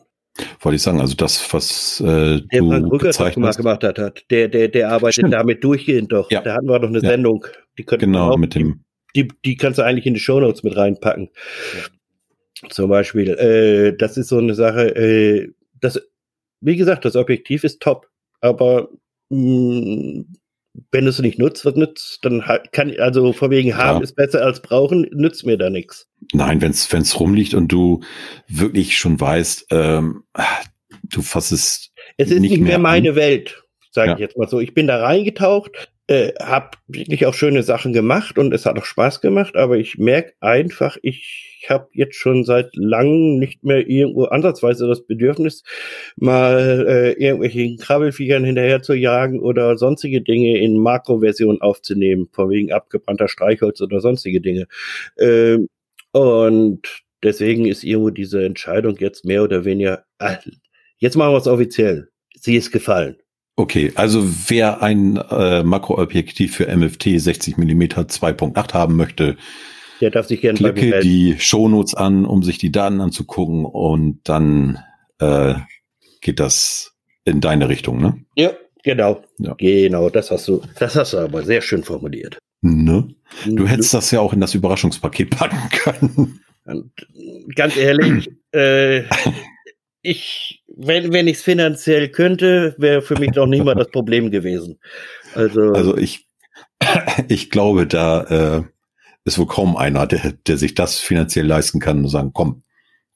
Wollte 0.61 0.77
ich 0.77 0.81
sagen, 0.81 0.99
also 0.99 1.15
das, 1.15 1.53
was 1.53 2.01
äh, 2.01 2.41
der 2.41 2.61
du 2.61 2.69
Frank 2.69 2.91
Rücker 2.91 3.31
gemacht 3.31 3.83
hat, 3.83 3.99
hat, 3.99 4.25
der, 4.31 4.47
der, 4.47 4.67
der 4.67 4.89
arbeitet 4.89 5.13
Stimmt. 5.15 5.33
damit 5.33 5.63
durchgehend 5.63 6.11
doch. 6.11 6.31
Ja. 6.31 6.41
Da 6.41 6.55
hatten 6.55 6.67
wir 6.67 6.79
doch 6.79 6.87
eine 6.87 7.01
ja. 7.01 7.09
Sendung. 7.09 7.45
Die 7.77 7.85
genau, 7.85 8.31
auch, 8.31 8.37
mit 8.37 8.55
dem. 8.55 8.83
Die, 9.15 9.27
die 9.45 9.57
kannst 9.57 9.77
du 9.77 9.83
eigentlich 9.83 10.07
in 10.07 10.15
die 10.15 10.19
Shownotes 10.19 10.63
mit 10.63 10.75
reinpacken. 10.75 11.29
Ja. 11.75 12.69
Zum 12.69 12.89
Beispiel. 12.89 13.29
Äh, 13.29 13.95
das 13.95 14.17
ist 14.17 14.29
so 14.29 14.39
eine 14.39 14.55
Sache, 14.55 14.95
äh, 14.95 15.51
das, 15.79 16.01
wie 16.61 16.77
gesagt, 16.77 17.05
das 17.05 17.15
Objektiv 17.15 17.63
ist 17.63 17.79
top, 17.81 18.09
aber 18.41 18.89
mh, 19.29 19.37
mm, 19.37 20.25
wenn 20.91 21.05
du 21.05 21.09
es 21.09 21.19
nicht 21.19 21.39
nutzt, 21.39 21.65
was 21.65 21.75
nützt, 21.75 22.25
dann 22.25 22.43
kann, 22.71 22.93
also 22.99 23.33
vor 23.33 23.49
wegen 23.49 23.77
haben 23.77 23.97
ja. 23.97 24.03
ist 24.03 24.15
besser 24.15 24.43
als 24.43 24.61
brauchen, 24.61 25.07
nützt 25.13 25.45
mir 25.45 25.57
da 25.57 25.69
nichts. 25.69 26.07
Nein, 26.33 26.61
wenn 26.61 26.71
es 26.71 27.19
rumliegt 27.19 27.53
und 27.53 27.71
du 27.71 28.01
wirklich 28.47 28.97
schon 28.97 29.19
weißt, 29.19 29.67
ähm, 29.71 30.23
du 31.03 31.21
fasst 31.21 31.51
es. 31.51 31.91
Es 32.17 32.31
ist 32.31 32.39
nicht, 32.39 32.51
nicht 32.51 32.61
mehr, 32.61 32.69
mehr 32.69 32.79
meine 32.79 33.09
an. 33.09 33.15
Welt, 33.15 33.63
sage 33.91 34.09
ja. 34.09 34.13
ich 34.15 34.19
jetzt 34.19 34.37
mal 34.37 34.47
so. 34.47 34.59
Ich 34.59 34.73
bin 34.73 34.87
da 34.87 34.97
reingetaucht, 34.97 35.91
äh, 36.07 36.33
habe 36.39 36.77
wirklich 36.87 37.25
auch 37.25 37.33
schöne 37.33 37.63
Sachen 37.63 37.93
gemacht 37.93 38.37
und 38.37 38.53
es 38.53 38.65
hat 38.65 38.77
auch 38.77 38.85
Spaß 38.85 39.21
gemacht, 39.21 39.55
aber 39.55 39.77
ich 39.77 39.97
merke 39.97 40.33
einfach, 40.39 40.97
ich 41.01 41.52
habe 41.69 41.87
jetzt 41.91 42.15
schon 42.15 42.43
seit 42.43 42.75
langem 42.75 43.39
nicht 43.39 43.63
mehr 43.63 43.87
irgendwo 43.87 44.25
ansatzweise 44.25 44.87
das 44.87 45.05
Bedürfnis, 45.05 45.63
mal 46.15 46.85
äh, 46.87 47.11
irgendwelchen 47.13 47.77
Krabbelfiechern 47.77 48.43
hinterher 48.43 48.81
zu 48.81 48.93
jagen 48.93 49.39
oder 49.39 49.77
sonstige 49.77 50.21
Dinge 50.21 50.57
in 50.57 50.77
Makroversion 50.77 51.61
aufzunehmen, 51.61 52.27
vor 52.31 52.49
wegen 52.49 52.71
abgebrannter 52.71 53.27
Streichholz 53.27 53.81
oder 53.81 53.99
sonstige 54.01 54.41
Dinge. 54.41 54.67
Ähm, 55.19 55.69
und 56.11 57.03
deswegen 57.23 57.65
ist 57.65 57.83
irgendwo 57.83 58.09
diese 58.09 58.45
Entscheidung 58.45 58.97
jetzt 58.99 59.25
mehr 59.25 59.43
oder 59.43 59.65
weniger, 59.65 60.05
äh, 60.19 60.35
jetzt 60.97 61.15
machen 61.15 61.33
wir 61.33 61.37
es 61.37 61.47
offiziell. 61.47 62.09
Sie 62.35 62.55
ist 62.55 62.71
gefallen. 62.71 63.17
Okay, 63.55 63.91
also 63.95 64.23
wer 64.47 64.81
ein 64.81 65.17
äh, 65.17 65.63
Makroobjektiv 65.63 66.55
für 66.55 66.75
MFT 66.75 67.19
60 67.19 67.57
mm 67.57 67.83
2.8 67.83 68.73
haben 68.73 68.95
möchte, 68.95 69.37
der 70.01 70.11
darf 70.11 70.27
sich 70.27 70.41
gerne 70.41 70.57
Klicke 70.57 70.99
die 70.99 71.35
Shownotes 71.39 71.93
an, 71.93 72.25
um 72.25 72.43
sich 72.43 72.57
die 72.57 72.71
Daten 72.71 73.01
anzugucken 73.01 73.65
und 73.65 74.21
dann 74.23 74.79
äh, 75.19 75.55
geht 76.21 76.39
das 76.39 76.93
in 77.25 77.41
deine 77.41 77.69
Richtung, 77.69 78.01
ne? 78.01 78.17
Ja, 78.35 78.51
genau. 78.83 79.21
Ja. 79.39 79.55
Genau, 79.57 80.09
das 80.09 80.31
hast 80.31 80.47
du, 80.47 80.61
das 80.79 80.95
hast 80.95 81.13
du 81.13 81.19
aber 81.19 81.43
sehr 81.43 81.61
schön 81.61 81.83
formuliert. 81.83 82.37
Ne? 82.61 83.13
Du 83.45 83.67
hättest 83.67 83.93
das 83.93 84.11
ja 84.11 84.21
auch 84.21 84.33
in 84.33 84.39
das 84.39 84.55
Überraschungspaket 84.55 85.29
packen 85.37 85.69
können. 85.69 86.39
Und 86.65 86.91
ganz 87.55 87.75
ehrlich, 87.75 88.29
äh, 88.53 89.03
ich, 90.01 90.63
wenn, 90.67 91.11
wenn 91.11 91.27
ich 91.27 91.37
es 91.37 91.43
finanziell 91.43 92.09
könnte, 92.09 92.75
wäre 92.77 93.01
für 93.01 93.19
mich 93.19 93.31
doch 93.31 93.47
nicht 93.47 93.63
mal 93.63 93.75
das 93.75 93.89
Problem 93.89 94.31
gewesen. 94.31 94.79
Also, 95.33 95.73
also 95.73 95.97
ich, 95.97 96.27
ich 97.27 97.49
glaube, 97.49 97.85
da 97.85 98.59
äh, 98.59 98.63
ist 99.25 99.37
wohl 99.39 99.47
kaum 99.47 99.77
einer, 99.77 100.05
der, 100.07 100.33
der 100.47 100.57
sich 100.57 100.75
das 100.75 100.99
finanziell 100.99 101.45
leisten 101.45 101.79
kann 101.79 101.99
und 101.99 102.09
sagen, 102.09 102.31
komm, 102.33 102.63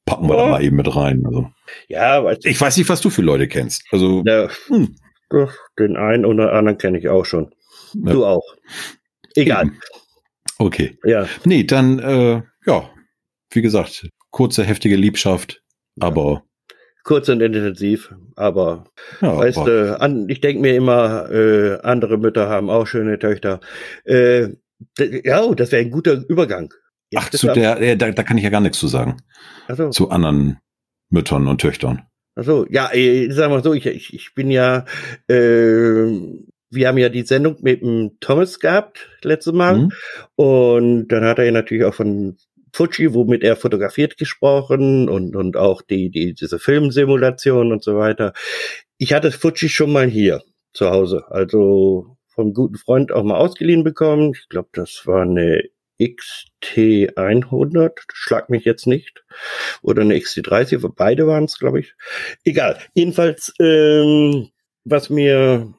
packen 0.05 0.27
wir 0.27 0.37
ja. 0.37 0.45
da 0.45 0.49
mal 0.51 0.63
eben 0.63 0.77
mit 0.77 0.95
rein. 0.95 1.23
Also, 1.25 1.49
ja, 1.87 2.23
weiß 2.23 2.39
ich 2.43 2.59
weiß 2.59 2.77
nicht, 2.77 2.89
was 2.89 3.01
du 3.01 3.09
für 3.09 3.21
Leute 3.21 3.47
kennst. 3.47 3.83
Also, 3.91 4.23
ja, 4.25 4.49
hm. 4.67 4.95
den 5.77 5.97
einen 5.97 6.25
oder 6.25 6.53
anderen 6.53 6.77
kenne 6.77 6.97
ich 6.97 7.09
auch 7.09 7.25
schon. 7.25 7.53
Ja. 7.93 8.13
Du 8.13 8.25
auch. 8.25 8.55
Egal. 9.35 9.71
Okay. 10.57 10.97
Ja. 11.03 11.27
Nee, 11.43 11.63
dann, 11.63 11.99
äh, 11.99 12.41
ja, 12.65 12.89
wie 13.51 13.61
gesagt, 13.61 14.09
kurze, 14.31 14.63
heftige 14.63 14.95
Liebschaft, 14.95 15.61
aber 15.99 16.43
kurz 17.03 17.29
und 17.29 17.41
intensiv, 17.41 18.13
aber 18.35 18.83
ja, 19.21 19.37
weißt 19.37 19.57
du, 19.57 19.97
an, 20.01 20.27
ich 20.27 20.41
denke 20.41 20.61
mir 20.61 20.75
immer, 20.75 21.31
äh, 21.31 21.79
andere 21.81 22.17
Mütter 22.17 22.49
haben 22.49 22.69
auch 22.69 22.85
schöne 22.85 23.17
Töchter. 23.17 23.61
Äh, 24.03 24.49
ja, 24.97 25.43
oh, 25.43 25.53
das 25.53 25.71
wäre 25.71 25.83
ein 25.83 25.91
guter 25.91 26.23
Übergang. 26.27 26.73
Jetzt 27.09 27.23
Ach, 27.23 27.29
zu 27.29 27.47
der, 27.47 27.75
der, 27.75 27.95
da, 27.95 28.11
da 28.11 28.23
kann 28.23 28.37
ich 28.37 28.43
ja 28.43 28.49
gar 28.49 28.61
nichts 28.61 28.79
zu 28.79 28.87
sagen. 28.87 29.17
So. 29.69 29.89
Zu 29.89 30.09
anderen 30.09 30.59
Müttern 31.09 31.47
und 31.47 31.61
Töchtern. 31.61 32.03
Also 32.35 32.67
ja, 32.69 32.91
ich 32.93 33.33
sag 33.33 33.49
mal 33.49 33.63
so, 33.63 33.73
ich, 33.73 33.85
ich, 33.85 34.13
ich 34.13 34.33
bin 34.35 34.51
ja 34.51 34.85
äh, 35.27 36.11
wir 36.69 36.87
haben 36.87 36.97
ja 36.97 37.09
die 37.09 37.23
Sendung 37.23 37.57
mit 37.61 37.81
dem 37.81 38.17
Thomas 38.19 38.59
gehabt, 38.59 39.09
letztes 39.23 39.53
Mal. 39.53 39.77
Mhm. 39.77 39.91
Und 40.35 41.07
dann 41.09 41.23
hat 41.23 41.39
er 41.39 41.45
ja 41.45 41.51
natürlich 41.51 41.85
auch 41.85 41.93
von 41.93 42.37
Fuji, 42.73 43.13
womit 43.13 43.43
er 43.43 43.55
fotografiert, 43.55 44.17
gesprochen 44.17 45.09
und, 45.09 45.35
und 45.35 45.57
auch 45.57 45.81
die, 45.81 46.09
die, 46.09 46.33
diese 46.33 46.59
Filmsimulation 46.59 47.71
und 47.71 47.83
so 47.83 47.97
weiter. 47.97 48.33
Ich 48.97 49.13
hatte 49.13 49.31
Fuji 49.31 49.69
schon 49.69 49.91
mal 49.91 50.07
hier 50.07 50.43
zu 50.73 50.89
Hause, 50.89 51.23
also 51.29 52.16
vom 52.37 52.53
guten 52.53 52.77
Freund 52.77 53.11
auch 53.11 53.23
mal 53.23 53.37
ausgeliehen 53.37 53.83
bekommen. 53.83 54.31
Ich 54.39 54.47
glaube, 54.47 54.69
das 54.73 55.01
war 55.05 55.23
eine 55.23 55.63
XT100, 55.99 57.91
schlag 58.13 58.51
mich 58.51 58.63
jetzt 58.63 58.85
nicht, 58.85 59.25
oder 59.81 60.03
eine 60.03 60.15
XT30, 60.15 60.91
beide 60.95 61.25
waren 61.25 61.45
es, 61.45 61.57
glaube 61.57 61.79
ich. 61.79 61.95
Egal. 62.43 62.77
Jedenfalls, 62.93 63.51
ähm, 63.59 64.49
was 64.85 65.09
mir, 65.09 65.73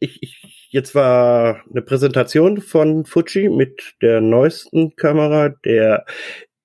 ich, 0.00 0.20
ich, 0.20 0.68
jetzt 0.70 0.96
war 0.96 1.62
eine 1.70 1.82
Präsentation 1.82 2.60
von 2.60 3.04
Fuji 3.04 3.48
mit 3.48 3.94
der 4.02 4.20
neuesten 4.20 4.96
Kamera, 4.96 5.50
der 5.64 6.04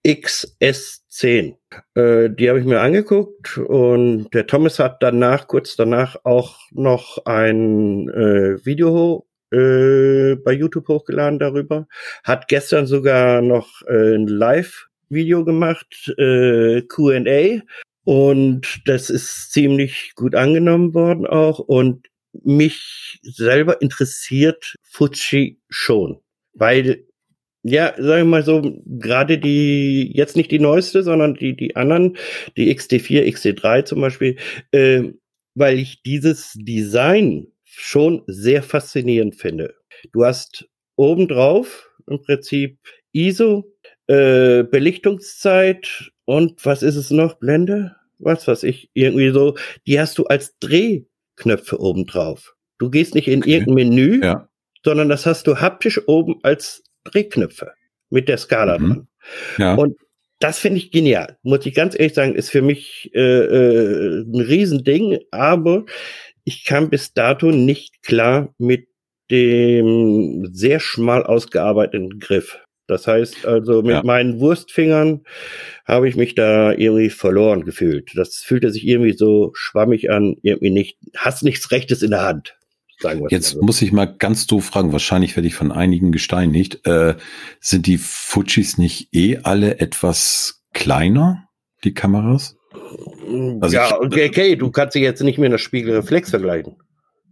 XS10. 0.04 1.58
Äh, 1.94 2.32
die 2.32 2.50
habe 2.50 2.60
ich 2.60 2.66
mir 2.66 2.82
angeguckt 2.82 3.60
und 3.60 4.32
der 4.34 4.48
Thomas 4.48 4.80
hat 4.80 5.04
danach, 5.04 5.48
kurz 5.48 5.76
danach, 5.76 6.16
auch 6.24 6.60
noch 6.72 7.24
ein 7.26 8.10
äh, 8.10 8.66
Video 8.66 9.28
äh, 9.56 10.36
bei 10.36 10.52
YouTube 10.52 10.88
hochgeladen 10.88 11.40
darüber. 11.40 11.88
Hat 12.24 12.48
gestern 12.48 12.88
sogar 12.88 13.42
noch 13.42 13.82
äh, 13.88 14.16
ein 14.16 14.28
Live-Video 14.28 15.46
gemacht, 15.46 16.14
äh, 16.18 16.82
QA. 16.82 17.62
Und 18.04 18.82
das 18.86 19.10
ist 19.10 19.52
ziemlich 19.52 20.14
gut 20.16 20.36
angenommen 20.36 20.94
worden 20.94 21.26
auch. 21.26 21.60
Und 21.60 22.08
mich 22.44 23.20
selber 23.24 23.82
interessiert 23.82 24.76
Fuji 24.84 25.60
schon. 25.70 26.20
Weil, 26.54 27.06
ja, 27.64 27.94
sagen 27.98 28.22
wir 28.22 28.26
mal 28.26 28.44
so, 28.44 28.82
gerade 28.86 29.38
die, 29.38 30.12
jetzt 30.14 30.36
nicht 30.36 30.52
die 30.52 30.60
neueste, 30.60 31.02
sondern 31.04 31.36
die, 31.36 31.56
die 31.56 31.76
anderen, 31.76 32.18
die 32.58 32.74
XT4, 32.76 33.24
XT3 33.26 33.86
zum 33.86 34.02
Beispiel, 34.02 34.38
äh, 34.72 35.04
weil 35.56 35.80
ich 35.80 36.04
dieses 36.04 36.54
Design 36.56 37.48
schon 37.78 38.24
sehr 38.28 38.64
faszinierend 38.64 39.36
finde. 39.36 39.76
Du 40.12 40.24
hast 40.26 40.68
obendrauf 40.96 41.90
im 42.08 42.22
Prinzip 42.22 42.80
ISO, 43.12 43.72
äh, 44.08 44.64
Belichtungszeit 44.64 46.12
und 46.26 46.66
was 46.66 46.84
ist 46.84 46.96
es 46.96 47.12
noch? 47.12 47.36
Blende? 47.36 47.96
Was 48.20 48.48
weiß 48.48 48.64
ich, 48.64 48.90
irgendwie 48.94 49.32
so. 49.32 49.56
Die 49.88 50.00
hast 50.00 50.18
du 50.18 50.26
als 50.26 50.58
Drehknöpfe 50.60 51.80
obendrauf. 51.80 52.56
Du 52.78 52.90
gehst 52.90 53.16
nicht 53.16 53.28
in 53.28 53.42
okay. 53.42 53.54
irgendein 53.54 53.76
Menü, 53.76 54.22
ja. 54.24 54.48
sondern 54.84 55.10
das 55.10 55.26
hast 55.26 55.48
du 55.48 55.58
haptisch 55.58 56.02
oben 56.08 56.40
als 56.44 56.84
Drehknöpfe 57.04 57.74
mit 58.10 58.30
der 58.30 58.38
Skala 58.38 58.78
mhm. 58.80 58.88
dran. 58.88 59.08
Ja. 59.58 59.76
Und 59.76 59.98
das 60.40 60.60
finde 60.60 60.78
ich 60.78 60.92
genial, 60.92 61.38
muss 61.44 61.66
ich 61.66 61.74
ganz 61.74 61.98
ehrlich 61.98 62.14
sagen, 62.14 62.36
ist 62.36 62.50
für 62.50 62.62
mich 62.62 63.10
äh, 63.14 63.20
äh, 63.20 64.22
ein 64.22 64.42
Riesending, 64.42 65.20
aber 65.32 65.86
ich 66.46 66.64
kam 66.64 66.90
bis 66.90 67.14
dato 67.14 67.52
nicht 67.52 68.02
klar 68.04 68.54
mit 68.58 68.88
dem 69.30 70.48
sehr 70.54 70.80
schmal 70.80 71.24
ausgearbeiteten 71.24 72.20
Griff. 72.20 72.60
Das 72.88 73.08
heißt 73.08 73.48
also, 73.48 73.82
mit 73.82 73.92
ja. 73.92 74.04
meinen 74.04 74.40
Wurstfingern 74.40 75.22
habe 75.86 76.08
ich 76.08 76.16
mich 76.16 76.36
da 76.36 76.72
irgendwie 76.72 77.10
verloren 77.10 77.66
gefühlt. 77.66 78.12
Das 78.16 78.38
fühlte 78.38 78.70
sich 78.70 78.86
irgendwie 78.86 79.14
so 79.14 79.52
schwammig 79.56 80.12
an, 80.12 80.36
irgendwie 80.44 80.70
nicht, 80.70 81.00
hast 81.18 81.44
nichts 81.44 81.72
Rechtes 81.72 82.04
in 82.04 82.12
der 82.12 82.22
Hand. 82.22 82.56
Sagen 83.00 83.22
wir 83.22 83.28
Jetzt 83.30 83.52
so. 83.52 83.62
muss 83.62 83.82
ich 83.82 83.92
mal 83.92 84.06
ganz 84.06 84.46
doof 84.46 84.66
fragen, 84.66 84.92
wahrscheinlich 84.92 85.36
werde 85.36 85.48
ich 85.48 85.56
von 85.56 85.72
einigen 85.72 86.12
gesteinigt. 86.12 86.86
Äh, 86.86 87.16
sind 87.60 87.88
die 87.88 87.98
Fujis 87.98 88.78
nicht 88.78 89.10
eh 89.14 89.40
alle 89.42 89.80
etwas 89.80 90.64
kleiner, 90.74 91.48
die 91.84 91.94
Kameras? 91.94 92.56
Also 93.62 93.76
ja, 93.76 94.00
okay, 94.00 94.30
okay, 94.30 94.56
du 94.56 94.72
kannst 94.72 94.96
dich 94.96 95.02
jetzt 95.02 95.22
nicht 95.22 95.38
mehr 95.38 95.48
in 95.48 95.52
der 95.52 95.58
Spiegelreflex 95.58 96.30
vergleichen. 96.30 96.76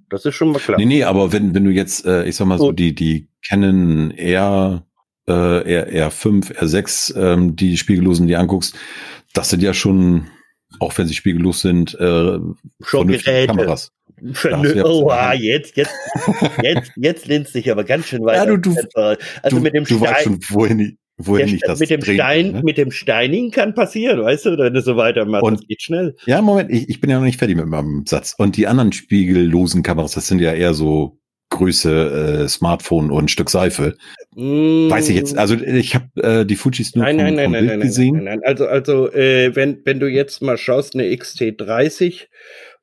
Das 0.10 0.26
ist 0.26 0.36
schon 0.36 0.52
mal 0.52 0.60
klar. 0.60 0.78
Nee, 0.78 0.86
nee, 0.86 1.04
aber 1.04 1.32
wenn, 1.32 1.56
wenn 1.56 1.66
du 1.66 1.72
jetzt, 1.72 2.06
äh, 2.06 2.26
ich 2.26 2.36
sag 2.36 2.46
mal 2.46 2.60
so, 2.60 2.72
die, 2.72 2.94
die 2.94 3.30
Canon 3.48 4.12
R, 4.12 4.86
äh, 5.28 5.32
R, 5.32 6.12
R5, 6.12 6.56
R6, 6.56 7.20
ähm, 7.20 7.56
die 7.56 7.78
Spiegellosen, 7.78 8.28
die 8.28 8.36
anguckst, 8.36 8.76
das 9.34 9.50
sind 9.50 9.64
ja 9.64 9.74
schon, 9.74 10.28
auch 10.80 10.96
wenn 10.98 11.08
sie 11.08 11.16
spiegellos 11.16 11.62
sind, 11.62 11.96
äh, 12.00 12.38
schon 12.82 13.08
Geräte. 13.08 13.48
Kameras. 13.48 13.92
Vernü 14.34 14.84
oh, 14.84 15.10
ah, 15.10 15.34
jetzt, 15.34 15.76
jetzt, 15.76 15.94
jetzt, 16.62 16.92
jetzt 16.96 17.28
lehnst 17.28 17.56
dich 17.56 17.72
aber 17.72 17.84
ganz 17.84 18.08
schön 18.08 18.24
weiter. 18.24 18.46
Ja, 18.46 18.56
du, 18.56 18.58
du, 18.58 18.76
also 18.94 19.18
du, 19.50 19.60
mit 19.60 19.74
dem 19.74 19.84
du 19.86 19.98
Stein, 19.98 20.10
weißt 20.10 20.24
schon, 20.24 20.40
wohin, 20.50 20.98
wohin 21.18 21.48
ich 21.48 21.62
das 21.62 21.80
mit 21.80 21.90
dem 21.90 22.02
Stein, 22.02 22.52
ne? 22.52 22.62
mit 22.64 22.78
dem 22.78 22.92
Steinigen 22.92 23.52
kann 23.52 23.74
passieren, 23.74 24.22
weißt 24.24 24.46
du, 24.46 24.58
wenn 24.58 24.74
du 24.74 24.82
so 24.82 24.98
weitermachst, 24.98 25.44
und, 25.44 25.60
das 25.60 25.68
geht 25.68 25.82
schnell. 25.82 26.16
Ja, 26.26 26.42
Moment, 26.42 26.72
ich, 26.72 26.90
ich 26.90 27.02
bin 27.02 27.10
ja 27.10 27.18
noch 27.18 27.26
nicht 27.26 27.40
fertig 27.40 27.56
mit 27.56 27.68
meinem 27.68 28.06
Satz. 28.08 28.36
Und 28.38 28.58
die 28.58 28.68
anderen 28.68 28.92
spiegellosen 28.92 29.84
Kameras, 29.84 30.14
das 30.14 30.28
sind 30.28 30.40
ja 30.40 30.54
eher 30.54 30.74
so 30.74 31.20
Größe 31.54 32.44
äh, 32.44 32.50
Smartphone 32.50 33.12
und 33.12 33.30
Stück 33.30 33.50
Seife. 33.50 33.96
Mm. 34.36 34.90
Weiß 34.90 35.08
ich 35.10 35.16
jetzt, 35.16 35.38
also 35.38 35.54
ich 35.56 35.94
habe 35.94 36.08
äh, 36.16 36.46
die 36.46 36.56
Fujis 36.56 36.96
nur 36.96 37.06
nein, 37.06 37.18
vom, 37.18 37.26
nein, 37.26 37.36
nein, 37.36 37.44
vom 37.44 37.52
nein, 37.52 37.62
Bild 37.62 37.80
nein, 37.80 37.88
gesehen. 37.88 38.16
Nein, 38.16 38.24
nein, 38.24 38.40
nein, 38.40 38.48
also 38.48 38.66
also 38.66 39.12
äh, 39.12 39.56
wenn 39.56 39.82
wenn 39.86 40.00
du 40.00 40.08
jetzt 40.08 40.42
mal 40.42 40.58
schaust 40.58 40.96
eine 40.96 41.04
XT30 41.04 42.26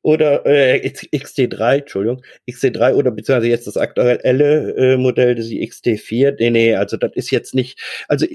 oder 0.02 0.46
äh, 0.46 0.86
XT3, 0.86 1.78
Entschuldigung, 1.78 2.22
XT3 2.48 2.94
oder 2.94 3.10
beziehungsweise 3.10 3.48
jetzt 3.48 3.66
das 3.66 3.76
aktuelle 3.76 4.74
äh, 4.76 4.96
Modell, 4.96 5.34
das 5.34 5.48
die 5.48 5.66
XT4. 5.66 6.36
Nee, 6.38 6.50
nee, 6.50 6.74
also 6.74 6.96
das 6.96 7.12
ist 7.14 7.30
jetzt 7.30 7.54
nicht, 7.54 7.80
also 8.08 8.26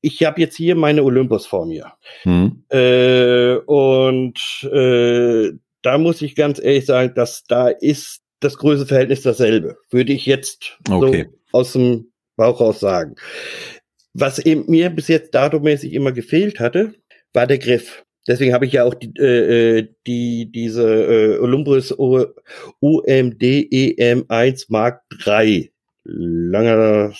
ich 0.00 0.24
habe 0.24 0.40
jetzt 0.40 0.56
hier 0.56 0.74
meine 0.76 1.02
Olympus 1.02 1.46
vor 1.46 1.66
mir. 1.66 1.92
Hm. 2.22 2.64
Äh, 2.70 3.56
und 3.66 4.38
äh, 4.72 5.52
da 5.82 5.98
muss 5.98 6.22
ich 6.22 6.34
ganz 6.34 6.58
ehrlich 6.58 6.86
sagen, 6.86 7.14
dass 7.14 7.44
da 7.44 7.68
ist 7.68 8.22
das 8.40 8.56
Größeverhältnis 8.58 9.22
dasselbe. 9.22 9.76
Würde 9.90 10.12
ich 10.12 10.26
jetzt 10.26 10.78
okay. 10.90 11.26
so 11.52 11.58
aus 11.58 11.72
dem 11.72 12.12
Bauch 12.36 12.60
raus 12.60 12.80
sagen. 12.80 13.16
Was 14.14 14.38
eben 14.38 14.64
mir 14.68 14.90
bis 14.90 15.08
jetzt 15.08 15.34
datummäßig 15.34 15.92
immer 15.92 16.12
gefehlt 16.12 16.60
hatte, 16.60 16.94
war 17.32 17.46
der 17.46 17.58
Griff. 17.58 18.04
Deswegen 18.28 18.52
habe 18.52 18.66
ich 18.66 18.72
ja 18.72 18.84
auch 18.84 18.94
die, 18.94 19.12
äh, 19.18 19.78
äh 19.78 19.88
die 20.06 20.52
diese 20.52 20.84
äh, 20.84 21.38
Olympus 21.38 21.90
UMD 21.90 23.42
EM1 23.42 24.66
Mark 24.68 25.02
III. 25.26 25.72
Langer 26.04 27.12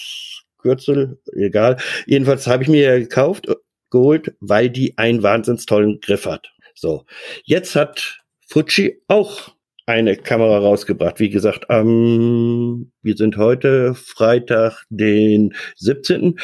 Kürzel, 0.59 1.19
egal. 1.35 1.79
Jedenfalls 2.07 2.47
habe 2.47 2.63
ich 2.63 2.69
mir 2.69 3.01
gekauft, 3.01 3.47
geholt, 3.91 4.35
weil 4.41 4.71
die 4.71 4.97
einen 4.99 5.23
wahnsinns 5.23 5.67
tollen 5.67 6.01
Griff 6.01 6.27
hat. 6.27 6.51
So. 6.75 7.05
Jetzt 7.45 7.75
hat 7.75 8.21
Fuji 8.47 9.03
auch 9.09 9.53
eine 9.87 10.17
Kamera 10.17 10.59
rausgebracht. 10.59 11.19
Wie 11.19 11.31
gesagt, 11.31 11.65
ähm, 11.71 12.93
wir 13.03 13.17
sind 13.17 13.39
heute 13.39 13.95
Freitag, 13.95 14.85
den 14.91 15.55
17. 15.77 16.39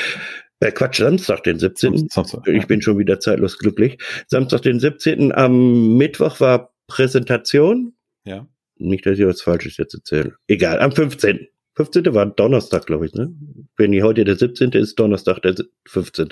Äh, 0.65 0.73
Quatsch, 0.73 0.99
Samstag, 0.99 1.45
den 1.45 1.59
17. 1.59 2.09
Samstag, 2.09 2.49
ich 2.49 2.67
bin 2.67 2.81
schon 2.81 2.99
wieder 2.99 3.21
zeitlos 3.21 3.59
glücklich. 3.59 3.99
Samstag, 4.29 4.63
den 4.63 4.81
17. 4.81 5.31
Am 5.33 5.99
Mittwoch 5.99 6.41
war 6.41 6.73
Präsentation. 6.87 7.93
Ja. 8.25 8.49
Nicht, 8.77 9.05
dass 9.05 9.19
ich 9.19 9.27
was 9.27 9.43
Falsches 9.43 9.77
jetzt 9.77 9.95
erzähle. 9.95 10.37
Egal, 10.49 10.81
am 10.81 10.93
15. 10.93 11.49
15. 11.77 12.15
war 12.15 12.27
Donnerstag, 12.27 12.87
glaube 12.87 13.07
ich, 13.07 13.13
ne? 13.13 13.35
Wenn 13.77 13.93
die 13.93 14.03
heute 14.03 14.25
der 14.25 14.37
17. 14.37 14.73
ist, 14.73 14.99
Donnerstag 14.99 15.43
der 15.43 15.55
15. 15.87 16.29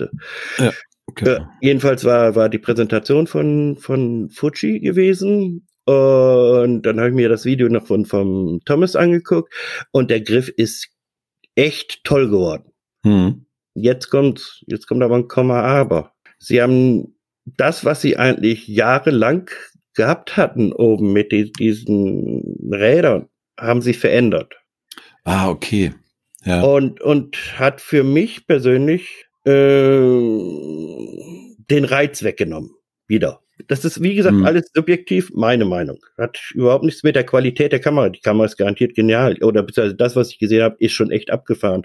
Ja. 0.59 0.73
Okay. 1.07 1.35
Äh, 1.35 1.41
jedenfalls 1.61 2.05
war, 2.05 2.35
war 2.35 2.49
die 2.49 2.59
Präsentation 2.59 3.27
von, 3.27 3.77
von 3.77 4.31
Fuji 4.31 4.81
gewesen. 4.81 5.67
Und 5.85 6.83
dann 6.83 6.99
habe 6.99 7.09
ich 7.09 7.15
mir 7.15 7.29
das 7.29 7.45
Video 7.45 7.69
noch 7.69 7.87
von 7.87 8.07
vom 8.07 8.61
Thomas 8.65 8.97
angeguckt 8.97 9.53
und 9.91 10.11
der 10.11 10.21
Griff 10.21 10.49
ist 10.49 10.89
echt 11.57 12.05
toll 12.05 12.31
geworden. 12.31 12.73
Hm. 13.05 13.47
Jetzt 13.75 14.11
kommt, 14.11 14.63
jetzt 14.67 14.87
kommt 14.87 15.03
aber 15.03 15.17
ein 15.17 15.29
Komma 15.29 15.63
aber. 15.63 16.13
Sie 16.39 16.61
haben 16.61 17.17
das, 17.45 17.85
was 17.85 18.01
sie 18.01 18.17
eigentlich 18.17 18.69
jahrelang 18.69 19.51
gehabt 19.95 20.37
hatten 20.37 20.73
oben 20.73 21.13
mit 21.13 21.33
die, 21.33 21.53
diesen 21.53 22.71
Rädern, 22.71 23.29
haben 23.59 23.83
sie 23.83 23.95
verändert. 23.95 24.55
Ah, 25.25 25.49
okay. 25.49 25.95
Ja. 26.45 26.63
Und, 26.63 27.01
und 27.01 27.59
hat 27.59 27.81
für 27.81 28.03
mich 28.03 28.47
persönlich 28.47 29.27
äh, 29.45 29.51
den 31.71 31.85
Reiz 31.85 32.23
weggenommen. 32.23 32.71
Wieder. 33.07 33.42
Das 33.69 33.85
ist, 33.85 34.03
wie 34.03 34.15
gesagt, 34.15 34.35
mhm. 34.35 34.45
alles 34.45 34.71
subjektiv, 34.75 35.31
meine 35.35 35.65
Meinung. 35.65 35.99
Hat 36.19 36.39
überhaupt 36.55 36.85
nichts 36.85 37.03
mit 37.03 37.17
der 37.17 37.25
Qualität 37.25 37.73
der 37.73 37.81
Kamera. 37.81 38.09
Die 38.09 38.21
Kamera 38.21 38.47
ist 38.47 38.57
garantiert 38.57 38.95
genial. 38.95 39.37
Oder 39.43 39.63
beziehungsweise 39.63 39.97
das, 39.97 40.17
was 40.17 40.31
ich 40.31 40.39
gesehen 40.39 40.63
habe, 40.63 40.77
ist 40.79 40.93
schon 40.93 41.11
echt 41.11 41.31
abgefahren. 41.31 41.83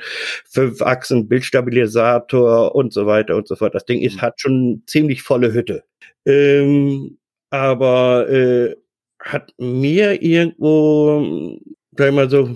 Fünf 0.49 0.81
Achsen, 0.81 1.27
Bildstabilisator 1.27 2.73
und 2.73 2.93
so 2.93 3.05
weiter 3.05 3.35
und 3.35 3.47
so 3.47 3.55
fort. 3.55 3.75
Das 3.75 3.85
Ding 3.85 4.01
ist, 4.01 4.17
mhm. 4.17 4.21
hat 4.21 4.39
schon 4.41 4.83
ziemlich 4.87 5.21
volle 5.21 5.53
Hütte. 5.53 5.83
Ähm, 6.25 7.17
aber 7.49 8.29
äh, 8.29 8.75
hat 9.19 9.53
mir 9.57 10.21
irgendwo, 10.21 11.59
sag 11.91 12.09
ich 12.09 12.15
mal 12.15 12.29
so, 12.29 12.55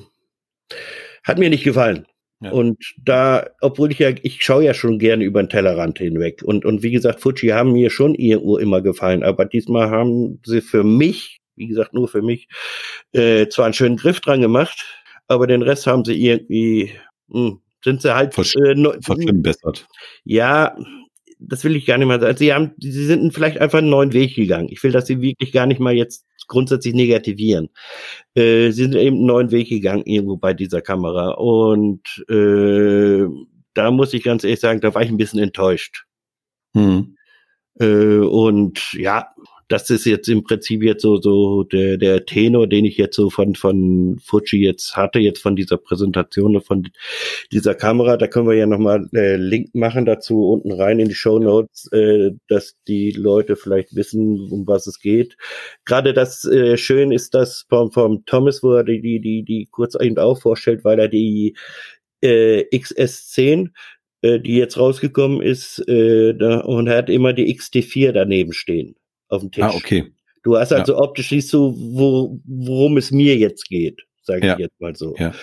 Hat 1.24 1.38
mir 1.38 1.50
nicht 1.50 1.64
gefallen. 1.64 2.08
Ja. 2.42 2.52
Und 2.52 2.78
da, 2.98 3.48
obwohl 3.62 3.92
ich 3.92 4.00
ja, 4.00 4.10
ich 4.24 4.44
schaue 4.44 4.64
ja 4.64 4.74
schon 4.74 4.98
gerne 4.98 5.24
über 5.24 5.44
den 5.44 5.50
Tellerrand 5.50 6.00
hinweg. 6.00 6.42
Und, 6.44 6.66
und 6.66 6.82
wie 6.82 6.92
gesagt, 6.92 7.22
Fuji 7.22 7.50
haben 7.50 7.72
mir 7.72 7.92
schon 7.92 8.16
irgendwo 8.16 8.58
immer 8.58 8.82
gefallen, 8.82 9.22
aber 9.24 9.46
diesmal 9.46 9.92
haben 9.92 10.40
sie 10.44 10.62
für 10.62 10.84
mich, 10.84 11.40
wie 11.56 11.68
gesagt, 11.68 11.94
nur 11.94 12.08
für 12.08 12.24
mich, 12.24 12.48
äh, 13.12 13.48
zwar 13.48 13.66
einen 13.66 13.76
schönen 13.76 13.98
Griff 13.98 14.22
dran 14.22 14.42
gemacht, 14.42 14.86
aber 15.28 15.46
den 15.46 15.62
Rest 15.62 15.86
haben 15.86 16.04
sie 16.04 16.20
irgendwie, 16.20 16.92
mh, 17.28 17.50
hm, 17.50 17.62
sind 17.84 18.02
sie 18.02 18.16
halt 18.16 18.34
Versch 18.34 18.56
äh, 18.56 18.76
verschlimmbessert. 19.02 19.88
Ja, 20.24 20.76
das 21.40 21.64
will 21.64 21.76
ich 21.76 21.86
gar 21.86 21.98
nicht 21.98 22.08
mal 22.08 22.20
sagen. 22.20 22.38
Sie 22.38 22.54
haben, 22.54 22.72
sie 22.80 23.06
sind 23.06 23.34
vielleicht 23.34 23.60
einfach 23.60 23.80
einen 23.80 23.90
neuen 23.90 24.14
Weg 24.14 24.36
gegangen. 24.36 24.70
Ich 24.70 24.84
will, 24.84 24.92
dass 24.92 25.08
sie 25.08 25.22
wirklich 25.22 25.52
gar 25.52 25.66
nicht 25.66 25.80
mal 25.80 25.94
jetzt 25.94 26.26
grundsätzlich 26.52 26.94
negativieren. 26.94 27.70
Äh, 28.36 28.72
sie 28.72 28.84
sind 28.84 28.96
eben 28.96 29.18
einen 29.18 29.26
neuen 29.26 29.52
Weg 29.52 29.70
gegangen 29.70 30.04
irgendwo 30.06 30.38
bei 30.38 30.54
dieser 30.54 30.82
Kamera 30.82 31.32
und 31.32 32.02
äh, 32.30 33.26
da 33.74 33.90
muss 33.90 34.14
ich 34.14 34.24
ganz 34.24 34.44
ehrlich 34.44 34.60
sagen, 34.60 34.82
da 34.82 34.94
war 34.94 35.02
ich 35.02 35.10
ein 35.10 35.18
bisschen 35.18 35.40
enttäuscht. 35.40 36.06
Hm. 36.76 37.16
Äh, 37.80 38.18
und 38.18 38.94
ja, 38.94 39.34
das 39.72 39.90
ist 39.90 40.06
jetzt 40.06 40.28
im 40.28 40.44
Prinzip 40.44 40.84
jetzt 40.84 41.02
so, 41.02 41.22
so 41.22 41.64
der, 41.64 41.98
der 41.98 42.26
Tenor, 42.26 42.68
den 42.68 42.84
ich 42.84 42.98
jetzt 42.98 43.16
so 43.16 43.30
von, 43.30 43.56
von 43.56 44.20
Fuji 44.22 44.66
jetzt 44.66 44.98
hatte, 44.98 45.20
jetzt 45.20 45.42
von 45.42 45.56
dieser 45.56 45.78
Präsentation, 45.78 46.60
von 46.62 46.90
dieser 47.52 47.74
Kamera. 47.74 48.18
Da 48.18 48.28
können 48.28 48.50
wir 48.50 48.56
ja 48.56 48.68
nochmal 48.68 49.08
äh, 49.14 49.38
Link 49.38 49.74
machen 49.74 50.06
dazu 50.06 50.50
unten 50.50 50.74
rein 50.74 51.00
in 51.00 51.08
die 51.08 51.16
Show 51.16 51.40
Notes, 51.40 51.90
äh, 51.94 52.32
dass 52.50 52.76
die 52.88 53.12
Leute 53.12 53.56
vielleicht 53.56 53.96
wissen, 53.96 54.50
um 54.52 54.68
was 54.68 54.88
es 54.88 55.00
geht. 55.00 55.38
Gerade 55.86 56.14
das 56.14 56.44
äh, 56.44 56.76
schön 56.76 57.12
ist 57.12 57.34
das 57.34 57.66
vom, 57.70 57.92
vom 57.92 58.26
Thomas, 58.26 58.62
wo 58.64 58.74
er 58.74 58.84
die, 58.84 59.02
die, 59.02 59.22
die, 59.22 59.44
die 59.44 59.68
kurz 59.72 59.96
eben 59.96 60.18
auch 60.18 60.42
vorstellt, 60.42 60.84
weil 60.84 61.00
er 61.00 61.08
die 61.08 61.56
äh, 62.22 62.66
XS10 62.74 63.70
äh, 64.22 64.40
die 64.40 64.58
jetzt 64.58 64.78
rausgekommen 64.78 65.42
ist, 65.42 65.80
äh, 65.88 66.34
da, 66.34 66.60
und 66.60 66.88
er 66.88 66.98
hat 66.98 67.10
immer 67.10 67.34
die 67.34 67.56
XT4 67.56 68.12
daneben 68.12 68.54
stehen 68.54 68.96
auf 69.32 69.42
dem 69.42 69.48
ah, 69.48 69.52
Tisch. 69.52 69.64
Ah, 69.64 69.76
okay. 69.76 70.12
Du 70.44 70.58
hast 70.58 70.74
also 70.74 70.94
ja. 70.94 71.00
optisch 71.00 71.30
siehst 71.30 71.50
so, 71.50 71.76
wo, 71.78 72.40
worum 72.46 72.98
es 72.98 73.12
mir 73.12 73.38
jetzt 73.38 73.70
geht, 73.70 74.02
sage 74.24 74.48
ja. 74.48 74.54
ich 74.54 74.60
jetzt 74.60 74.82
mal 74.82 74.96
so. 74.96 75.16
Ja. 75.18 75.34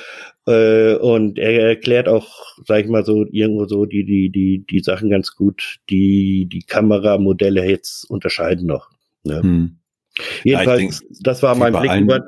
Äh, 0.47 0.97
und 0.97 1.39
er 1.39 1.69
erklärt 1.69 2.09
auch, 2.09 2.29
sag 2.67 2.85
ich 2.85 2.91
mal 2.91 3.05
so, 3.05 3.25
irgendwo 3.31 3.67
so 3.67 3.85
die, 3.87 4.05
die, 4.05 4.31
die, 4.31 4.65
die 4.69 4.81
Sachen 4.81 5.11
ganz 5.11 5.35
gut, 5.35 5.79
die 5.89 6.49
die 6.51 6.63
Kameramodelle 6.63 7.65
jetzt 7.65 8.11
unterscheiden 8.11 8.67
noch. 8.67 8.91
Ne? 9.23 9.43
Hm. 9.43 9.79
Jedenfalls, 10.43 11.05
das 11.21 11.43
war 11.43 11.55
mein 11.55 11.73
Blick 11.73 11.95
über, 12.01 12.27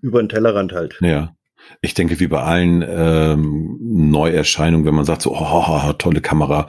über 0.00 0.22
den 0.22 0.28
Tellerrand 0.28 0.72
halt. 0.72 0.96
Ja. 1.00 1.34
Ich 1.80 1.94
denke, 1.94 2.20
wie 2.20 2.28
bei 2.28 2.40
allen 2.40 2.84
ähm, 2.88 3.78
Neuerscheinungen, 3.80 4.86
wenn 4.86 4.94
man 4.94 5.04
sagt 5.04 5.22
so, 5.22 5.32
oh, 5.32 5.92
tolle 5.94 6.20
Kamera, 6.20 6.68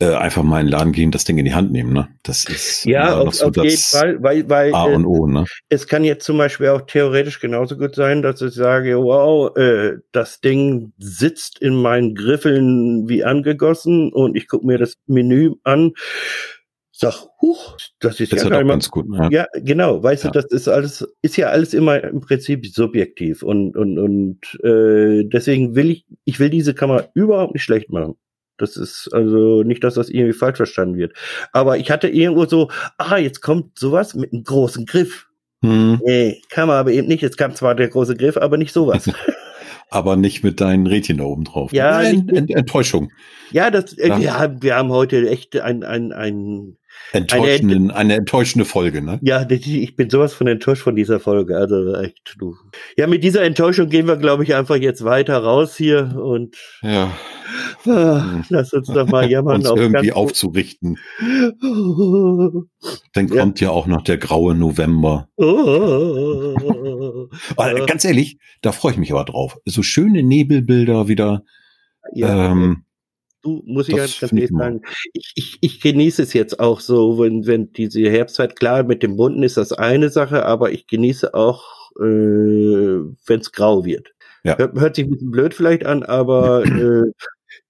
äh, 0.00 0.14
einfach 0.14 0.42
mal 0.42 0.60
in 0.60 0.66
den 0.66 0.72
Laden 0.72 0.92
gehen, 0.92 1.10
das 1.10 1.24
Ding 1.24 1.38
in 1.38 1.44
die 1.44 1.54
Hand 1.54 1.72
nehmen, 1.72 1.92
ne? 1.92 2.08
Das 2.22 2.44
ist 2.44 2.84
ja 2.84 3.16
auf, 3.16 3.34
so 3.34 3.46
auf 3.46 3.56
jeden 3.56 3.76
Fall, 3.76 4.22
weil, 4.22 4.48
weil 4.48 4.74
A 4.74 4.84
und 4.84 5.06
O, 5.06 5.26
ne? 5.26 5.46
Es 5.68 5.86
kann 5.86 6.04
jetzt 6.04 6.24
zum 6.24 6.38
Beispiel 6.38 6.68
auch 6.68 6.82
theoretisch 6.82 7.40
genauso 7.40 7.76
gut 7.76 7.94
sein, 7.94 8.22
dass 8.22 8.42
ich 8.42 8.54
sage, 8.54 8.98
wow, 8.98 9.56
äh, 9.56 9.98
das 10.12 10.40
Ding 10.40 10.92
sitzt 10.98 11.58
in 11.60 11.74
meinen 11.74 12.14
Griffeln 12.14 13.08
wie 13.08 13.24
angegossen 13.24 14.12
und 14.12 14.36
ich 14.36 14.48
gucke 14.48 14.66
mir 14.66 14.78
das 14.78 14.94
Menü 15.06 15.54
an 15.64 15.92
sag, 17.00 17.26
huch, 17.40 17.78
das 17.98 18.20
ist, 18.20 18.32
das 18.32 18.42
ja, 18.42 18.60
ist 18.60 18.68
ganz 18.68 18.90
gut. 18.90 19.06
Ja. 19.10 19.28
ja, 19.30 19.46
genau, 19.54 20.02
weißt 20.02 20.24
ja. 20.24 20.30
du, 20.30 20.40
das 20.40 20.50
ist 20.52 20.68
alles, 20.68 21.06
ist 21.22 21.36
ja 21.38 21.48
alles 21.48 21.72
immer 21.72 22.04
im 22.04 22.20
Prinzip 22.20 22.66
subjektiv 22.66 23.42
und 23.42 23.74
und 23.74 23.98
und 23.98 24.38
äh, 24.62 25.24
deswegen 25.24 25.74
will 25.74 25.90
ich, 25.90 26.04
ich 26.24 26.38
will 26.38 26.50
diese 26.50 26.74
Kamera 26.74 27.08
überhaupt 27.14 27.54
nicht 27.54 27.62
schlecht 27.62 27.90
machen. 27.90 28.16
Das 28.58 28.76
ist 28.76 29.08
also 29.12 29.62
nicht, 29.62 29.82
dass 29.82 29.94
das 29.94 30.10
irgendwie 30.10 30.34
falsch 30.34 30.58
verstanden 30.58 30.98
wird. 30.98 31.14
Aber 31.52 31.78
ich 31.78 31.90
hatte 31.90 32.08
irgendwo 32.08 32.44
so, 32.44 32.70
ah, 32.98 33.16
jetzt 33.16 33.40
kommt 33.40 33.78
sowas 33.78 34.14
mit 34.14 34.34
einem 34.34 34.44
großen 34.44 34.84
Griff. 34.84 35.28
Hm. 35.64 36.00
Nee, 36.04 36.42
kam 36.50 36.68
aber 36.68 36.92
eben 36.92 37.08
nicht. 37.08 37.22
Jetzt 37.22 37.38
kam 37.38 37.54
zwar 37.54 37.74
der 37.74 37.88
große 37.88 38.14
Griff, 38.16 38.36
aber 38.36 38.58
nicht 38.58 38.74
sowas. 38.74 39.10
aber 39.90 40.16
nicht 40.16 40.44
mit 40.44 40.60
deinen 40.60 40.86
Rädchen 40.86 41.16
da 41.16 41.24
oben 41.24 41.44
drauf. 41.44 41.72
Ja, 41.72 42.02
Ent, 42.02 42.30
Ent, 42.30 42.50
Enttäuschung. 42.50 43.10
Ja, 43.50 43.70
das, 43.70 43.94
äh, 43.94 44.08
ja. 44.08 44.54
wir 44.60 44.76
haben 44.76 44.90
heute 44.90 45.26
echt 45.30 45.58
ein, 45.58 45.82
ein, 45.82 46.12
ein 46.12 46.76
Enttäuschenden, 47.12 47.90
eine, 47.90 47.96
eine 47.96 48.14
enttäuschende 48.14 48.64
Folge, 48.64 49.02
ne? 49.02 49.18
Ja, 49.22 49.44
ich 49.48 49.96
bin 49.96 50.10
sowas 50.10 50.32
von 50.32 50.46
enttäuscht 50.46 50.82
von 50.82 50.94
dieser 50.94 51.18
Folge. 51.18 51.56
Also 51.56 51.94
echt, 51.94 52.36
du. 52.38 52.54
Ja, 52.96 53.06
mit 53.06 53.24
dieser 53.24 53.42
Enttäuschung 53.42 53.88
gehen 53.88 54.06
wir, 54.06 54.16
glaube 54.16 54.44
ich, 54.44 54.54
einfach 54.54 54.76
jetzt 54.76 55.04
weiter 55.04 55.38
raus 55.38 55.76
hier 55.76 56.16
und 56.16 56.56
ja. 56.82 57.12
Ah, 57.86 58.42
lass 58.48 58.72
uns 58.72 58.86
doch 58.88 59.08
mal 59.08 59.28
jammern. 59.30 59.56
uns 59.56 59.66
auf 59.66 59.78
irgendwie 59.78 60.12
aufzurichten. 60.12 60.98
Dann 63.12 63.28
ja. 63.28 63.40
kommt 63.40 63.60
ja 63.60 63.70
auch 63.70 63.86
noch 63.86 64.02
der 64.02 64.18
graue 64.18 64.54
November. 64.54 65.28
Oh. 67.56 67.86
ganz 67.86 68.04
ehrlich, 68.04 68.38
da 68.60 68.72
freue 68.72 68.92
ich 68.92 68.98
mich 68.98 69.12
aber 69.12 69.24
drauf. 69.24 69.58
So 69.64 69.82
schöne 69.82 70.22
Nebelbilder 70.22 71.08
wieder. 71.08 71.42
Ja. 72.12 72.50
Ähm, 72.50 72.84
Du, 73.42 73.62
muss 73.64 73.88
ich 73.88 73.96
das 73.96 74.20
ganz 74.20 74.32
ehrlich 74.32 74.50
sagen, 74.50 74.82
ich, 75.14 75.32
ich, 75.34 75.58
ich 75.62 75.80
genieße 75.80 76.22
es 76.22 76.34
jetzt 76.34 76.60
auch 76.60 76.80
so, 76.80 77.18
wenn, 77.18 77.46
wenn 77.46 77.72
diese 77.72 78.00
Herbstzeit, 78.10 78.56
klar, 78.56 78.82
mit 78.82 79.02
dem 79.02 79.16
Bunten 79.16 79.42
ist 79.42 79.56
das 79.56 79.72
eine 79.72 80.10
Sache, 80.10 80.44
aber 80.44 80.72
ich 80.72 80.86
genieße 80.86 81.32
auch, 81.32 81.90
äh, 81.98 82.02
wenn 82.02 83.40
es 83.40 83.52
grau 83.52 83.84
wird. 83.84 84.12
Ja. 84.44 84.58
Hört, 84.58 84.78
hört, 84.78 84.96
sich 84.96 85.06
ein 85.06 85.10
bisschen 85.10 85.30
blöd 85.30 85.54
vielleicht 85.54 85.86
an, 85.86 86.02
aber 86.02 86.64
äh, 86.66 87.10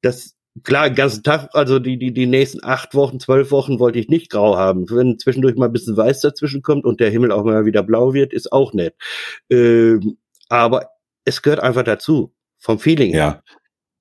das, 0.03 0.37
klar, 0.65 0.89
den 0.89 0.97
ganzen 0.97 1.23
Tag, 1.23 1.51
also 1.53 1.79
die, 1.79 1.99
die, 1.99 2.13
die 2.13 2.27
nächsten 2.27 2.65
acht 2.65 2.95
Wochen, 2.95 3.21
zwölf 3.21 3.51
Wochen 3.53 3.79
wollte 3.79 3.99
ich 3.99 4.09
nicht 4.09 4.31
grau 4.31 4.57
haben. 4.57 4.89
Wenn 4.91 5.19
zwischendurch 5.19 5.57
mal 5.57 5.67
ein 5.67 5.73
bisschen 5.73 5.97
weiß 5.97 6.21
dazwischen 6.21 6.63
kommt 6.63 6.85
und 6.85 7.01
der 7.01 7.11
Himmel 7.11 7.33
auch 7.33 7.45
mal 7.45 7.65
wieder 7.65 7.83
blau 7.83 8.13
wird, 8.13 8.33
ist 8.33 8.53
auch 8.53 8.73
nett. 8.73 8.95
Ähm, 9.51 10.19
aber 10.49 10.91
es 11.25 11.43
gehört 11.43 11.61
einfach 11.61 11.85
dazu 11.85 12.33
vom 12.59 12.79
Feeling 12.79 13.13
her. 13.13 13.43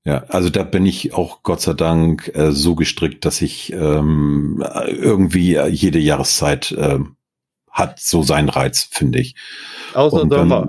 Ja, 0.09 0.15
ja, 0.15 0.23
also 0.27 0.49
da 0.49 0.63
bin 0.63 0.85
ich 0.85 1.13
auch 1.13 1.43
Gott 1.43 1.61
sei 1.61 1.73
Dank 1.73 2.31
äh, 2.33 2.51
so 2.51 2.75
gestrickt, 2.75 3.25
dass 3.25 3.41
ich 3.41 3.71
ähm, 3.73 4.63
irgendwie 4.87 5.55
äh, 5.55 5.67
jede 5.67 5.99
Jahreszeit 5.99 6.71
äh, 6.71 6.99
hat 7.69 7.99
so 7.99 8.23
seinen 8.23 8.49
Reiz, 8.49 8.87
finde 8.89 9.19
ich. 9.19 9.35
Außer 9.93 10.21
Und 10.21 10.33
Sommer. 10.33 10.67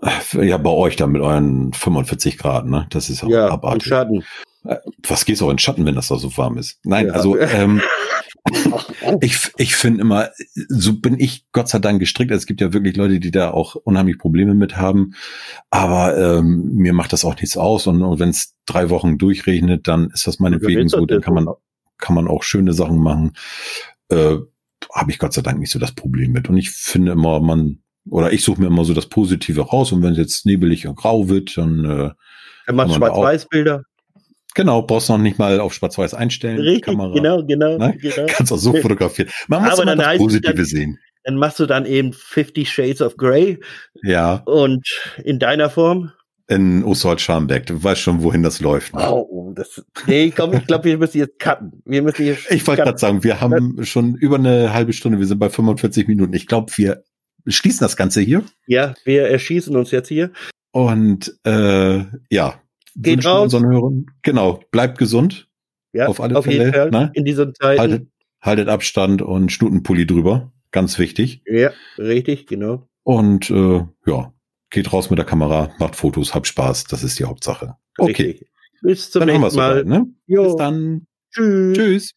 Dann, 0.00 0.42
ja, 0.42 0.56
bei 0.56 0.70
euch 0.70 0.96
dann 0.96 1.12
mit 1.12 1.20
euren 1.20 1.74
45 1.74 2.38
Grad, 2.38 2.66
ne? 2.66 2.86
Das 2.88 3.10
ist 3.10 3.22
auch 3.22 3.28
ja, 3.28 3.48
abartig. 3.50 3.88
Schatten. 3.88 4.24
Äh, 4.64 4.76
was 5.06 5.26
geht's 5.26 5.42
auch 5.42 5.50
in 5.50 5.58
Schatten, 5.58 5.84
wenn 5.84 5.94
das 5.94 6.08
da 6.08 6.16
so 6.16 6.34
warm 6.38 6.56
ist? 6.56 6.78
Nein, 6.84 7.08
ja. 7.08 7.12
also 7.12 7.38
ähm, 7.38 7.82
ich, 9.20 9.52
ich 9.56 9.76
finde 9.76 10.02
immer, 10.02 10.30
so 10.68 10.94
bin 10.94 11.18
ich 11.18 11.46
Gott 11.52 11.68
sei 11.68 11.78
Dank 11.78 12.00
gestrickt. 12.00 12.30
Es 12.30 12.46
gibt 12.46 12.60
ja 12.60 12.72
wirklich 12.72 12.96
Leute, 12.96 13.20
die 13.20 13.30
da 13.30 13.50
auch 13.50 13.74
unheimlich 13.74 14.18
Probleme 14.18 14.54
mit 14.54 14.76
haben. 14.76 15.14
Aber 15.70 16.16
ähm, 16.16 16.74
mir 16.74 16.92
macht 16.92 17.12
das 17.12 17.24
auch 17.24 17.36
nichts 17.36 17.56
aus. 17.56 17.86
Und, 17.86 18.02
und 18.02 18.18
wenn 18.18 18.30
es 18.30 18.54
drei 18.66 18.90
Wochen 18.90 19.18
durchregnet, 19.18 19.88
dann 19.88 20.10
ist 20.10 20.26
das 20.26 20.38
meinetwegen 20.38 20.88
so. 20.88 21.04
Dann 21.06 21.20
kann 21.20 21.34
man, 21.34 21.48
kann 21.98 22.14
man 22.14 22.28
auch 22.28 22.42
schöne 22.42 22.72
Sachen 22.72 22.98
machen. 22.98 23.32
Äh, 24.08 24.36
Habe 24.92 25.10
ich 25.10 25.18
Gott 25.18 25.32
sei 25.32 25.42
Dank 25.42 25.58
nicht 25.58 25.72
so 25.72 25.78
das 25.78 25.92
Problem 25.92 26.32
mit. 26.32 26.48
Und 26.48 26.56
ich 26.56 26.70
finde 26.70 27.12
immer, 27.12 27.40
man, 27.40 27.80
oder 28.08 28.32
ich 28.32 28.42
suche 28.42 28.60
mir 28.60 28.68
immer 28.68 28.84
so 28.84 28.94
das 28.94 29.06
Positive 29.06 29.60
raus. 29.60 29.92
Und 29.92 30.02
wenn 30.02 30.12
es 30.12 30.18
jetzt 30.18 30.46
nebelig 30.46 30.86
und 30.86 30.96
grau 30.96 31.28
wird, 31.28 31.56
dann 31.56 31.84
äh, 31.84 32.10
er 32.66 32.74
macht 32.74 32.94
Schwarz-Weiß-Bilder. 32.94 33.84
Genau, 34.54 34.82
brauchst 34.82 35.08
noch 35.08 35.18
nicht 35.18 35.38
mal 35.38 35.60
auf 35.60 35.74
Schwarz-Weiß 35.74 36.14
einstellen. 36.14 36.58
Richtig, 36.58 36.84
Kamera. 36.84 37.14
genau, 37.14 37.44
genau, 37.44 37.78
ne? 37.78 37.96
genau. 38.00 38.26
Kannst 38.28 38.52
auch 38.52 38.56
so 38.56 38.72
fotografieren. 38.74 39.30
Man 39.48 39.62
muss 39.62 39.72
Aber 39.72 39.82
immer 39.82 39.96
das 39.96 40.18
Positive 40.18 40.54
dann, 40.54 40.64
sehen. 40.64 40.98
Dann 41.24 41.36
machst 41.36 41.60
du 41.60 41.66
dann 41.66 41.86
eben 41.86 42.12
50 42.12 42.70
Shades 42.70 43.02
of 43.02 43.16
Grey. 43.16 43.60
Ja. 44.02 44.42
Und 44.46 44.86
in 45.22 45.38
deiner 45.38 45.70
Form? 45.70 46.12
In 46.48 46.82
Oswald 46.82 47.20
Scharmbeck. 47.20 47.66
Du 47.66 47.82
weißt 47.82 48.00
schon, 48.00 48.22
wohin 48.22 48.42
das 48.42 48.60
läuft. 48.60 48.94
Ne? 48.94 49.08
Oh, 49.08 49.52
das, 49.54 49.84
nee, 50.06 50.32
komm, 50.34 50.54
ich 50.54 50.66
glaube, 50.66 50.84
wir 50.84 50.98
müssen 50.98 51.18
jetzt 51.18 51.38
cutten. 51.38 51.82
Wir 51.84 52.02
müssen 52.02 52.26
jetzt 52.26 52.50
ich 52.50 52.66
wollte 52.66 52.82
gerade 52.82 52.98
sagen, 52.98 53.22
wir 53.22 53.40
haben 53.40 53.84
schon 53.84 54.16
über 54.16 54.36
eine 54.36 54.72
halbe 54.72 54.92
Stunde. 54.92 55.20
Wir 55.20 55.26
sind 55.26 55.38
bei 55.38 55.48
45 55.48 56.08
Minuten. 56.08 56.32
Ich 56.32 56.48
glaube, 56.48 56.72
wir 56.76 57.04
schließen 57.46 57.84
das 57.84 57.96
Ganze 57.96 58.20
hier. 58.20 58.42
Ja, 58.66 58.94
wir 59.04 59.28
erschießen 59.28 59.76
uns 59.76 59.92
jetzt 59.92 60.08
hier. 60.08 60.32
Und 60.72 61.38
äh, 61.44 62.04
ja, 62.30 62.60
Geht 62.96 63.24
raus. 63.24 63.44
unseren 63.44 63.66
Hörern. 63.66 64.06
Genau, 64.22 64.60
bleibt 64.70 64.98
gesund. 64.98 65.48
Ja, 65.92 66.06
auf 66.06 66.20
alle 66.20 66.36
auf 66.36 66.44
Fälle. 66.44 66.64
Jeden 66.64 66.72
Fall. 66.72 66.90
Ne? 66.90 67.10
In 67.14 67.24
diesen 67.24 67.54
Zeiten. 67.54 67.80
Haltet, 67.80 68.08
haltet 68.40 68.68
Abstand 68.68 69.22
und 69.22 69.50
Stutenpulli 69.50 70.06
drüber. 70.06 70.52
Ganz 70.70 70.98
wichtig. 70.98 71.42
Ja, 71.46 71.70
richtig, 71.98 72.46
genau. 72.46 72.88
Und 73.02 73.50
äh, 73.50 73.84
ja, 74.06 74.32
geht 74.70 74.92
raus 74.92 75.10
mit 75.10 75.18
der 75.18 75.26
Kamera, 75.26 75.70
macht 75.78 75.96
Fotos, 75.96 76.34
habt 76.34 76.46
Spaß. 76.46 76.84
Das 76.84 77.02
ist 77.02 77.18
die 77.18 77.24
Hauptsache. 77.24 77.76
Okay. 77.98 78.10
Richtig. 78.10 78.48
Bis 78.82 79.10
zum 79.10 79.26
dann 79.26 79.40
nächsten 79.40 79.58
Mal. 79.58 79.84
Bald, 79.84 79.86
ne? 79.86 80.06
Bis 80.26 80.56
dann. 80.56 81.06
Tschüss. 81.32 81.76
Tschüss. 81.76 82.12